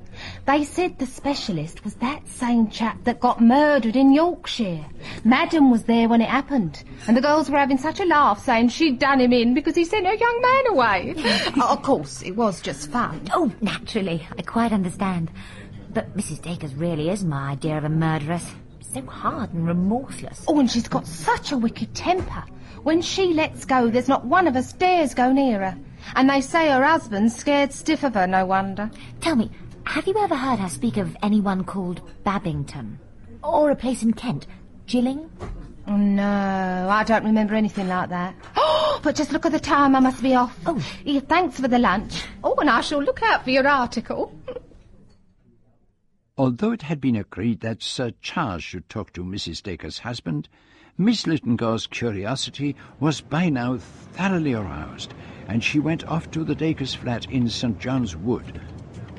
[0.45, 4.85] They said the specialist was that same chap that got murdered in Yorkshire.
[5.23, 8.69] Madam was there when it happened, and the girls were having such a laugh saying
[8.69, 11.15] she'd done him in because he sent her young man away.
[11.61, 13.21] of course, it was just fun.
[13.33, 14.27] Oh, naturally.
[14.37, 15.31] I quite understand.
[15.93, 16.41] But Mrs.
[16.41, 18.51] Dacres really is my idea of a murderess.
[18.93, 20.45] So hard and remorseless.
[20.47, 22.43] Oh, and she's got such a wicked temper.
[22.83, 25.77] When she lets go, there's not one of us dares go near her.
[26.15, 28.91] And they say her husband's scared stiff of her, no wonder.
[29.19, 29.49] Tell me,
[29.85, 32.99] have you ever heard her speak of anyone called Babington?
[33.43, 34.45] Or a place in Kent?
[34.85, 35.27] Gilling?
[35.87, 38.35] Oh, no, I don't remember anything like that.
[38.55, 40.55] Oh, but just look at the time, I must be off.
[40.67, 40.79] Oh,
[41.27, 42.25] thanks for the lunch.
[42.43, 44.37] Oh, and I shall look out for your article.
[46.35, 49.61] Although it had been agreed that Sir Charles should talk to Mrs.
[49.61, 50.49] Dacre's husband,
[50.97, 55.13] Miss Lytton Gore's curiosity was by now thoroughly aroused,
[55.47, 57.79] and she went off to the Dacres' flat in St.
[57.79, 58.59] John's Wood,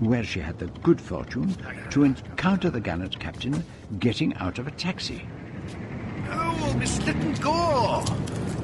[0.00, 1.56] where she had the good fortune
[1.90, 3.62] to encounter the gallant captain
[4.00, 5.24] getting out of a taxi.
[6.30, 8.02] Oh, Miss Lytton Gore!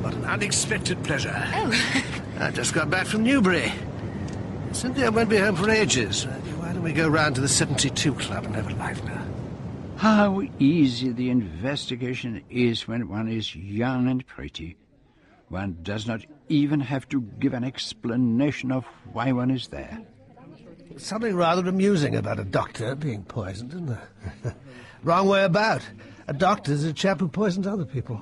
[0.02, 1.34] What an unexpected pleasure.
[1.54, 2.02] Oh.
[2.40, 3.72] I just got back from Newbury.
[4.72, 6.24] Cynthia won't be home for ages.
[6.24, 9.22] Why don't we go round to the 72 Club and have a life now?
[9.96, 14.76] How easy the investigation is when one is young and pretty.
[15.48, 20.00] One does not even have to give an explanation of why one is there.
[20.96, 24.08] Something rather amusing about a doctor being poisoned, isn't there?
[25.02, 25.82] Wrong way about.
[26.28, 28.20] A doctor's a chap who poisons other people.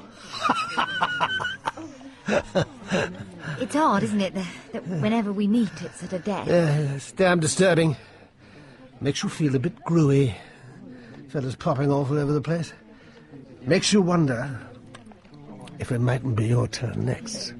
[3.61, 6.47] It's odd, isn't it, that, that whenever we meet, it's at a death.
[6.47, 7.97] Yeah, it's damn disturbing.
[9.01, 10.35] Makes you feel a bit gruey.
[11.29, 12.73] Fellas popping off all over the place.
[13.63, 14.61] Makes you wonder
[15.79, 17.53] if it mightn't be your turn next.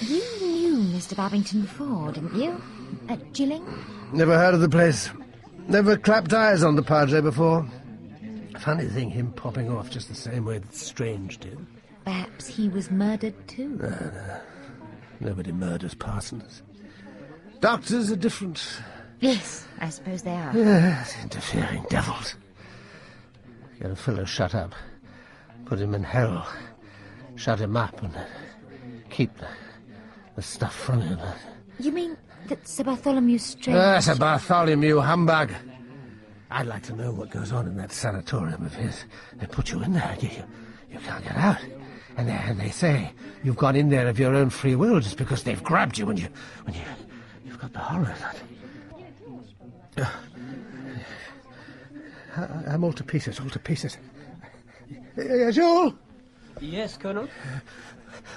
[0.00, 1.16] You knew Mr.
[1.16, 2.60] Babington before, didn't you?
[3.08, 3.64] At Gilling?
[4.12, 5.10] Never heard of the place.
[5.68, 7.66] Never clapped eyes on the Padre before.
[8.60, 11.58] Funny thing, him popping off just the same way that Strange did.
[12.06, 13.70] Perhaps he was murdered too.
[13.70, 14.40] No, no.
[15.18, 16.62] Nobody murders parsons.
[17.58, 18.62] Doctors are different.
[19.18, 20.56] Yes, I suppose they are.
[20.56, 22.36] Yes, interfering devils.
[23.80, 24.72] Get a fellow shut up.
[25.64, 26.46] Put him in hell.
[27.34, 28.14] Shut him up and
[29.10, 29.48] keep the,
[30.36, 31.18] the stuff from him.
[31.80, 32.16] You mean
[32.46, 33.78] that Sir Bartholomew Strange...
[33.78, 35.52] Ah, Sir Bartholomew humbug.
[36.52, 39.04] I'd like to know what goes on in that sanatorium of his.
[39.34, 40.16] They put you in there.
[40.20, 40.44] You, you,
[40.92, 41.58] you can't get out.
[42.16, 43.12] And they, and they say
[43.44, 46.16] you've gone in there of your own free will just because they've grabbed you when
[46.16, 46.28] you
[46.64, 46.80] when you
[47.44, 48.18] you've got the horror of
[49.96, 50.10] that.
[52.36, 53.96] I, I'm all to pieces, all to pieces.
[55.18, 55.94] Uh, Joel,
[56.60, 57.28] Yes, Colonel?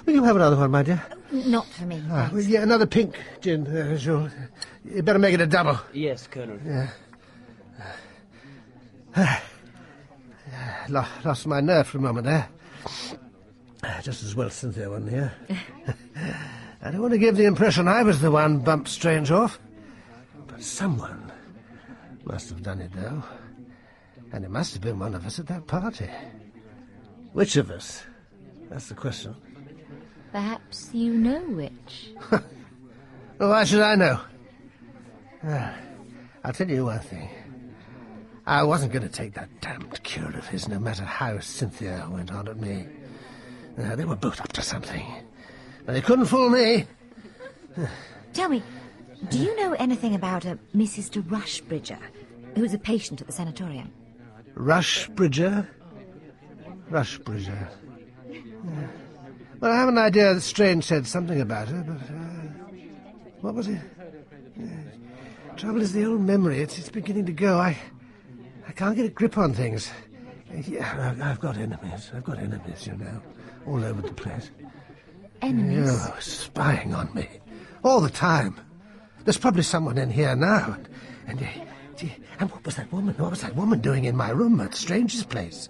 [0.04, 1.02] will you have another one, my dear?
[1.32, 2.02] Not for me.
[2.10, 4.28] Ah, well, yeah, another pink gin, uh, Joel.
[4.84, 5.78] You better make it a double.
[5.92, 6.58] Yes, Colonel.
[6.66, 6.90] Yeah.
[10.88, 12.48] Lo- lost my nerve for a moment there.
[14.02, 15.32] Just as well Cynthia wasn't here.
[16.82, 19.58] I don't want to give the impression I was the one bumped Strange off.
[20.46, 21.30] But someone
[22.24, 23.22] must have done it, though.
[24.32, 26.08] And it must have been one of us at that party.
[27.32, 28.02] Which of us?
[28.70, 29.34] That's the question.
[30.32, 32.10] Perhaps you know which.
[33.40, 34.20] Well, why should I know?
[35.42, 35.74] Ah,
[36.44, 37.30] I'll tell you one thing.
[38.46, 42.30] I wasn't going to take that damned cure of his, no matter how Cynthia went
[42.30, 42.86] on at me.
[43.78, 45.04] Uh, they were both up to something.
[45.86, 46.86] But they couldn't fool me.
[48.32, 48.62] Tell me,
[49.28, 51.10] do you know anything about a Mrs.
[51.10, 51.98] de Rushbridger,
[52.54, 53.92] who was a patient at the sanatorium?
[54.54, 55.66] Rushbridger?
[56.90, 57.68] Rushbridger.
[58.28, 58.86] Yeah.
[59.60, 62.00] Well, I have an idea that Strange said something about her, but...
[62.02, 62.76] Uh,
[63.40, 63.80] what was it?
[64.56, 64.66] Yeah.
[65.56, 66.60] Trouble is the old memory.
[66.60, 67.58] It's, it's beginning to go.
[67.58, 67.76] I...
[68.66, 69.90] I can't get a grip on things.
[70.66, 72.10] Yeah, I've got enemies.
[72.14, 73.20] I've got enemies, you know,
[73.66, 74.50] all over the place.
[75.42, 75.88] Enemies?
[75.90, 77.28] Oh, spying on me.
[77.82, 78.56] All the time.
[79.24, 80.76] There's probably someone in here now.
[81.26, 81.42] And, and,
[82.02, 82.06] uh,
[82.38, 83.14] and what was that woman?
[83.16, 85.68] What was that woman doing in my room at Strange's place?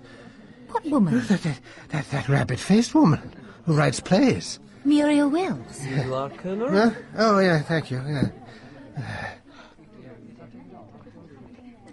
[0.69, 1.27] What woman?
[1.27, 3.35] That, that, that, that rabbit-faced woman
[3.65, 4.61] who writes plays.
[4.85, 5.87] Muriel Wills.
[5.87, 6.71] You are, Colonel?
[6.71, 6.91] Huh?
[7.17, 9.31] Oh, yeah, thank you, yeah.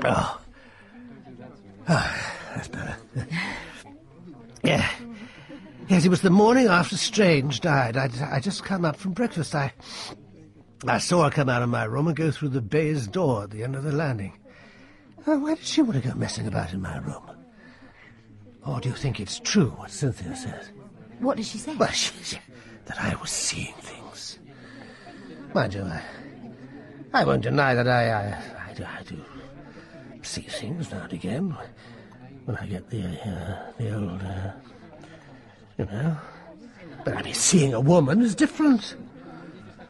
[0.04, 0.42] Oh.
[1.90, 2.16] Oh,
[2.56, 2.98] that's better.
[4.64, 4.90] yeah.
[5.88, 7.96] Yes, it was the morning after Strange died.
[7.96, 9.56] I'd, I'd just come up from breakfast.
[9.56, 9.72] I,
[10.86, 13.52] I saw her come out of my room and go through the baize door at
[13.52, 14.34] the end of the landing.
[15.26, 17.24] Uh, why did she want to go messing about in my room?
[18.66, 20.72] Or do you think it's true what Cynthia says?
[21.20, 21.74] What did she say?
[21.76, 22.42] Well, she said
[22.86, 24.40] that I was seeing things.
[25.54, 26.02] Mind you, I,
[27.14, 29.24] I won't deny that I, I, I, do, I do
[30.22, 31.58] see things now and again
[32.44, 34.52] when I get the, uh, the old, uh,
[35.78, 36.18] you know.
[37.06, 38.96] But I mean, seeing a woman is different.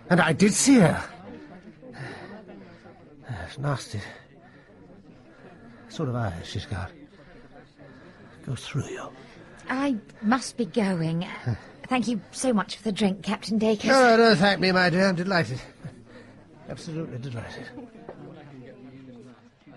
[0.10, 1.04] And I did see her.
[3.46, 4.02] It's nasty.
[5.90, 6.92] Sort of eyes she's got.
[8.46, 9.10] Goes through you.
[9.70, 11.28] I must be going.
[11.88, 13.88] Thank you so much for the drink, Captain Dacre.
[13.88, 15.08] No, no, thank me, my dear.
[15.08, 15.60] I'm delighted.
[16.70, 17.66] Absolutely delighted.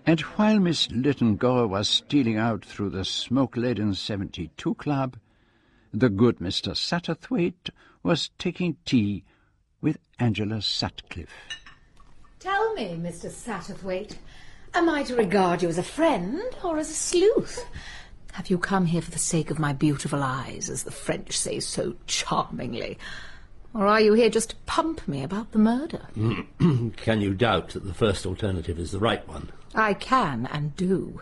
[0.07, 5.16] And while Miss Lytton Gore was stealing out through the smoke-laden 72 Club,
[5.92, 6.72] the good Mr.
[6.72, 7.70] Satterthwaite
[8.02, 9.24] was taking tea
[9.80, 11.28] with Angela Sutcliffe.
[12.38, 13.30] Tell me, Mr.
[13.30, 14.16] Satterthwaite,
[14.74, 17.64] am I to regard you as a friend or as a sleuth?
[18.32, 21.60] Have you come here for the sake of my beautiful eyes, as the French say
[21.60, 22.96] so charmingly?
[23.74, 26.06] Or are you here just to pump me about the murder?
[26.96, 29.50] Can you doubt that the first alternative is the right one?
[29.74, 31.20] I can and do.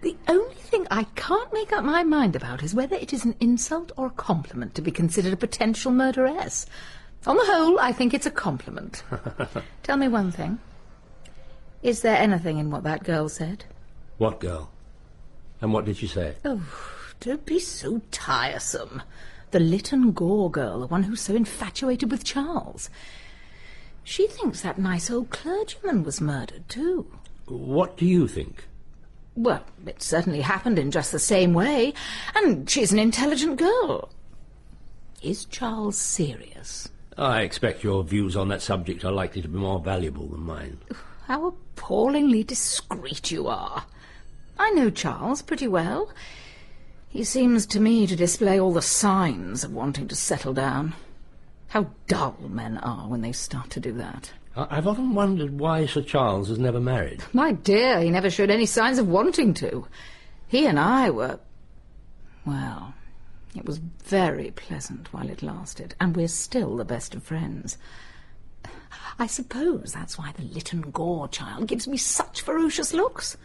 [0.00, 3.36] The only thing I can't make up my mind about is whether it is an
[3.40, 6.66] insult or a compliment to be considered a potential murderess.
[7.26, 9.02] On the whole, I think it's a compliment.
[9.82, 10.58] Tell me one thing.
[11.82, 13.64] Is there anything in what that girl said?
[14.18, 14.70] What girl?
[15.60, 16.34] And what did she say?
[16.44, 16.62] Oh,
[17.20, 19.02] don't be so tiresome.
[19.52, 22.90] The Lytton Gore girl, the one who's so infatuated with Charles.
[24.02, 27.06] She thinks that nice old clergyman was murdered, too.
[27.46, 28.66] What do you think?
[29.34, 31.94] Well, it certainly happened in just the same way,
[32.34, 34.10] and she's an intelligent girl.
[35.22, 36.88] Is Charles serious?
[37.16, 40.78] I expect your views on that subject are likely to be more valuable than mine.
[41.26, 43.84] How appallingly discreet you are.
[44.58, 46.12] I know Charles pretty well.
[47.08, 50.94] He seems to me to display all the signs of wanting to settle down.
[51.68, 54.32] How dull men are when they start to do that.
[54.54, 57.22] I've often wondered why Sir Charles has never married.
[57.32, 59.86] My dear, he never showed any signs of wanting to.
[60.46, 61.40] He and I were.
[62.44, 62.94] Well,
[63.54, 67.76] It was very pleasant while it lasted, and we're still the best of friends.
[69.18, 73.36] I suppose that's why the Lytton Gore child gives me such ferocious looks.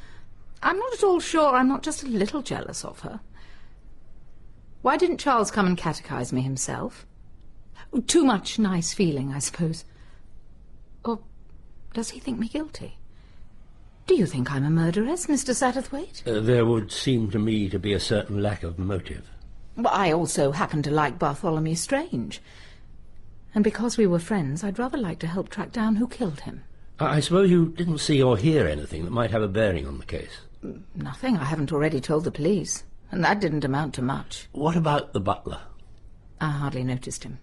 [0.63, 3.19] I'm not at all sure I'm not just a little jealous of her.
[4.81, 7.05] Why didn't Charles come and catechize me himself?
[8.07, 9.83] Too much nice feeling, I suppose.
[11.97, 12.99] Does he think me guilty?
[14.05, 15.55] Do you think I'm a murderess, Mr.
[15.55, 16.27] Satterthwaite?
[16.27, 19.31] Uh, there would seem to me to be a certain lack of motive.
[19.75, 22.39] Well, I also happen to like Bartholomew Strange.
[23.55, 26.65] And because we were friends, I'd rather like to help track down who killed him.
[26.99, 29.97] I, I suppose you didn't see or hear anything that might have a bearing on
[29.97, 30.41] the case.
[30.93, 32.83] Nothing I haven't already told the police.
[33.11, 34.49] And that didn't amount to much.
[34.51, 35.61] What about the butler?
[36.39, 37.39] I hardly noticed him.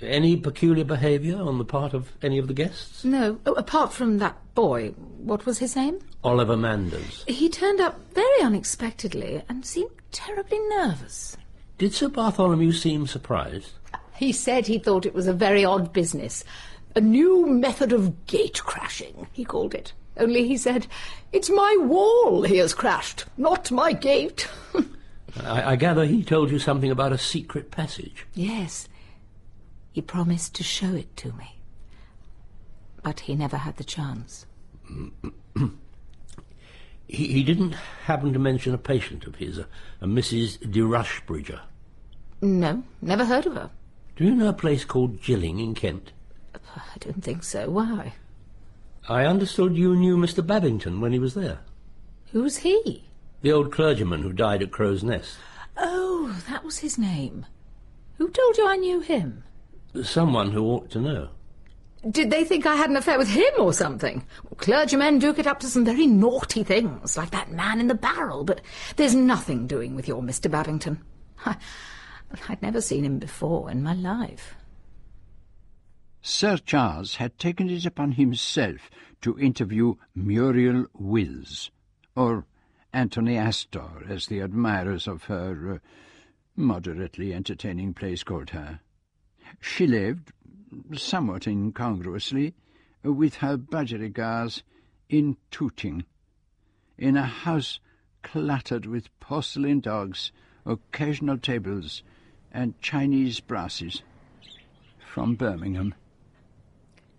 [0.00, 3.04] Any peculiar behaviour on the part of any of the guests?
[3.04, 4.90] No, oh, apart from that boy.
[5.18, 5.98] What was his name?
[6.22, 7.24] Oliver Manders.
[7.26, 11.36] He turned up very unexpectedly and seemed terribly nervous.
[11.78, 13.72] Did Sir Bartholomew seem surprised?
[14.14, 16.44] He said he thought it was a very odd business.
[16.94, 19.92] A new method of gate crashing, he called it.
[20.16, 20.86] Only he said,
[21.32, 24.48] It's my wall he has crashed, not my gate.
[25.44, 28.26] I, I gather he told you something about a secret passage.
[28.34, 28.88] yes.
[29.98, 31.58] He promised to show it to me.
[33.02, 34.46] But he never had the chance.
[37.08, 39.66] He, he didn't happen to mention a patient of his, a,
[40.00, 40.60] a Mrs.
[40.60, 41.62] de Rushbridger.
[42.40, 43.70] No, never heard of her.
[44.14, 46.12] Do you know a place called Gilling in Kent?
[46.54, 47.68] I don't think so.
[47.68, 48.12] Why?
[49.08, 50.46] I understood you knew Mr.
[50.46, 51.58] Babington when he was there.
[52.30, 53.02] Who's he?
[53.42, 55.38] The old clergyman who died at Crow's Nest.
[55.76, 57.46] Oh, that was his name.
[58.18, 59.42] Who told you I knew him?
[60.04, 61.28] Someone who ought to know.
[62.08, 64.24] Did they think I had an affair with him or something?
[64.56, 68.44] Clergymen do get up to some very naughty things, like that man in the barrel,
[68.44, 68.60] but
[68.96, 70.48] there's nothing doing with your Mr.
[70.50, 71.02] Babington.
[71.46, 71.56] I,
[72.48, 74.54] I'd never seen him before in my life.
[76.22, 78.90] Sir Charles had taken it upon himself
[79.22, 81.70] to interview Muriel Wills,
[82.14, 82.46] or
[82.92, 85.78] Anthony Astor, as the admirers of her uh,
[86.54, 88.80] moderately entertaining place called her.
[89.60, 90.32] She lived,
[90.94, 92.54] somewhat incongruously,
[93.02, 94.62] with her budgerigars
[95.08, 96.04] in Tooting,
[96.96, 97.80] in a house
[98.22, 100.32] cluttered with porcelain dogs,
[100.66, 102.02] occasional tables,
[102.52, 104.02] and Chinese brasses
[104.98, 105.94] from Birmingham.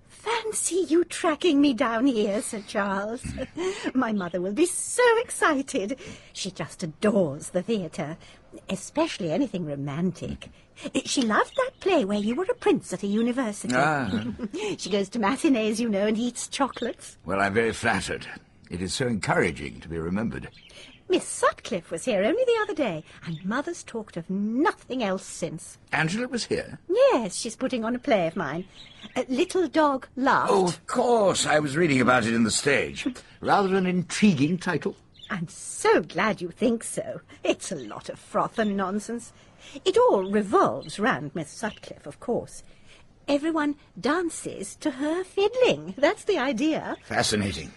[0.08, 3.24] Fancy you tracking me down here, Sir Charles.
[3.94, 5.98] My mother will be so excited.
[6.34, 8.18] She just adores the theatre,
[8.70, 10.50] especially anything romantic.
[11.06, 13.74] She loved that play where you were a prince at a university.
[13.76, 14.10] Ah.
[14.78, 17.18] she goes to matinees, you know, and eats chocolates.
[17.26, 18.28] Well, I'm very flattered.
[18.70, 20.50] It is so encouraging to be remembered.
[21.10, 25.80] Miss Sutcliffe was here only the other day, and Mother's talked of nothing else since.
[25.92, 26.78] Angela was here?
[26.88, 28.66] Yes, she's putting on a play of mine.
[29.16, 30.52] A Little Dog Laughed.
[30.52, 31.48] Oh, of course.
[31.48, 33.08] I was reading about it in the stage.
[33.42, 34.96] Rather an intriguing title.
[35.30, 37.22] I'm so glad you think so.
[37.44, 39.32] It's a lot of froth and nonsense.
[39.86, 42.64] It all revolves round Miss Sutcliffe, of course.
[43.28, 45.94] Everyone dances to her fiddling.
[45.98, 46.98] That's the idea.
[47.04, 47.72] Fascinating.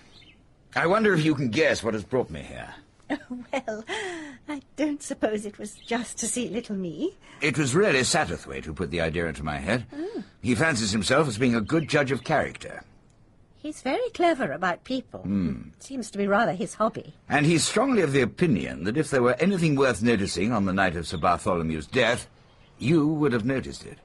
[0.75, 2.75] I wonder if you can guess what has brought me here.
[3.53, 3.85] Well,
[4.49, 7.19] I don't suppose it was just to see little me.
[7.43, 9.85] It was really Satterthwaite who put the idea into my head.
[9.95, 10.25] Oh.
[10.41, 12.83] He fancies himself as being a good judge of character.
[13.63, 15.21] He's very clever about people.
[15.21, 15.69] Hmm.
[15.79, 17.15] Seems to be rather his hobby.
[17.29, 20.73] And he's strongly of the opinion that if there were anything worth noticing on the
[20.73, 22.29] night of Sir Bartholomew's death,
[22.81, 23.99] you would have noticed it.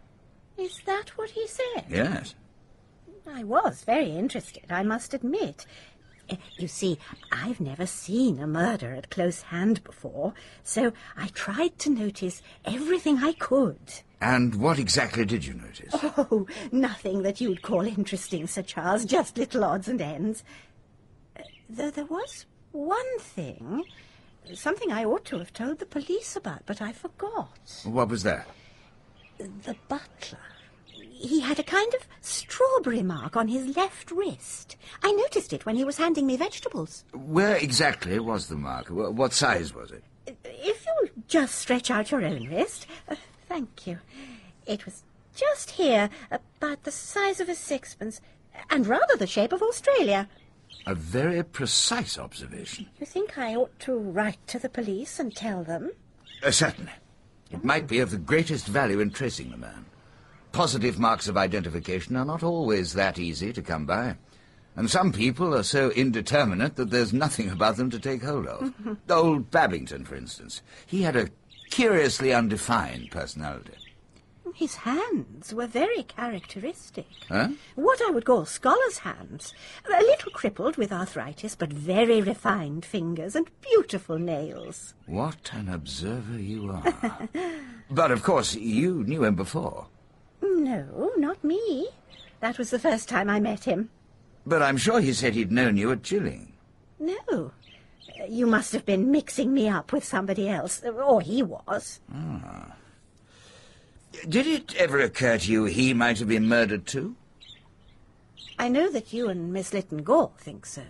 [0.59, 1.85] Is that what he said?
[1.89, 2.35] Yes.
[3.27, 5.65] I was very interested, I must admit.
[6.59, 6.99] You see,
[7.31, 13.23] I've never seen a murder at close hand before, so I tried to notice everything
[13.23, 14.01] I could.
[14.19, 15.93] And what exactly did you notice?
[16.17, 20.43] Oh, nothing that you'd call interesting, Sir Charles, just little odds and ends.
[21.37, 23.83] Uh, Though there was one thing,
[24.53, 27.59] something I ought to have told the police about, but I forgot.
[27.83, 28.47] What was that?
[29.37, 30.39] The butler.
[31.19, 34.77] He had a kind of strawberry mark on his left wrist.
[35.03, 37.05] I noticed it when he was handing me vegetables.
[37.13, 38.87] Where exactly was the mark?
[38.89, 40.03] What size was it?
[40.43, 42.85] If you just stretch out your own wrist.
[43.09, 43.15] Uh,
[43.47, 43.99] thank you.
[44.65, 45.03] It was
[45.35, 48.21] just here, about the size of a sixpence,
[48.69, 50.27] and rather the shape of Australia.
[50.85, 52.87] A very precise observation.
[52.99, 55.91] You think I ought to write to the police and tell them?
[56.43, 56.91] Uh, certainly.
[57.51, 59.85] It might be of the greatest value in tracing the man.
[60.51, 64.15] Positive marks of identification are not always that easy to come by.
[64.75, 68.73] And some people are so indeterminate that there's nothing about them to take hold of.
[69.09, 70.61] Old Babington, for instance.
[70.85, 71.29] He had a
[71.69, 73.73] curiously undefined personality.
[74.53, 77.05] His hands were very characteristic.
[77.29, 77.49] Huh?
[77.75, 79.53] What I would call scholar's hands.
[79.85, 84.95] A little crippled with arthritis, but very refined fingers and beautiful nails.
[85.05, 87.29] What an observer you are.
[87.91, 89.87] but of course, you knew him before.
[90.41, 91.89] No, not me.
[92.39, 93.89] That was the first time I met him.
[94.45, 96.53] But I'm sure he said he'd known you at Gilling.
[96.99, 97.51] No.
[98.27, 101.99] You must have been mixing me up with somebody else, or he was.
[102.13, 102.73] Ah.
[104.27, 107.15] Did it ever occur to you he might have been murdered too?
[108.57, 110.81] I know that you and Miss Lytton Gore think so.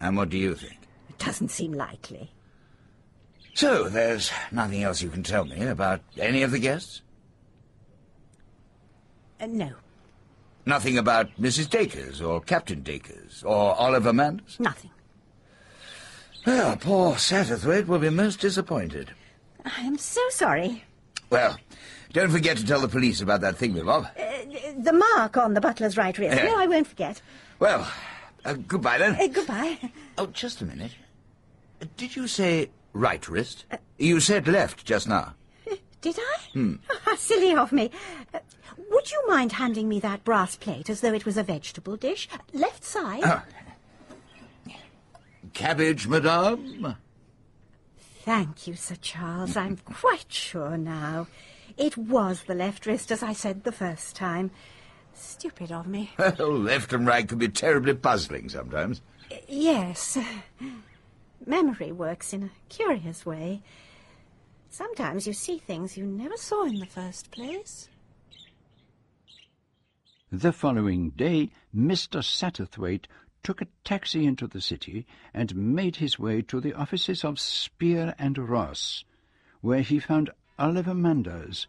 [0.00, 0.78] And what do you think?
[1.08, 2.30] It doesn't seem likely.
[3.54, 7.02] So, there's nothing else you can tell me about any of the guests?
[9.40, 9.74] Uh, no,
[10.66, 11.68] Nothing about Mrs.
[11.68, 14.58] Dacres or Captain Dacres or Oliver Manders?
[14.58, 14.90] nothing.
[16.46, 19.12] Well, poor Satterthwaite will be most disappointed.
[19.64, 20.84] I am so sorry.
[21.30, 21.58] Well,
[22.12, 24.06] don't forget to tell the police about that thing, Bob.
[24.18, 26.36] Uh, the mark on the butler's right wrist.
[26.36, 26.44] Yeah.
[26.46, 27.22] No, I won't forget.
[27.58, 27.90] Well,
[28.44, 29.14] uh, goodbye then.
[29.18, 29.78] Uh, goodbye.
[30.18, 30.92] Oh, just a minute.
[31.80, 33.64] Uh, Did you say right wrist?
[33.98, 35.34] You said left just now.
[36.02, 36.38] Did I?
[36.52, 36.74] Hmm.
[37.04, 37.90] How silly of me.
[38.34, 38.40] Uh,
[38.90, 42.28] would you mind handing me that brass plate as though it was a vegetable dish?
[42.52, 43.22] Left side?
[43.24, 43.44] Ah.
[45.54, 46.96] Cabbage, madame?
[48.24, 49.56] Thank you, Sir Charles.
[49.56, 51.28] I'm quite sure now.
[51.76, 54.50] It was the left wrist, as I said the first time.
[55.12, 56.10] Stupid of me.
[56.18, 59.00] Well, left and right can be terribly puzzling sometimes.
[59.48, 60.18] Yes.
[61.46, 63.62] Memory works in a curious way.
[64.70, 67.88] Sometimes you see things you never saw in the first place.
[70.32, 72.20] The following day, Mr.
[72.20, 73.04] Satterthwaite
[73.44, 78.14] took a taxi into the city and made his way to the offices of Spear
[78.18, 79.04] and Ross,
[79.60, 81.68] where he found Oliver Manders,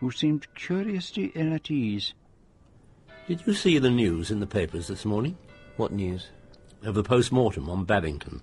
[0.00, 2.12] who seemed curiously ill at ease.
[3.26, 5.38] Did you see the news in the papers this morning?
[5.76, 6.28] What news?
[6.82, 8.42] Of the post-mortem on Babington.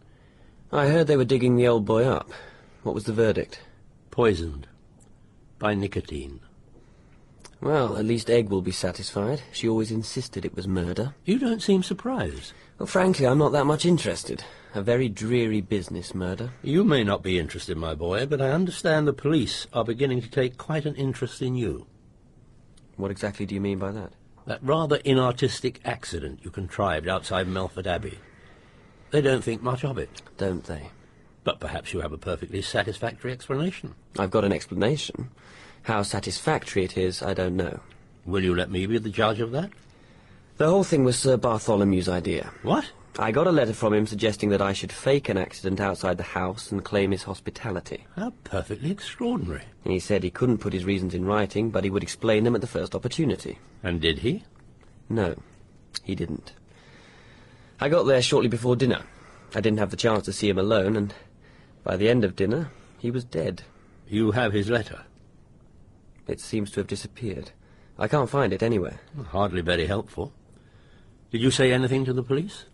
[0.72, 2.32] I heard they were digging the old boy up.
[2.82, 3.62] What was the verdict?
[4.10, 4.68] Poisoned.
[5.60, 6.40] By nicotine.
[7.64, 9.42] Well, at least Egg will be satisfied.
[9.54, 11.16] She always insisted it was murder.
[11.24, 12.52] You don't seem surprised.
[12.78, 14.44] Well, frankly, I'm not that much interested.
[14.76, 16.52] A very dreary business, murder.
[16.62, 20.30] You may not be interested, my boy, but I understand the police are beginning to
[20.30, 21.88] take quite an interest in you.
[22.98, 24.12] What exactly do you mean by that?
[24.46, 28.20] That rather inartistic accident you contrived outside Melfort Abbey.
[29.12, 30.22] They don't think much of it.
[30.38, 30.90] Don't they?
[31.46, 33.96] But perhaps you have a perfectly satisfactory explanation.
[34.20, 35.30] I've got an explanation.
[35.84, 37.80] How satisfactory it is, I don't know.
[38.26, 39.70] Will you let me be the judge of that?
[40.58, 42.52] The whole thing was Sir Bartholomew's idea.
[42.62, 42.90] What?
[43.20, 46.24] I got a letter from him suggesting that I should fake an accident outside the
[46.24, 48.06] house and claim his hospitality.
[48.16, 49.64] How perfectly extraordinary.
[49.84, 52.62] He said he couldn't put his reasons in writing, but he would explain them at
[52.62, 53.60] the first opportunity.
[53.84, 54.44] And did he?
[55.10, 55.36] No,
[56.02, 56.54] he didn't.
[57.80, 59.04] I got there shortly before dinner.
[59.54, 61.14] I didn't have the chance to see him alone, and
[61.84, 63.64] by the end of dinner, he was dead.
[64.08, 65.02] You have his letter?
[66.28, 67.52] It seems to have disappeared.
[67.98, 69.00] I can't find it anywhere.
[69.30, 70.34] Hardly very helpful.
[71.32, 72.66] Did you say anything to the police?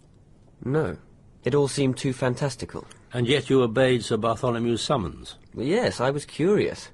[0.63, 0.97] No.
[1.43, 2.85] It all seemed too fantastical.
[3.13, 5.35] And yet you obeyed Sir Bartholomew's summons?
[5.55, 6.89] Yes, I was curious.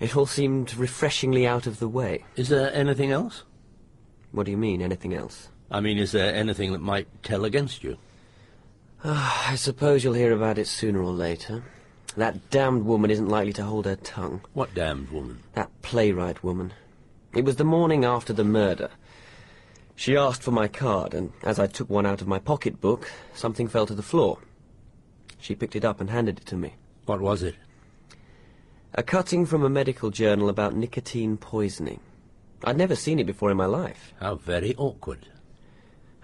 [0.00, 2.24] It all seemed refreshingly out of the way.
[2.36, 3.44] Is there anything else?
[4.32, 5.48] What do you mean, anything else?
[5.70, 7.96] I mean, is there anything that might tell against you?
[9.04, 11.64] Ah, I suppose you'll hear about it sooner or later.
[12.16, 14.40] That damned woman isn't likely to hold her tongue.
[14.54, 15.40] What damned woman?
[15.52, 16.72] That playwright woman.
[17.34, 18.90] It was the morning after the murder.
[19.94, 23.68] She asked for my card, and as I took one out of my pocketbook, something
[23.68, 24.38] fell to the floor.
[25.38, 26.74] She picked it up and handed it to me.
[27.04, 27.56] What was it?
[28.94, 32.00] A cutting from a medical journal about nicotine poisoning.
[32.64, 34.14] I'd never seen it before in my life.
[34.20, 35.28] How very awkward.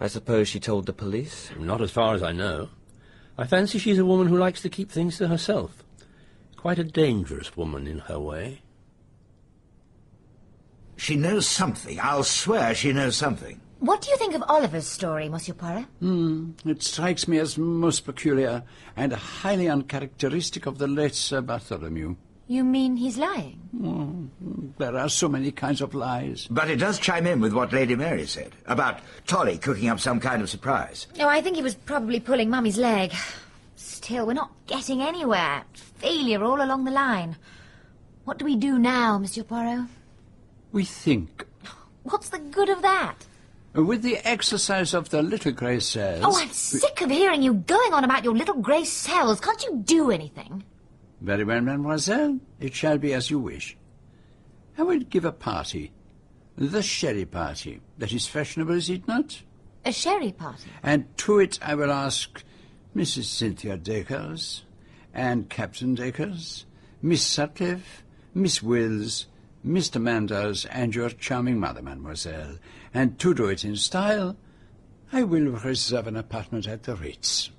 [0.00, 1.50] I suppose she told the police?
[1.58, 2.70] Not as far as I know.
[3.38, 5.82] I fancy she's a woman who likes to keep things to herself.
[6.56, 8.62] Quite a dangerous woman in her way.
[10.96, 11.98] She knows something.
[12.00, 13.60] I'll swear she knows something.
[13.80, 15.86] What do you think of Oliver's story, Monsieur Poirot?
[15.98, 18.62] Hmm, it strikes me as most peculiar
[18.94, 22.14] and highly uncharacteristic of the late Sir Bartholomew.
[22.48, 23.60] You mean he's lying?
[23.76, 24.26] Hmm,
[24.78, 26.46] there are so many kinds of lies.
[26.50, 30.20] But it does chime in with what Lady Mary said about Tolly cooking up some
[30.20, 31.06] kind of surprise.
[31.20, 33.12] Oh, I think he was probably pulling Mummy's leg.
[33.76, 35.64] Still, we're not getting anywhere.
[35.72, 37.36] Failure all along the line.
[38.24, 39.86] What do we do now, Monsieur Poirot?
[40.72, 41.46] We think.
[42.02, 43.14] What's the good of that?
[43.74, 46.22] With the exercise of the little grey cells...
[46.22, 49.40] Oh, I'm sick of hearing you going on about your little grey cells.
[49.40, 50.64] Can't you do anything?
[51.22, 52.40] Very well, mademoiselle.
[52.58, 53.76] It shall be as you wish.
[54.76, 55.92] I will give a party.
[56.56, 57.80] The sherry party.
[57.96, 59.40] That is fashionable, is it not?
[59.84, 60.68] A sherry party?
[60.82, 62.42] And to it I will ask
[62.96, 63.24] Mrs.
[63.24, 64.64] Cynthia Dacres,
[65.14, 66.66] and Captain Dacres,
[67.00, 68.02] Miss Sutcliffe,
[68.34, 69.26] Miss Wills,
[69.64, 70.02] Mr.
[70.02, 72.58] Manders, and your charming mother, mademoiselle.
[72.92, 74.36] And to do it in style,
[75.12, 77.50] I will reserve an apartment at the Ritz.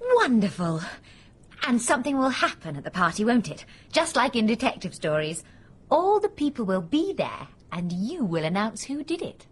[0.00, 0.80] Wonderful.
[1.66, 3.64] And something will happen at the party, won't it?
[3.92, 5.42] Just like in detective stories.
[5.90, 9.46] All the people will be there, and you will announce who did it.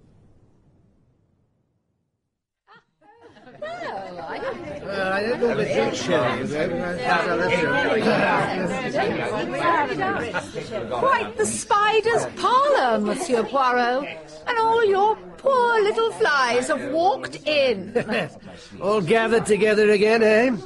[3.61, 5.41] Well, I don't
[9.99, 10.99] know.
[10.99, 14.05] Quite the spider's parlour, Monsieur Poirot.
[14.47, 18.29] And all your poor little flies have walked in.
[18.81, 20.57] All gathered together again, eh?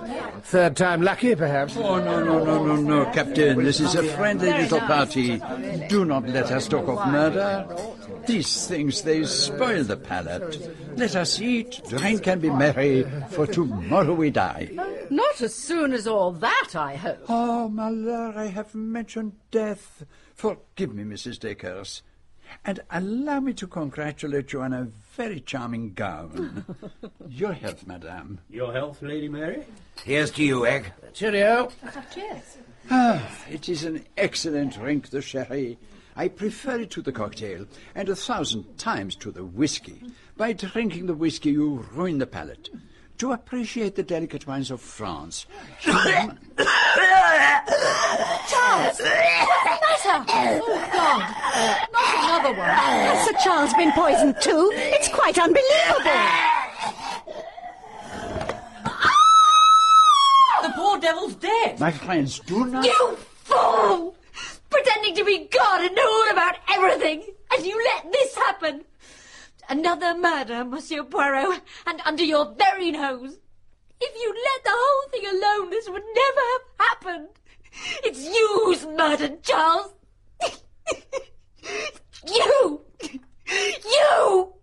[0.42, 1.76] Third time lucky, perhaps.
[1.76, 3.64] Oh, no, no, no, no, no, Captain.
[3.64, 5.40] This is a friendly little party.
[5.88, 7.66] Do not let us talk of murder.
[8.26, 10.58] These things, they spoil the palate.
[10.96, 14.70] Let us eat, drink, and be merry, for tomorrow we die.
[15.10, 17.24] Not as soon as all that, I hope.
[17.28, 20.04] Oh, my lord, I have mentioned death.
[20.34, 21.38] Forgive me, Mrs.
[21.38, 22.02] Dacres.
[22.64, 26.64] And allow me to congratulate you on a very charming gown.
[27.28, 28.40] Your health, madame.
[28.50, 29.64] Your health, Lady Mary?
[30.04, 30.92] Here's to you, Egg.
[31.12, 31.70] Cheerio.
[32.12, 32.58] Cheers.
[32.90, 35.78] Ah, it is an excellent drink, the sherry.
[36.14, 40.02] I prefer it to the cocktail, and a thousand times to the whiskey.
[40.36, 42.70] By drinking the whiskey, you ruin the palate.
[43.18, 45.46] To appreciate the delicate wines of France.
[45.80, 45.96] Charles!
[48.78, 50.60] What's the matter?
[50.62, 51.22] Oh, God.
[51.92, 52.68] Not another one.
[52.68, 54.70] Has Sir Charles been poisoned too?
[54.74, 56.04] It's quite unbelievable.
[60.62, 61.80] The poor devil's dead.
[61.80, 62.84] My friends, do not.
[62.84, 64.14] You fool!
[64.68, 68.84] Pretending to be God and know all about everything, and you let this happen.
[69.68, 73.38] Another murder, Monsieur Poirot, and under your very nose.
[74.00, 77.28] If you'd let the whole thing alone, this would never have happened.
[78.04, 79.92] It's you who's murdered Charles.
[82.26, 82.80] you!
[83.84, 84.55] You!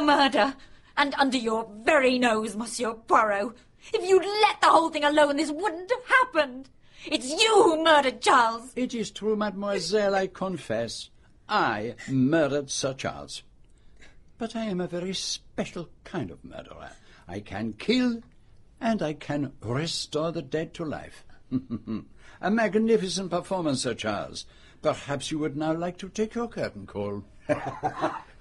[0.00, 0.54] Murder!
[0.96, 3.54] And under your very nose, Monsieur Poirot.
[3.92, 6.68] If you'd let the whole thing alone, this wouldn't have happened.
[7.04, 8.72] It's you who murdered Charles.
[8.74, 11.10] It is true, mademoiselle, I confess.
[11.48, 13.42] I murdered Sir Charles.
[14.38, 16.90] But I am a very special kind of murderer.
[17.28, 18.22] I can kill,
[18.80, 21.24] and I can restore the dead to life.
[22.40, 24.46] a magnificent performance, Sir Charles.
[24.82, 27.24] Perhaps you would now like to take your curtain call.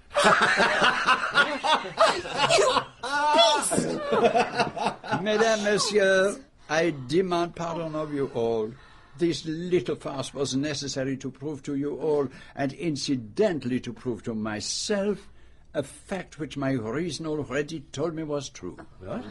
[5.21, 6.39] Mesdames, Messieurs,
[6.69, 8.71] I demand pardon of you all.
[9.17, 14.33] This little farce was necessary to prove to you all, and incidentally to prove to
[14.35, 15.29] myself,
[15.73, 18.77] a fact which my reason already told me was true.
[18.99, 19.23] What?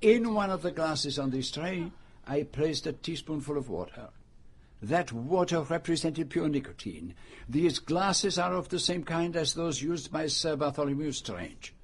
[0.00, 1.90] In one of the glasses on this tray,
[2.26, 4.08] I placed a teaspoonful of water.
[4.82, 7.14] That water represented pure nicotine.
[7.48, 11.74] These glasses are of the same kind as those used by Sir Bartholomew Strange.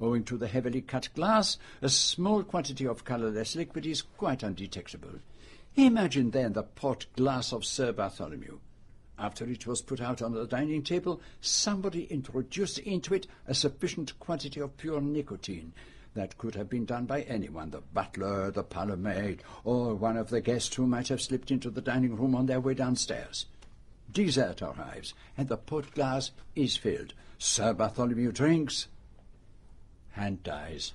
[0.00, 5.20] Owing to the heavily cut glass, a small quantity of colourless liquid is quite undetectable.
[5.76, 8.58] Imagine then the pot glass of Sir Bartholomew.
[9.18, 14.18] After it was put out on the dining table, somebody introduced into it a sufficient
[14.18, 15.72] quantity of pure nicotine.
[16.14, 20.30] That could have been done by anyone, the butler, the parlour maid, or one of
[20.30, 23.46] the guests who might have slipped into the dining room on their way downstairs.
[24.12, 27.14] Dessert arrives, and the port glass is filled.
[27.38, 28.86] Sir Bartholomew drinks
[30.16, 30.92] and dies.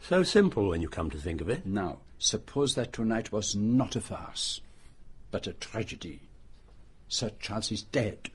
[0.00, 1.66] So simple when you come to think of it.
[1.66, 4.60] Now, suppose that tonight was not a farce,
[5.32, 6.20] but a tragedy.
[7.08, 8.30] Sir Charles is dead.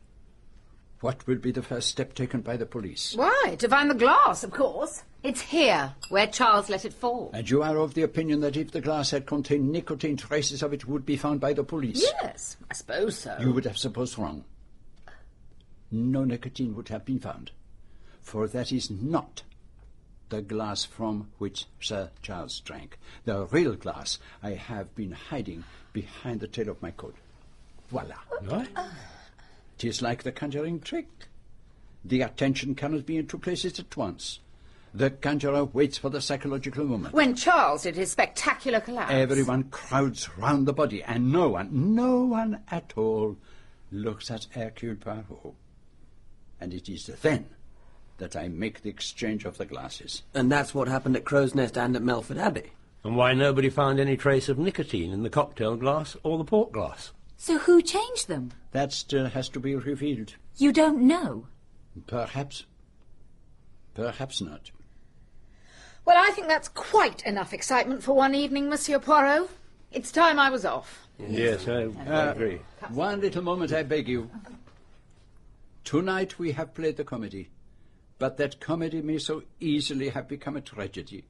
[0.99, 3.15] What will be the first step taken by the police?
[3.15, 5.03] Why, to find the glass, of course.
[5.25, 7.31] It's here, where Charles let it fall.
[7.33, 10.71] And you are of the opinion that if the glass had contained nicotine, traces of
[10.71, 11.99] it would be found by the police?
[12.21, 13.35] Yes, I suppose so.
[13.39, 14.43] You would have supposed wrong.
[15.89, 17.49] No nicotine would have been found,
[18.21, 19.41] for that is not
[20.29, 22.99] the glass from which Sir Charles drank.
[23.23, 27.15] The real glass I have been hiding behind the tail of my coat.
[27.89, 28.17] Voila.
[28.47, 28.67] What?
[29.79, 31.07] Tis like the conjuring trick.
[32.03, 34.39] The attention cannot be in two places at once.
[34.95, 37.13] The conjurer waits for the psychological moment.
[37.13, 39.11] When Charles did his spectacular collapse.
[39.11, 43.35] Everyone crowds round the body, and no one, no one at all,
[43.91, 45.53] looks at Hercule Poirot.
[46.61, 47.47] And it is then
[48.19, 50.23] that I make the exchange of the glasses.
[50.33, 52.71] And that's what happened at Crow's Nest and at Melfort Abbey.
[53.03, 56.71] And why nobody found any trace of nicotine in the cocktail glass or the port
[56.71, 57.11] glass?
[57.35, 58.53] So who changed them?
[58.71, 60.35] That still has to be revealed.
[60.55, 61.47] You don't know.
[62.07, 62.65] Perhaps.
[63.93, 64.71] Perhaps not.
[66.05, 69.49] Well, I think that's quite enough excitement for one evening, Monsieur Poirot.
[69.91, 71.07] It's time I was off.
[71.17, 72.61] Yes, I, I Uh, agree.
[72.89, 74.29] One little moment, I beg you.
[75.83, 77.49] Tonight we have played the comedy,
[78.19, 81.25] but that comedy may so easily have become a tragedy.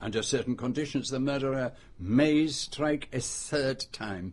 [0.00, 4.32] Under certain conditions, the murderer may strike a third time.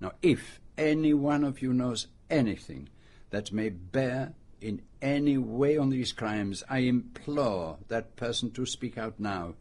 [0.00, 2.88] Now, if any one of you knows anything
[3.30, 8.96] that may bear in any way on these crimes, I implore that person to speak
[8.96, 9.54] out now.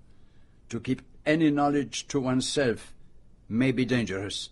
[0.69, 2.93] To keep any knowledge to oneself
[3.47, 4.49] may be dangerous.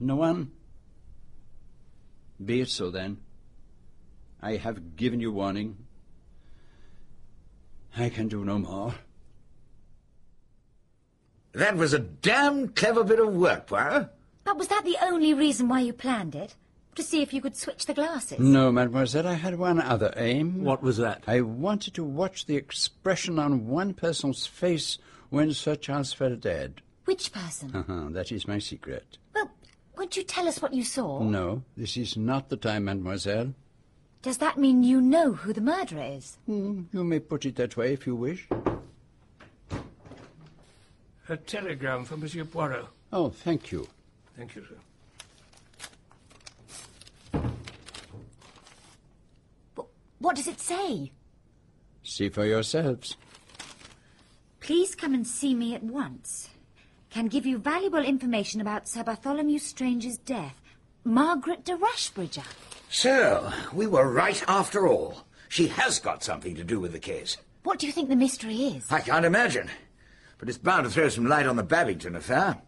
[0.00, 0.50] No one?
[2.44, 3.18] Be it so then.
[4.40, 5.76] I have given you warning.
[7.96, 8.94] I can do no more.
[11.52, 14.08] That was a damn clever bit of work, Poirot.
[14.44, 16.56] But was that the only reason why you planned it?
[16.96, 18.38] To see if you could switch the glasses?
[18.38, 20.62] No, mademoiselle, I had one other aim.
[20.62, 21.22] What was that?
[21.26, 24.98] I wanted to watch the expression on one person's face
[25.30, 26.82] when Sir Charles fell dead.
[27.06, 27.74] Which person?
[27.74, 29.16] Uh-huh, that is my secret.
[29.34, 29.50] Well,
[29.96, 31.22] won't you tell us what you saw?
[31.22, 33.54] No, this is not the time, mademoiselle.
[34.20, 36.36] Does that mean you know who the murderer is?
[36.46, 38.46] Hmm, you may put it that way if you wish.
[41.28, 42.86] A telegram for Monsieur Poirot.
[43.12, 43.88] Oh, thank you.
[44.36, 44.76] Thank you, sir.
[50.22, 51.10] What does it say?
[52.04, 53.16] See for yourselves.
[54.60, 56.48] Please come and see me at once.
[57.10, 60.54] Can give you valuable information about Sir Bartholomew Strange's death.
[61.02, 62.44] Margaret de Rushbridger.
[62.88, 65.24] So, we were right after all.
[65.48, 67.36] She has got something to do with the case.
[67.64, 68.84] What do you think the mystery is?
[68.92, 69.70] I can't imagine.
[70.38, 72.62] But it's bound to throw some light on the Babington affair.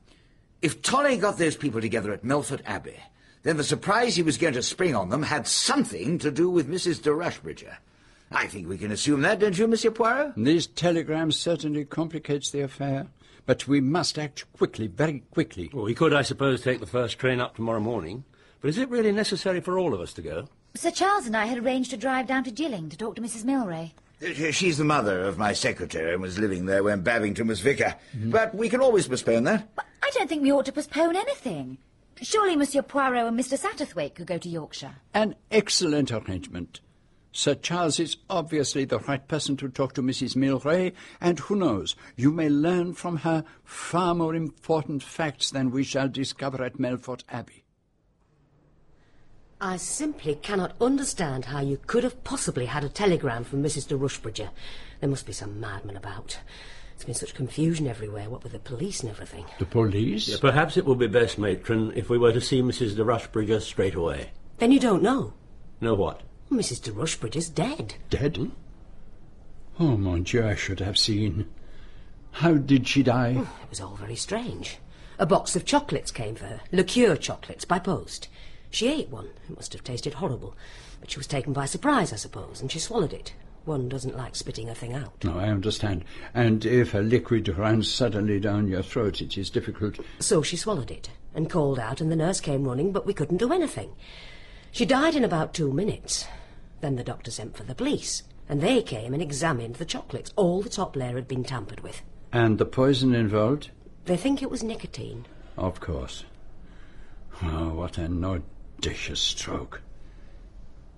[0.61, 2.99] If Tolly got those people together at Melfort Abbey,
[3.45, 6.69] then the surprise he was going to spring on them had something to do with
[6.69, 7.01] Mrs.
[7.03, 7.77] de Rushbridger.
[8.33, 10.33] I think we can assume that, don't you, Monsieur Poirot?
[10.37, 13.07] This telegram certainly complicates the affair,
[13.47, 15.71] but we must act quickly, very quickly.
[15.73, 18.25] Well, we could, I suppose, take the first train up tomorrow morning.
[18.61, 20.49] But is it really necessary for all of us to go?
[20.75, 23.45] Sir Charles and I had arranged to drive down to Gilling to talk to Mrs.
[23.45, 23.93] Milray.
[24.23, 27.95] Uh, She's the mother of my secretary and was living there when Babington was vicar.
[28.15, 29.69] But we can always postpone that.
[30.03, 31.77] I don't think we ought to postpone anything.
[32.23, 33.59] Surely Monsieur Poirot and Mr.
[33.59, 34.97] Satterthwaite could go to Yorkshire.
[35.13, 36.81] An excellent arrangement.
[37.33, 40.37] Sir Charles is obviously the right person to talk to Mrs.
[40.37, 45.83] Milray, and who knows, you may learn from her far more important facts than we
[45.83, 47.65] shall discover at Melfort Abbey.
[49.61, 53.89] I simply cannot understand how you could have possibly had a telegram from Mrs.
[53.89, 54.51] de Rushbridger.
[55.01, 56.39] There must be some madman about.
[57.05, 59.45] There's been such confusion everywhere, what with the police and everything.
[59.59, 60.27] The police?
[60.27, 62.97] Yeah, perhaps it would be best, matron, if we were to see Mrs.
[62.97, 64.31] de Rushbridger straight away.
[64.57, 65.35] Then you don't know.
[65.83, 66.23] Know what?
[66.51, 66.83] Mrs.
[66.83, 67.97] de Rushbridger's dead.
[68.09, 68.51] Dead?
[69.79, 71.45] Oh, mon Dieu, I should have seen.
[72.33, 73.35] How did she die?
[73.35, 74.79] Hmm, it was all very strange.
[75.19, 78.29] A box of chocolates came for her, liqueur chocolates, by post.
[78.71, 79.29] She ate one.
[79.51, 80.57] It must have tasted horrible.
[81.01, 83.35] But she was taken by surprise, I suppose, and she swallowed it.
[83.65, 85.25] One doesn't like spitting a thing out.
[85.25, 86.05] No, I understand.
[86.35, 89.99] And if a liquid runs suddenly down your throat, it is difficult.
[90.21, 93.39] So she swallowed it and called out, and the nurse came running, but we couldn't
[93.39, 93.95] do anything.
[94.71, 96.27] She died in about two minutes.
[96.81, 100.33] Then the doctor sent for the police, and they came and examined the chocolates.
[100.37, 102.03] All the top layer had been tampered with.
[102.33, 103.71] And the poison involved?
[104.05, 105.25] They think it was nicotine.
[105.57, 106.25] Of course.
[107.43, 109.81] Oh, what an audacious stroke.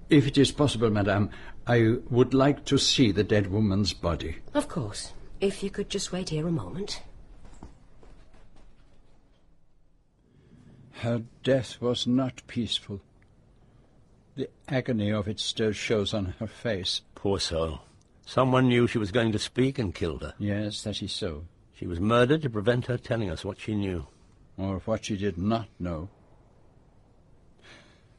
[0.09, 1.31] If it is possible, madame,
[1.67, 4.37] I would like to see the dead woman's body.
[4.55, 5.13] Of course.
[5.41, 7.03] If you could just wait here a moment.
[10.93, 13.01] Her death was not peaceful.
[14.37, 17.03] The agony of it still shows on her face.
[17.15, 17.81] Poor soul.
[18.25, 20.35] Someone knew she was going to speak and killed her.
[20.39, 21.45] Yes, that is so.
[21.75, 24.07] She was murdered to prevent her telling us what she knew.
[24.57, 26.09] Or what she did not know.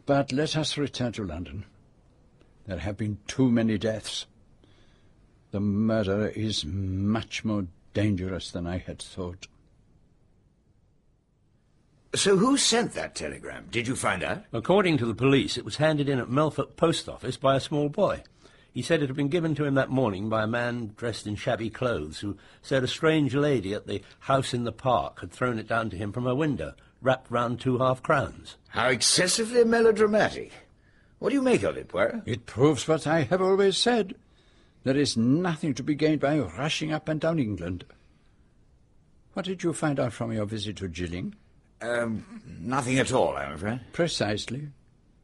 [0.06, 1.65] But let us return to London.
[2.68, 4.26] There have been too many deaths.
[5.52, 9.48] The murderer is much more dangerous than I had thought.
[12.14, 13.68] So who sent that telegram?
[13.72, 14.44] Did you find out?
[14.52, 17.89] According to the police, it was handed in at Melfort Post Office by a small
[17.89, 18.23] boy.
[18.73, 21.35] He said it had been given to him that morning by a man dressed in
[21.35, 25.57] shabby clothes who said a strange lady at the house in the park had thrown
[25.57, 28.57] it down to him from her window, wrapped round two half crowns.
[28.69, 30.52] How excessively melodramatic.
[31.19, 32.23] What do you make of it, Poirot?
[32.26, 34.15] It proves what I have always said.
[34.84, 37.85] There is nothing to be gained by rushing up and down England.
[39.34, 41.35] What did you find out from your visit to Gilling?
[41.81, 43.81] Um, nothing at all, I'm afraid.
[43.94, 44.69] Precisely.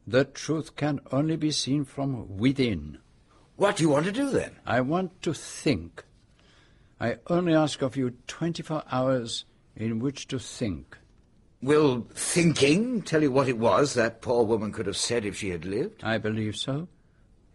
[0.06, 2.98] The truth can only be seen from within.
[3.56, 4.56] What do you want to do, then?
[4.66, 6.04] I want to think.
[7.00, 9.44] I only ask of you 24 hours
[9.76, 10.98] in which to think.
[11.64, 15.48] Will thinking tell you what it was that poor woman could have said if she
[15.48, 16.04] had lived?
[16.04, 16.88] I believe so.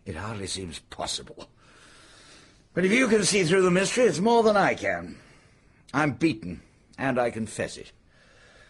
[0.04, 1.48] It hardly seems possible.
[2.74, 5.16] But if you can see through the mystery, it's more than I can.
[5.94, 6.62] I'm beaten,
[6.98, 7.92] and I confess it.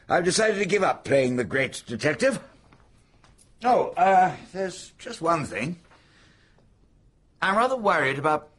[0.10, 2.41] I've decided to give up playing the great detective.
[3.64, 5.80] Oh, uh, there's just one thing.
[7.41, 8.49] I'm rather worried about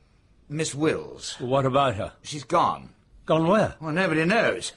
[0.48, 1.36] Miss Wills.
[1.40, 2.14] What about her?
[2.22, 2.88] She's gone.
[3.26, 3.74] Gone where?
[3.80, 4.72] Well, nobody knows.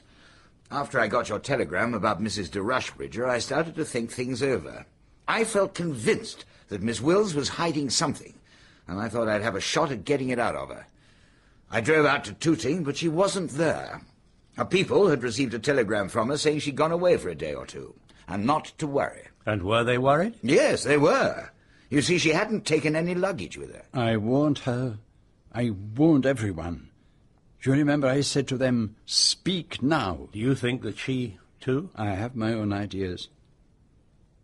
[0.74, 2.50] After I got your telegram about Mrs.
[2.50, 4.88] de Rushbridger, I started to think things over.
[5.28, 8.34] I felt convinced that Miss Wills was hiding something,
[8.88, 10.88] and I thought I'd have a shot at getting it out of her.
[11.70, 14.02] I drove out to Tooting, but she wasn't there.
[14.58, 17.54] Her people had received a telegram from her saying she'd gone away for a day
[17.54, 17.94] or two,
[18.28, 19.28] and not to worry.
[19.45, 20.40] And were they worried?
[20.41, 21.52] Yes, they were.
[21.91, 23.84] You see, she hadn't taken any luggage with her.
[23.94, 24.98] I warned her.
[25.54, 26.90] I warned everyone.
[27.64, 30.27] Do you remember I said to them, speak now?
[30.34, 31.90] Do you think that she, too?
[31.95, 33.30] I have my own ideas.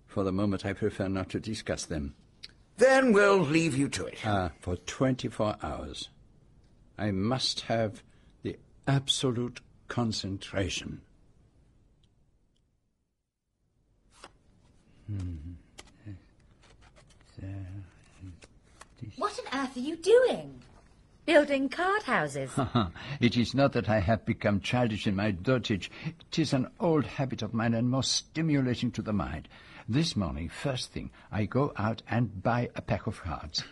[0.08, 2.16] For the moment, I prefer not to discuss them.
[2.78, 4.20] Then we'll leave you to it.
[4.24, 6.08] Ah, for 24 hours.
[6.98, 8.04] I must have
[8.42, 8.56] the
[8.88, 9.60] absolute
[9.90, 11.02] concentration.
[19.18, 20.59] What on earth are you doing?
[21.30, 22.50] Building card houses.
[23.22, 25.92] it is not that I have become childish in my dotage.
[26.04, 29.48] It is an old habit of mine and most stimulating to the mind.
[29.88, 33.64] This morning, first thing, I go out and buy a pack of cards.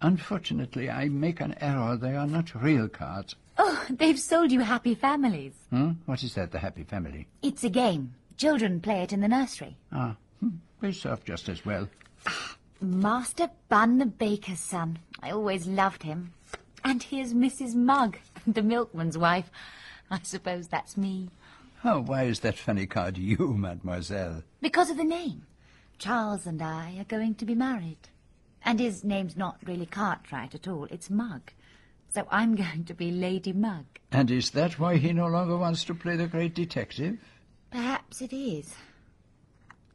[0.00, 1.94] Unfortunately, I make an error.
[1.94, 3.36] They are not real cards.
[3.58, 5.52] Oh, they've sold you Happy Families.
[5.68, 5.90] Hmm?
[6.06, 7.26] What is that, the happy family?
[7.42, 8.14] It's a game.
[8.38, 9.76] Children play it in the nursery.
[9.92, 11.86] Ah, hmm, they serve just as well.
[12.80, 15.00] Master Bun the baker's son.
[15.22, 16.32] I always loved him.
[16.84, 17.74] And here's Mrs.
[17.74, 19.50] Mugg, the milkman's wife.
[20.10, 21.30] I suppose that's me.
[21.84, 24.42] Oh, why is that funny card you, mademoiselle?
[24.60, 25.46] Because of the name.
[25.98, 28.08] Charles and I are going to be married.
[28.64, 31.52] And his name's not really Cartwright at all, it's Mugg.
[32.08, 33.86] So I'm going to be Lady Mugg.
[34.12, 37.18] And is that why he no longer wants to play the great detective?
[37.70, 38.74] Perhaps it is.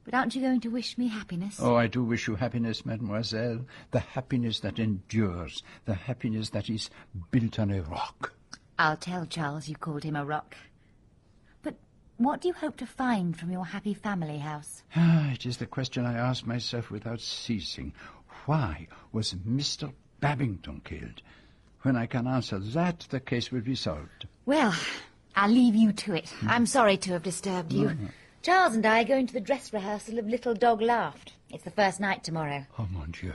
[0.03, 1.57] But aren't you going to wish me happiness?
[1.61, 3.65] Oh, I do wish you happiness, mademoiselle.
[3.91, 5.63] The happiness that endures.
[5.85, 6.89] The happiness that is
[7.31, 8.33] built on a rock.
[8.77, 10.57] I'll tell Charles you called him a rock.
[11.61, 11.75] But
[12.17, 14.83] what do you hope to find from your happy family house?
[14.95, 17.93] Ah, it is the question I ask myself without ceasing.
[18.45, 19.93] Why was Mr.
[20.19, 21.21] Babington killed?
[21.83, 24.27] When I can answer that, the case will be solved.
[24.45, 24.73] Well,
[25.35, 26.33] I'll leave you to it.
[26.45, 27.87] I'm sorry to have disturbed you.
[27.87, 28.07] No, no.
[28.43, 31.31] Charles and I are going to the dress rehearsal of Little Dog Laughed.
[31.49, 32.65] It's the first night tomorrow.
[32.77, 33.31] Oh, mon Dieu.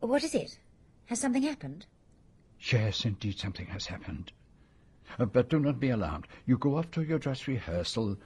[0.00, 0.58] What is it?
[1.06, 1.86] Has something happened?
[2.60, 4.32] Yes, indeed, something has happened.
[5.18, 6.26] Uh, but do not be alarmed.
[6.44, 8.18] You go off to your dress rehearsal.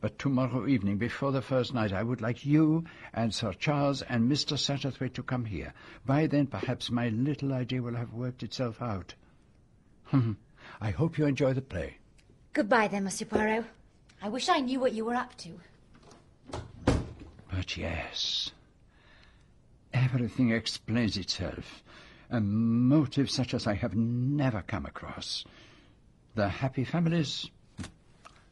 [0.00, 2.84] But tomorrow evening, before the first night, I would like you
[3.14, 4.58] and Sir Charles and Mr.
[4.58, 5.72] Satterthwaite to come here.
[6.04, 9.14] By then, perhaps my little idea will have worked itself out.
[10.80, 11.98] I hope you enjoy the play.
[12.54, 13.66] Goodbye then, Monsieur Poirot.
[14.22, 15.50] I wish I knew what you were up to.
[17.50, 18.52] But yes,
[19.92, 21.82] everything explains itself.
[22.30, 25.44] A motive such as I have never come across.
[26.36, 27.50] The happy families,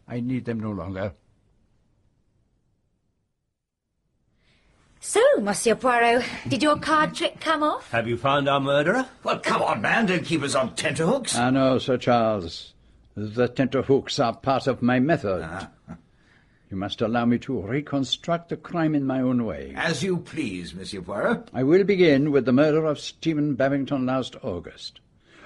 [0.09, 1.13] I need them no longer.
[4.99, 7.91] So, Monsieur Poirot, did your card trick come off?
[7.93, 9.07] Have you found our murderer?
[9.23, 11.37] Well, come on, man, don't keep us on tenterhooks.
[11.39, 12.75] Ah, I know, Sir Charles.
[13.23, 15.43] The tenterhooks are part of my method.
[15.45, 15.69] Ah.
[16.71, 19.75] You must allow me to reconstruct the crime in my own way.
[19.77, 21.51] As you please, Monsieur Poirot.
[21.53, 25.01] I will begin with the murder of Stephen Babington last August.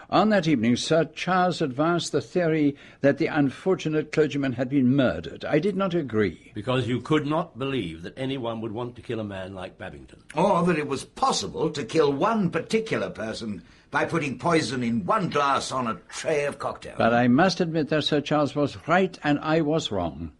[0.08, 5.44] On that evening, Sir Charles advanced the theory that the unfortunate clergyman had been murdered.
[5.44, 6.52] I did not agree.
[6.54, 10.22] Because you could not believe that anyone would want to kill a man like Babington.
[10.36, 13.64] Or that it was possible to kill one particular person
[13.94, 16.98] by putting poison in one glass on a tray of cocktails.
[16.98, 20.32] But I must admit that Sir Charles was right and I was wrong.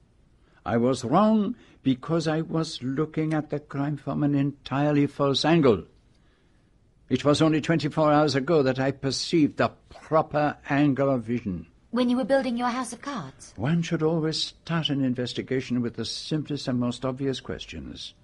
[0.67, 1.55] I was wrong
[1.85, 5.85] because I was looking at the crime from an entirely false angle.
[7.09, 11.69] It was only 24 hours ago that I perceived the proper angle of vision.
[11.93, 13.55] When you were building your house of cards?
[13.55, 18.15] One should always start an investigation with the simplest and most obvious questions.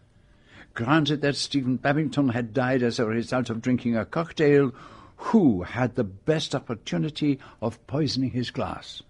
[0.74, 4.72] Granted that Stephen Babington had died as a result of drinking a cocktail,
[5.20, 9.02] who had the best opportunity of poisoning his glass?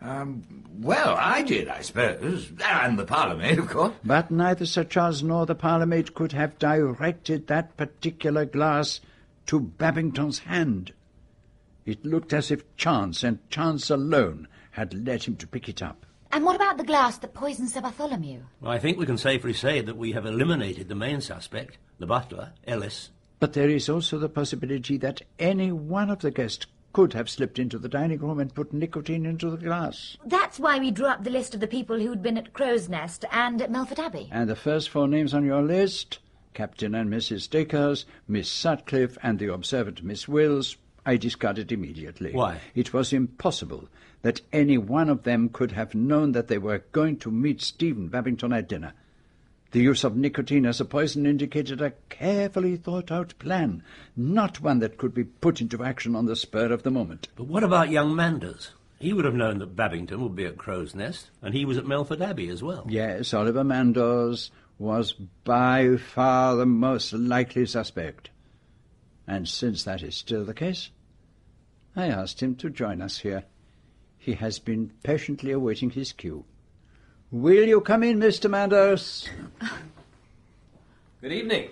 [0.00, 2.52] Um, well, I did, I suppose.
[2.64, 3.92] And the Parlourmaid, of course.
[4.04, 9.00] But neither Sir Charles nor the Parlourmaid could have directed that particular glass
[9.46, 10.92] to Babington's hand.
[11.84, 16.06] It looked as if chance, and chance alone, had led him to pick it up.
[16.32, 18.42] And what about the glass that poisoned Sir Bartholomew?
[18.62, 22.52] I think we can safely say that we have eliminated the main suspect, the butler,
[22.66, 23.10] Ellis.
[23.40, 27.58] But there is also the possibility that any one of the guests could have slipped
[27.58, 30.18] into the dining room and put nicotine into the glass.
[30.26, 33.24] That's why we drew up the list of the people who'd been at Crow's Nest
[33.32, 34.28] and at Melfort Abbey.
[34.30, 36.18] And the first four names on your list,
[36.52, 37.48] Captain and Mrs.
[37.48, 40.76] Dacres, Miss Sutcliffe, and the observant Miss Wills,
[41.06, 42.32] I discarded immediately.
[42.32, 42.60] Why?
[42.74, 43.88] It was impossible
[44.20, 48.08] that any one of them could have known that they were going to meet Stephen
[48.08, 48.92] Babington at dinner.
[49.72, 53.84] The use of nicotine as a poison indicated a carefully thought-out plan,
[54.16, 57.28] not one that could be put into action on the spur of the moment.
[57.36, 58.72] But what about young Manders?
[58.98, 61.84] He would have known that Babington would be at Crow's Nest, and he was at
[61.84, 62.84] Melfort Abbey as well.
[62.88, 68.30] Yes, Oliver Manders was by far the most likely suspect.
[69.26, 70.90] And since that is still the case,
[71.94, 73.44] I asked him to join us here.
[74.18, 76.44] He has been patiently awaiting his cue.
[77.32, 78.50] Will you come in, Mr.
[78.50, 79.28] Manders?
[81.20, 81.70] Good evening.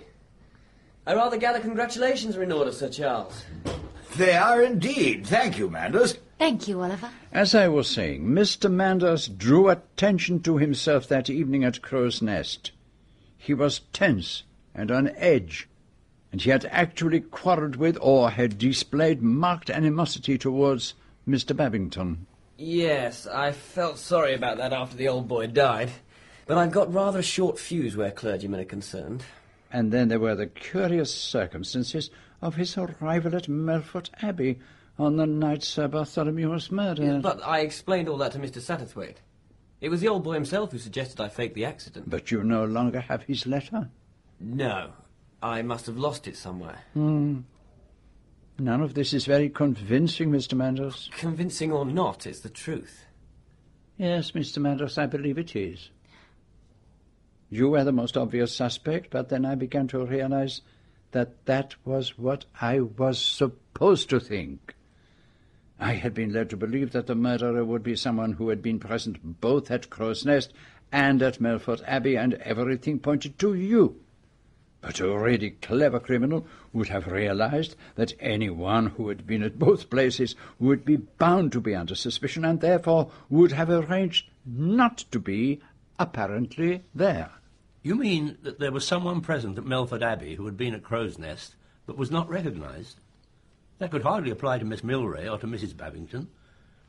[1.05, 3.43] I rather gather congratulations are in order, Sir Charles.
[4.15, 5.27] They are indeed.
[5.27, 6.17] Thank you, Manders.
[6.37, 7.09] Thank you, Oliver.
[7.33, 8.71] As I was saying, Mr.
[8.71, 12.71] Manders drew attention to himself that evening at Crow's Nest.
[13.37, 15.67] He was tense and on edge,
[16.31, 20.93] and he had actually quarrelled with or had displayed marked animosity towards
[21.27, 21.53] Mr.
[21.53, 22.27] Babington.
[22.59, 25.91] Yes, I felt sorry about that after the old boy died.
[26.45, 29.23] But I've got rather a short fuse where clergymen are concerned.
[29.71, 32.09] And then there were the curious circumstances
[32.41, 34.59] of his arrival at Melfort Abbey
[34.97, 37.05] on the night Sir Bartholomew was murdered.
[37.05, 38.59] Yes, but I explained all that to Mr.
[38.59, 39.17] Satterthwaite.
[39.79, 42.09] It was the old boy himself who suggested I fake the accident.
[42.09, 43.87] But you no longer have his letter?
[44.41, 44.91] No.
[45.41, 46.79] I must have lost it somewhere.
[46.93, 47.39] Hmm.
[48.59, 50.53] None of this is very convincing, Mr.
[50.53, 51.09] Manders.
[51.13, 53.05] Convincing or not, it's the truth.
[53.97, 54.57] Yes, Mr.
[54.57, 55.89] Manders, I believe it is.
[57.49, 60.61] You were the most obvious suspect, but then I began to realize
[61.11, 64.75] that that was what I was supposed to think.
[65.79, 68.79] I had been led to believe that the murderer would be someone who had been
[68.79, 70.53] present both at Crow's Nest
[70.91, 74.01] and at Melfort Abbey, and everything pointed to you.
[74.81, 79.89] But a really clever criminal would have realized that anyone who had been at both
[79.89, 85.19] places would be bound to be under suspicion, and therefore would have arranged not to
[85.19, 85.59] be
[85.99, 87.31] apparently there.
[87.83, 91.17] You mean that there was someone present at Melfort Abbey who had been at Crow's
[91.17, 92.99] Nest, but was not recognised?
[93.79, 95.75] That could hardly apply to Miss Milray or to Mrs.
[95.75, 96.29] Babington.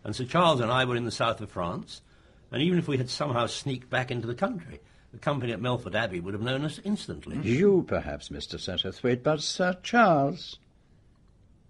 [0.04, 2.02] And Sir Charles and I were in the south of France,
[2.50, 4.80] and even if we had somehow sneaked back into the country,
[5.12, 7.37] the company at Melfort Abbey would have known us instantly.
[7.37, 7.45] Mm.
[7.45, 8.59] You, perhaps, Mr.
[8.59, 10.59] Satterthwaite, but Sir Charles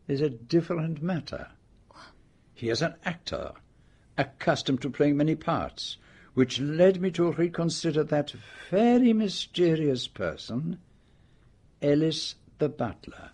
[0.09, 1.49] is a different matter.
[2.53, 3.53] He is an actor,
[4.19, 5.97] accustomed to playing many parts,
[6.35, 8.35] which led me to reconsider that
[8.71, 10.79] very mysterious person,
[11.81, 13.31] Ellis the butler.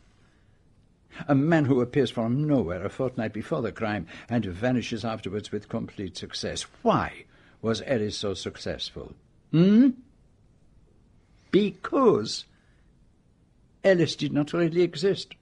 [1.26, 5.68] A man who appears from nowhere a fortnight before the crime and vanishes afterwards with
[5.68, 6.66] complete success.
[6.82, 7.24] Why
[7.62, 9.14] was Ellis so successful?
[9.56, 9.88] Hmm?
[11.50, 12.44] Because
[13.82, 15.34] Ellis did not really exist.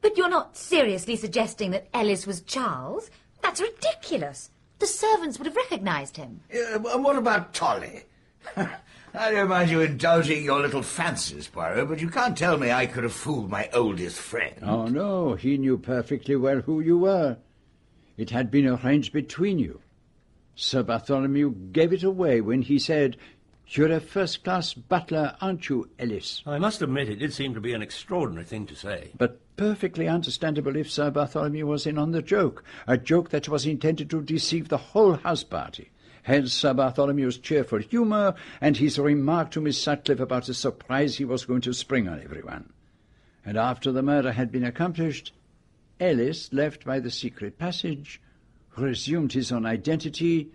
[0.00, 3.10] But you're not seriously suggesting that Ellis was Charles?
[3.42, 4.48] That's ridiculous.
[4.78, 6.40] The servants would have recognised him.
[6.54, 8.04] Uh, and what about Tolly?
[8.56, 12.86] I don't mind you indulging your little fancies, Poirot, but you can't tell me I
[12.86, 14.56] could have fooled my oldest friend.
[14.62, 17.36] Oh, no, he knew perfectly well who you were.
[18.16, 19.82] It had been arranged between you.
[20.56, 23.16] Sir Bartholomew gave it away when he said,
[23.66, 26.42] You're a first-class butler, aren't you, Ellis?
[26.46, 29.10] I must admit it did seem to be an extraordinary thing to say.
[29.16, 33.66] But perfectly understandable if Sir Bartholomew was in on the joke, a joke that was
[33.66, 35.90] intended to deceive the whole house party.
[36.24, 41.24] Hence Sir Bartholomew's cheerful humour and his remark to Miss Sutcliffe about the surprise he
[41.24, 42.72] was going to spring on everyone.
[43.44, 45.32] And after the murder had been accomplished,
[46.00, 48.20] Ellis left by the secret passage,
[48.76, 50.50] resumed his own identity,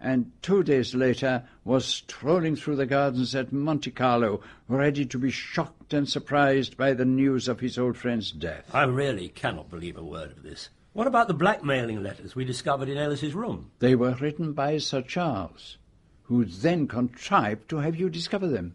[0.00, 5.30] and two days later was strolling through the gardens at Monte Carlo, ready to be
[5.30, 8.70] shocked and surprised by the news of his old friend's death.
[8.72, 10.68] I really cannot believe a word of this.
[10.92, 13.70] What about the blackmailing letters we discovered in Ellis's room?
[13.80, 15.78] They were written by Sir Charles,
[16.24, 18.74] who then contrived to have you discover them.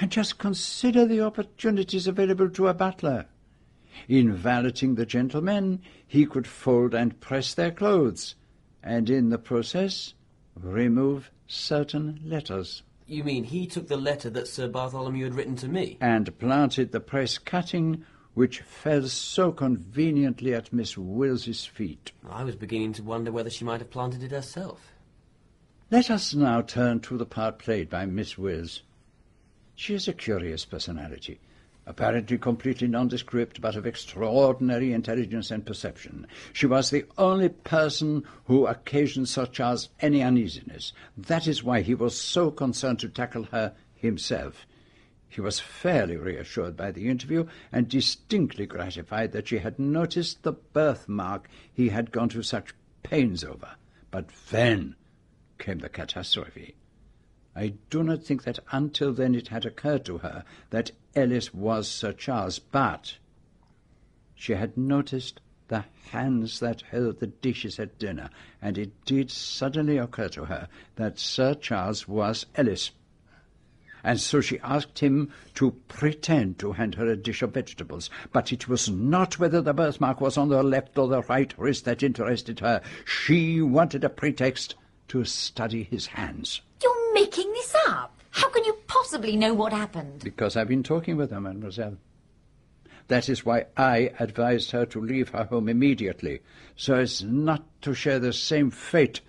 [0.00, 3.26] And just consider the opportunities available to a butler.
[4.08, 8.34] In valeting the gentlemen, he could fold and press their clothes,
[8.82, 10.14] and in the process
[10.56, 12.82] remove certain letters.
[13.06, 15.98] You mean he took the letter that Sir Bartholomew had written to me?
[16.00, 18.04] and planted the press cutting
[18.34, 22.12] which fell so conveniently at Miss Wills's feet.
[22.28, 24.94] I was beginning to wonder whether she might have planted it herself.
[25.90, 28.82] Let us now turn to the part played by Miss Wills.
[29.74, 31.40] She is a curious personality,
[31.86, 36.26] apparently completely nondescript, but of extraordinary intelligence and perception.
[36.52, 40.92] She was the only person who occasioned Sir Charles any uneasiness.
[41.16, 44.66] That is why he was so concerned to tackle her himself.
[45.28, 50.52] He was fairly reassured by the interview, and distinctly gratified that she had noticed the
[50.52, 53.70] birthmark he had gone to such pains over.
[54.10, 54.94] But then
[55.58, 56.74] came the catastrophe.
[57.56, 61.88] I do not think that until then it had occurred to her that Ellis was
[61.88, 63.16] Sir Charles, but
[64.34, 68.28] she had noticed the hands that held the dishes at dinner,
[68.60, 72.90] and it did suddenly occur to her that Sir Charles was Ellis.
[74.04, 78.10] And so she asked him to pretend to hand her a dish of vegetables.
[78.32, 81.84] But it was not whether the birthmark was on the left or the right wrist
[81.84, 82.82] that interested her.
[83.04, 84.74] She wanted a pretext
[85.08, 86.62] to study his hands.
[86.82, 88.11] You're making this up.
[88.32, 90.24] How can you possibly know what happened?
[90.24, 91.98] Because I've been talking with her, mademoiselle.
[93.08, 96.40] That is why I advised her to leave her home immediately,
[96.76, 99.20] so as not to share the same fate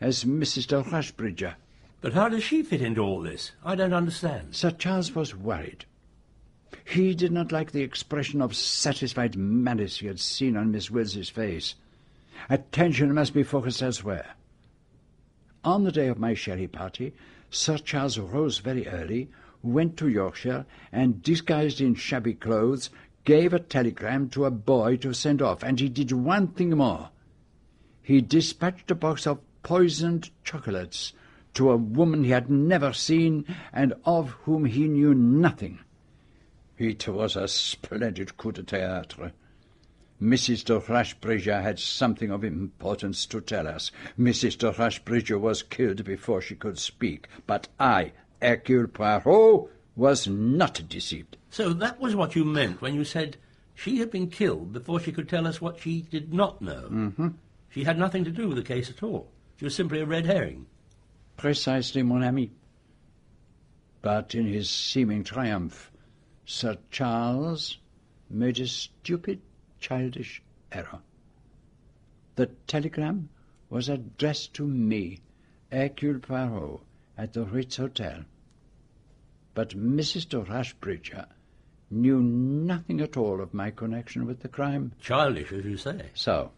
[0.00, 0.66] as Mrs.
[0.66, 1.54] de Rushbridger.
[2.00, 3.52] But how does she fit into all this?
[3.64, 4.54] I don't understand.
[4.54, 5.86] Sir Charles was worried.
[6.84, 11.30] He did not like the expression of satisfied malice he had seen on Miss Wills's
[11.30, 11.74] face.
[12.50, 14.34] Attention must be focused elsewhere.
[15.64, 17.14] On the day of my sherry party,
[17.54, 19.28] Sir Charles rose very early,
[19.62, 22.88] went to Yorkshire, and, disguised in shabby clothes,
[23.24, 27.10] gave a telegram to a boy to send off, and he did one thing more.
[28.02, 31.12] He dispatched a box of poisoned chocolates
[31.52, 35.78] to a woman he had never seen and of whom he knew nothing.
[36.78, 39.32] It was a splendid coup de théâtre.
[40.22, 40.64] Mrs.
[40.64, 43.90] de Rushbridger had something of importance to tell us.
[44.16, 44.56] Mrs.
[44.56, 51.36] de Rushbridger was killed before she could speak, but I, Hercule Poirot, was not deceived.
[51.50, 53.36] So that was what you meant when you said
[53.74, 56.88] she had been killed before she could tell us what she did not know.
[56.88, 57.28] Mm-hmm.
[57.70, 59.28] She had nothing to do with the case at all.
[59.56, 60.66] She was simply a red herring.
[61.36, 62.52] Precisely, mon ami.
[64.02, 65.90] But in his seeming triumph,
[66.44, 67.78] Sir Charles
[68.30, 69.40] made a stupid,
[69.82, 70.40] childish
[70.70, 71.00] error.
[72.36, 73.28] The telegram
[73.68, 75.18] was addressed to me,
[75.70, 76.80] Hercule Poirot,
[77.18, 78.24] at the Ritz Hotel.
[79.54, 80.28] But Mrs.
[80.28, 81.26] de Rushbridger
[81.90, 84.92] knew nothing at all of my connection with the crime.
[85.00, 86.10] Childish, as you say.
[86.14, 86.52] So,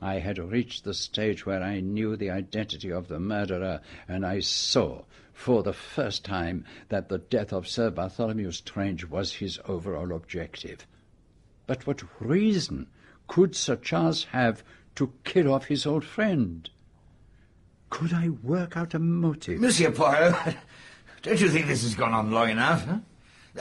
[0.00, 4.40] I had reached the stage where I knew the identity of the murderer, and I
[4.40, 5.04] saw,
[5.34, 10.86] for the first time, that the death of Sir Bartholomew Strange was his overall objective.
[11.70, 12.88] But what reason
[13.28, 14.64] could Sir Charles have
[14.96, 16.68] to kill off his old friend?
[17.90, 19.60] Could I work out a motive?
[19.60, 20.56] Monsieur Poirot,
[21.22, 22.84] don't you think this has gone on long enough?
[22.84, 22.98] Huh?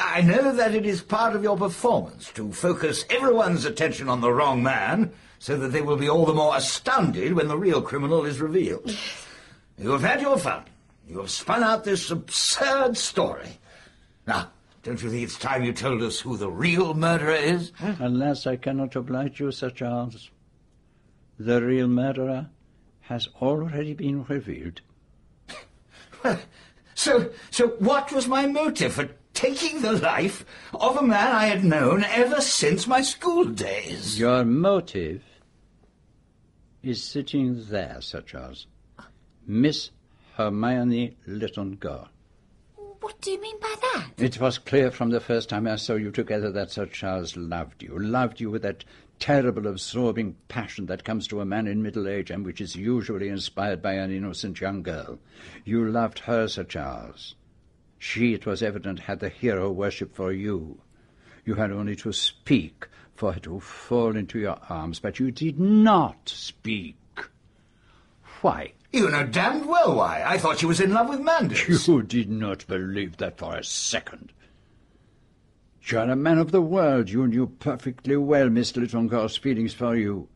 [0.02, 4.34] I know that it is part of your performance to focus everyone's attention on the
[4.34, 8.26] wrong man so that they will be all the more astounded when the real criminal
[8.26, 8.98] is revealed.
[9.78, 10.64] You have had your fun.
[11.08, 13.60] You have spun out this absurd story.
[14.26, 14.50] Now,
[14.84, 17.72] don't you think it's time you told us who the real murderer is?
[18.00, 20.30] Alas, I cannot oblige you, Sir Charles.
[21.38, 22.50] The real murderer
[23.02, 24.82] has already been revealed.
[27.00, 30.44] So, so what was my motive for taking the life
[30.74, 34.20] of a man I had known ever since my school days?
[34.20, 35.24] Your motive
[36.84, 38.68] is sitting there, Sir Charles.
[39.48, 39.92] Miss
[40.36, 42.10] Hermione Lytton Gore.
[43.02, 44.10] What do you mean by that?
[44.18, 47.82] It was clear from the first time I saw you together that Sir Charles loved
[47.82, 48.84] you, loved you with that
[49.20, 53.30] terrible, absorbing passion that comes to a man in middle age and which is usually
[53.30, 55.20] inspired by an innocent young girl.
[55.64, 57.36] You loved her, Sir Charles.
[57.98, 60.82] She, it was evident, had the hero worship for you.
[61.46, 65.60] You had only to speak for her to fall into your arms, but you did
[65.60, 66.96] not speak.
[68.42, 68.74] Why?
[68.92, 70.24] You know damned well why.
[70.26, 71.88] I thought she was in love with Manders.
[71.88, 74.34] You did not believe that for a second.
[75.84, 77.10] You are a man of the world.
[77.10, 80.28] You knew perfectly well Miss Lytton Gore's feelings for you.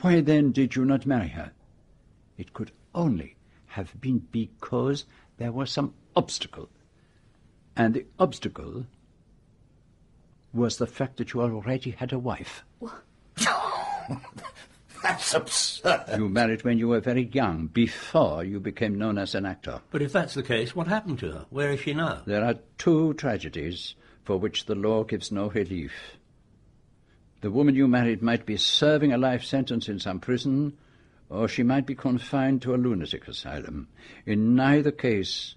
[0.00, 1.52] Why then did you not marry her?
[2.36, 3.36] It could only
[3.66, 5.04] have been because
[5.38, 6.68] there was some obstacle.
[7.76, 8.86] And the obstacle
[10.52, 12.62] was the fact that you already had a wife.
[15.02, 16.04] That's absurd.
[16.16, 19.80] You married when you were very young, before you became known as an actor.
[19.90, 21.46] But if that's the case, what happened to her?
[21.50, 22.22] Where is she now?
[22.26, 23.94] There are two tragedies
[24.24, 25.92] for which the law gives no relief.
[27.40, 30.76] The woman you married might be serving a life sentence in some prison,
[31.30, 33.88] or she might be confined to a lunatic asylum.
[34.26, 35.54] In neither case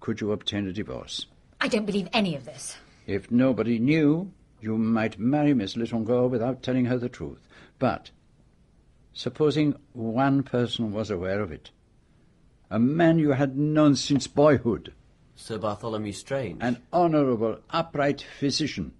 [0.00, 1.26] could you obtain a divorce.
[1.60, 2.76] I don't believe any of this.
[3.06, 4.30] If nobody knew,
[4.60, 7.40] you might marry Miss Lytton Gore without telling her the truth.
[7.78, 8.10] But
[9.14, 11.70] supposing one person was aware of it,
[12.70, 14.92] a man you had known since boyhood,
[15.36, 16.58] Sir Bartholomew Strange.
[16.60, 18.92] an honourable, upright physician.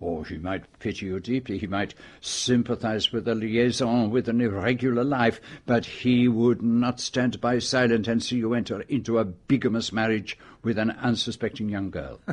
[0.00, 5.04] Or he might pity you deeply, he might sympathize with a liaison with an irregular
[5.04, 9.92] life, but he would not stand by silent and see you enter into a bigamous
[9.92, 12.20] marriage with an unsuspecting young girl.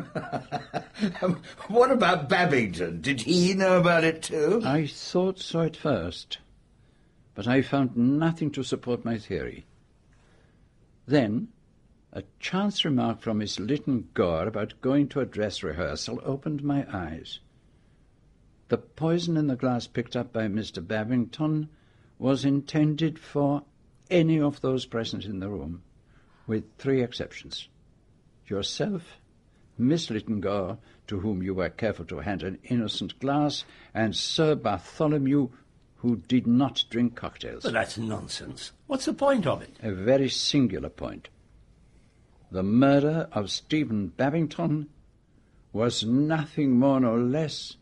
[1.67, 3.01] What about Babington?
[3.01, 4.61] Did he know about it too?
[4.65, 6.39] I thought so at first,
[7.41, 9.65] but I found nothing to support my theory.
[11.07, 11.47] Then,
[12.13, 16.85] a chance remark from Miss Lytton Gore about going to a dress rehearsal opened my
[16.95, 17.39] eyes.
[18.67, 20.85] The poison in the glass picked up by Mr.
[20.85, 21.69] Babington
[22.19, 23.63] was intended for
[24.11, 25.81] any of those present in the room,
[26.45, 27.69] with three exceptions.
[28.45, 29.17] Yourself,
[29.79, 30.77] Miss Lytton Gore,
[31.07, 33.65] to whom you were careful to hand an innocent glass,
[33.95, 35.49] and Sir Bartholomew,
[36.01, 37.61] who did not drink cocktails.
[37.61, 38.71] But that's nonsense.
[38.87, 39.77] What's the point of it?
[39.83, 41.29] A very singular point.
[42.49, 44.89] The murder of Stephen Babington
[45.71, 47.77] was nothing more nor less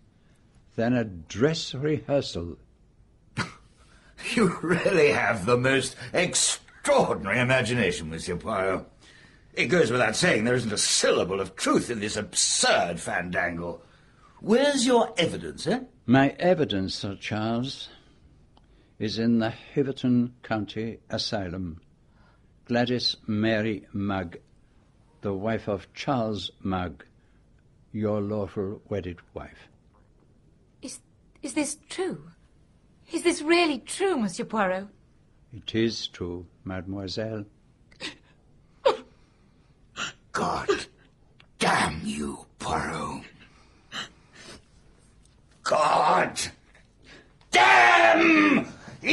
[0.76, 2.58] than a dress rehearsal.
[4.36, 8.86] You really have the most extraordinary imagination, Monsieur Poirot.
[9.54, 13.80] It goes without saying there isn't a syllable of truth in this absurd fandangle.
[14.42, 15.80] Where's your evidence, eh?
[16.06, 17.88] My evidence, Sir Charles,
[19.00, 21.80] is in the Harverton County Asylum.
[22.66, 24.38] Gladys Mary Mugg,
[25.22, 27.06] the wife of Charles Mugg,
[27.94, 29.70] your lawful wedded wife.
[30.82, 31.00] Is,
[31.42, 32.32] is this true?
[33.12, 34.88] Is this really true, Monsieur Poirot?
[35.54, 37.46] It is true, mademoiselle.
[40.32, 40.70] God
[41.58, 43.24] damn you, Poirot.
[45.64, 46.40] God
[47.52, 48.68] damn
[49.02, 49.10] you!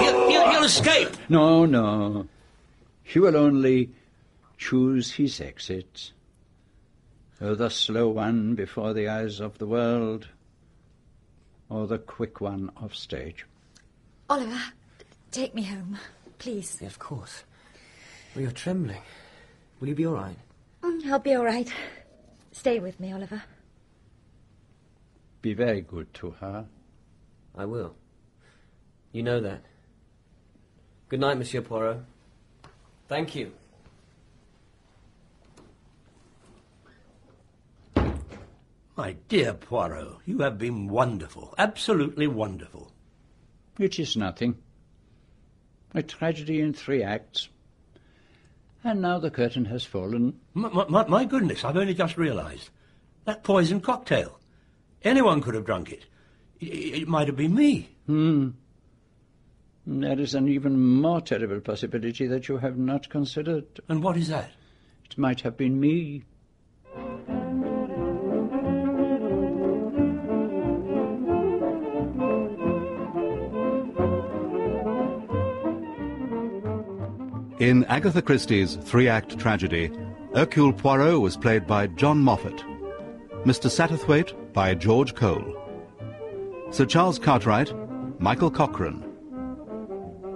[0.00, 1.08] He'll, he'll, he'll escape.
[1.28, 2.26] No, no.
[3.02, 3.90] He will only
[4.56, 6.12] choose his exit.
[7.40, 10.28] Oh, the slow one before the eyes of the world,
[11.68, 13.46] or the quick one off stage.
[14.28, 14.60] Oliver,
[15.30, 15.98] take me home,
[16.38, 16.78] please.
[16.80, 17.44] Yeah, of course.
[18.34, 19.00] Well, you're trembling.
[19.80, 20.36] Will you be all right?
[20.82, 21.72] Mm, I'll be all right.
[22.52, 23.42] Stay with me, Oliver.
[25.40, 26.66] Be very good to her.
[27.56, 27.94] I will.
[29.18, 29.64] You know that.
[31.08, 32.04] Good night, Monsieur Poirot.
[33.08, 33.50] Thank you.
[38.96, 42.92] My dear Poirot, you have been wonderful, absolutely wonderful.
[43.76, 44.54] It is nothing.
[45.96, 47.48] A tragedy in three acts.
[48.84, 50.38] And now the curtain has fallen.
[50.54, 52.70] My, my, my goodness, I've only just realized.
[53.24, 54.38] That poison cocktail.
[55.02, 56.06] Anyone could have drunk it.
[56.60, 57.88] It, it might have been me.
[58.06, 58.50] Hmm.
[59.90, 63.64] There is an even more terrible possibility that you have not considered.
[63.88, 64.50] And what is that?
[65.10, 66.24] It might have been me.
[77.58, 79.90] In Agatha Christie's three-act tragedy,
[80.34, 82.62] Hercule Poirot was played by John Moffatt,
[83.44, 83.70] Mr.
[83.70, 85.56] Satterthwaite by George Cole,
[86.70, 87.72] Sir Charles Cartwright,
[88.20, 89.07] Michael Cochrane,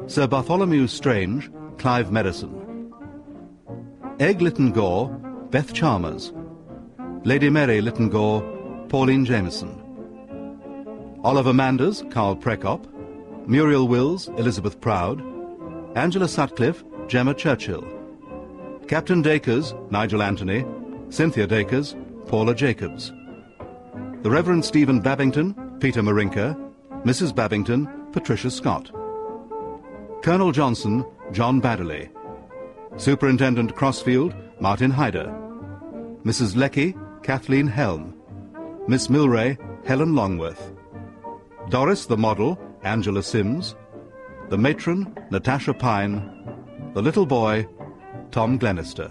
[0.06, 2.90] Sir Bartholomew Strange, Clive Merrison,
[4.20, 5.08] Egg Lytton Gore,
[5.50, 6.32] Beth Chalmers,
[7.24, 8.42] Lady Mary Lytton Gore,
[8.88, 9.78] Pauline Jameson,
[11.24, 12.86] Oliver Manders, Carl Prekopp,
[13.46, 15.22] Muriel Wills, Elizabeth Proud,
[15.96, 17.86] Angela Sutcliffe, Gemma Churchill,
[18.88, 20.64] Captain Dacres, Nigel Anthony,
[21.10, 21.94] Cynthia Dacres,
[22.26, 23.12] Paula Jacobs,
[24.22, 26.56] the Reverend Stephen Babington, Peter Marinker,
[27.04, 27.34] Mrs.
[27.34, 28.90] Babington, Patricia Scott,
[30.22, 32.08] Colonel Johnson, John Baddeley.
[32.96, 35.26] Superintendent Crossfield, Martin Hyder.
[36.22, 36.54] Mrs.
[36.54, 36.94] Leckie,
[37.24, 38.14] Kathleen Helme.
[38.86, 40.72] Miss Milray, Helen Longworth.
[41.70, 43.74] Doris the model, Angela Sims.
[44.48, 46.22] The matron, Natasha Pyne.
[46.94, 47.66] The little boy,
[48.30, 49.10] Tom Glenister.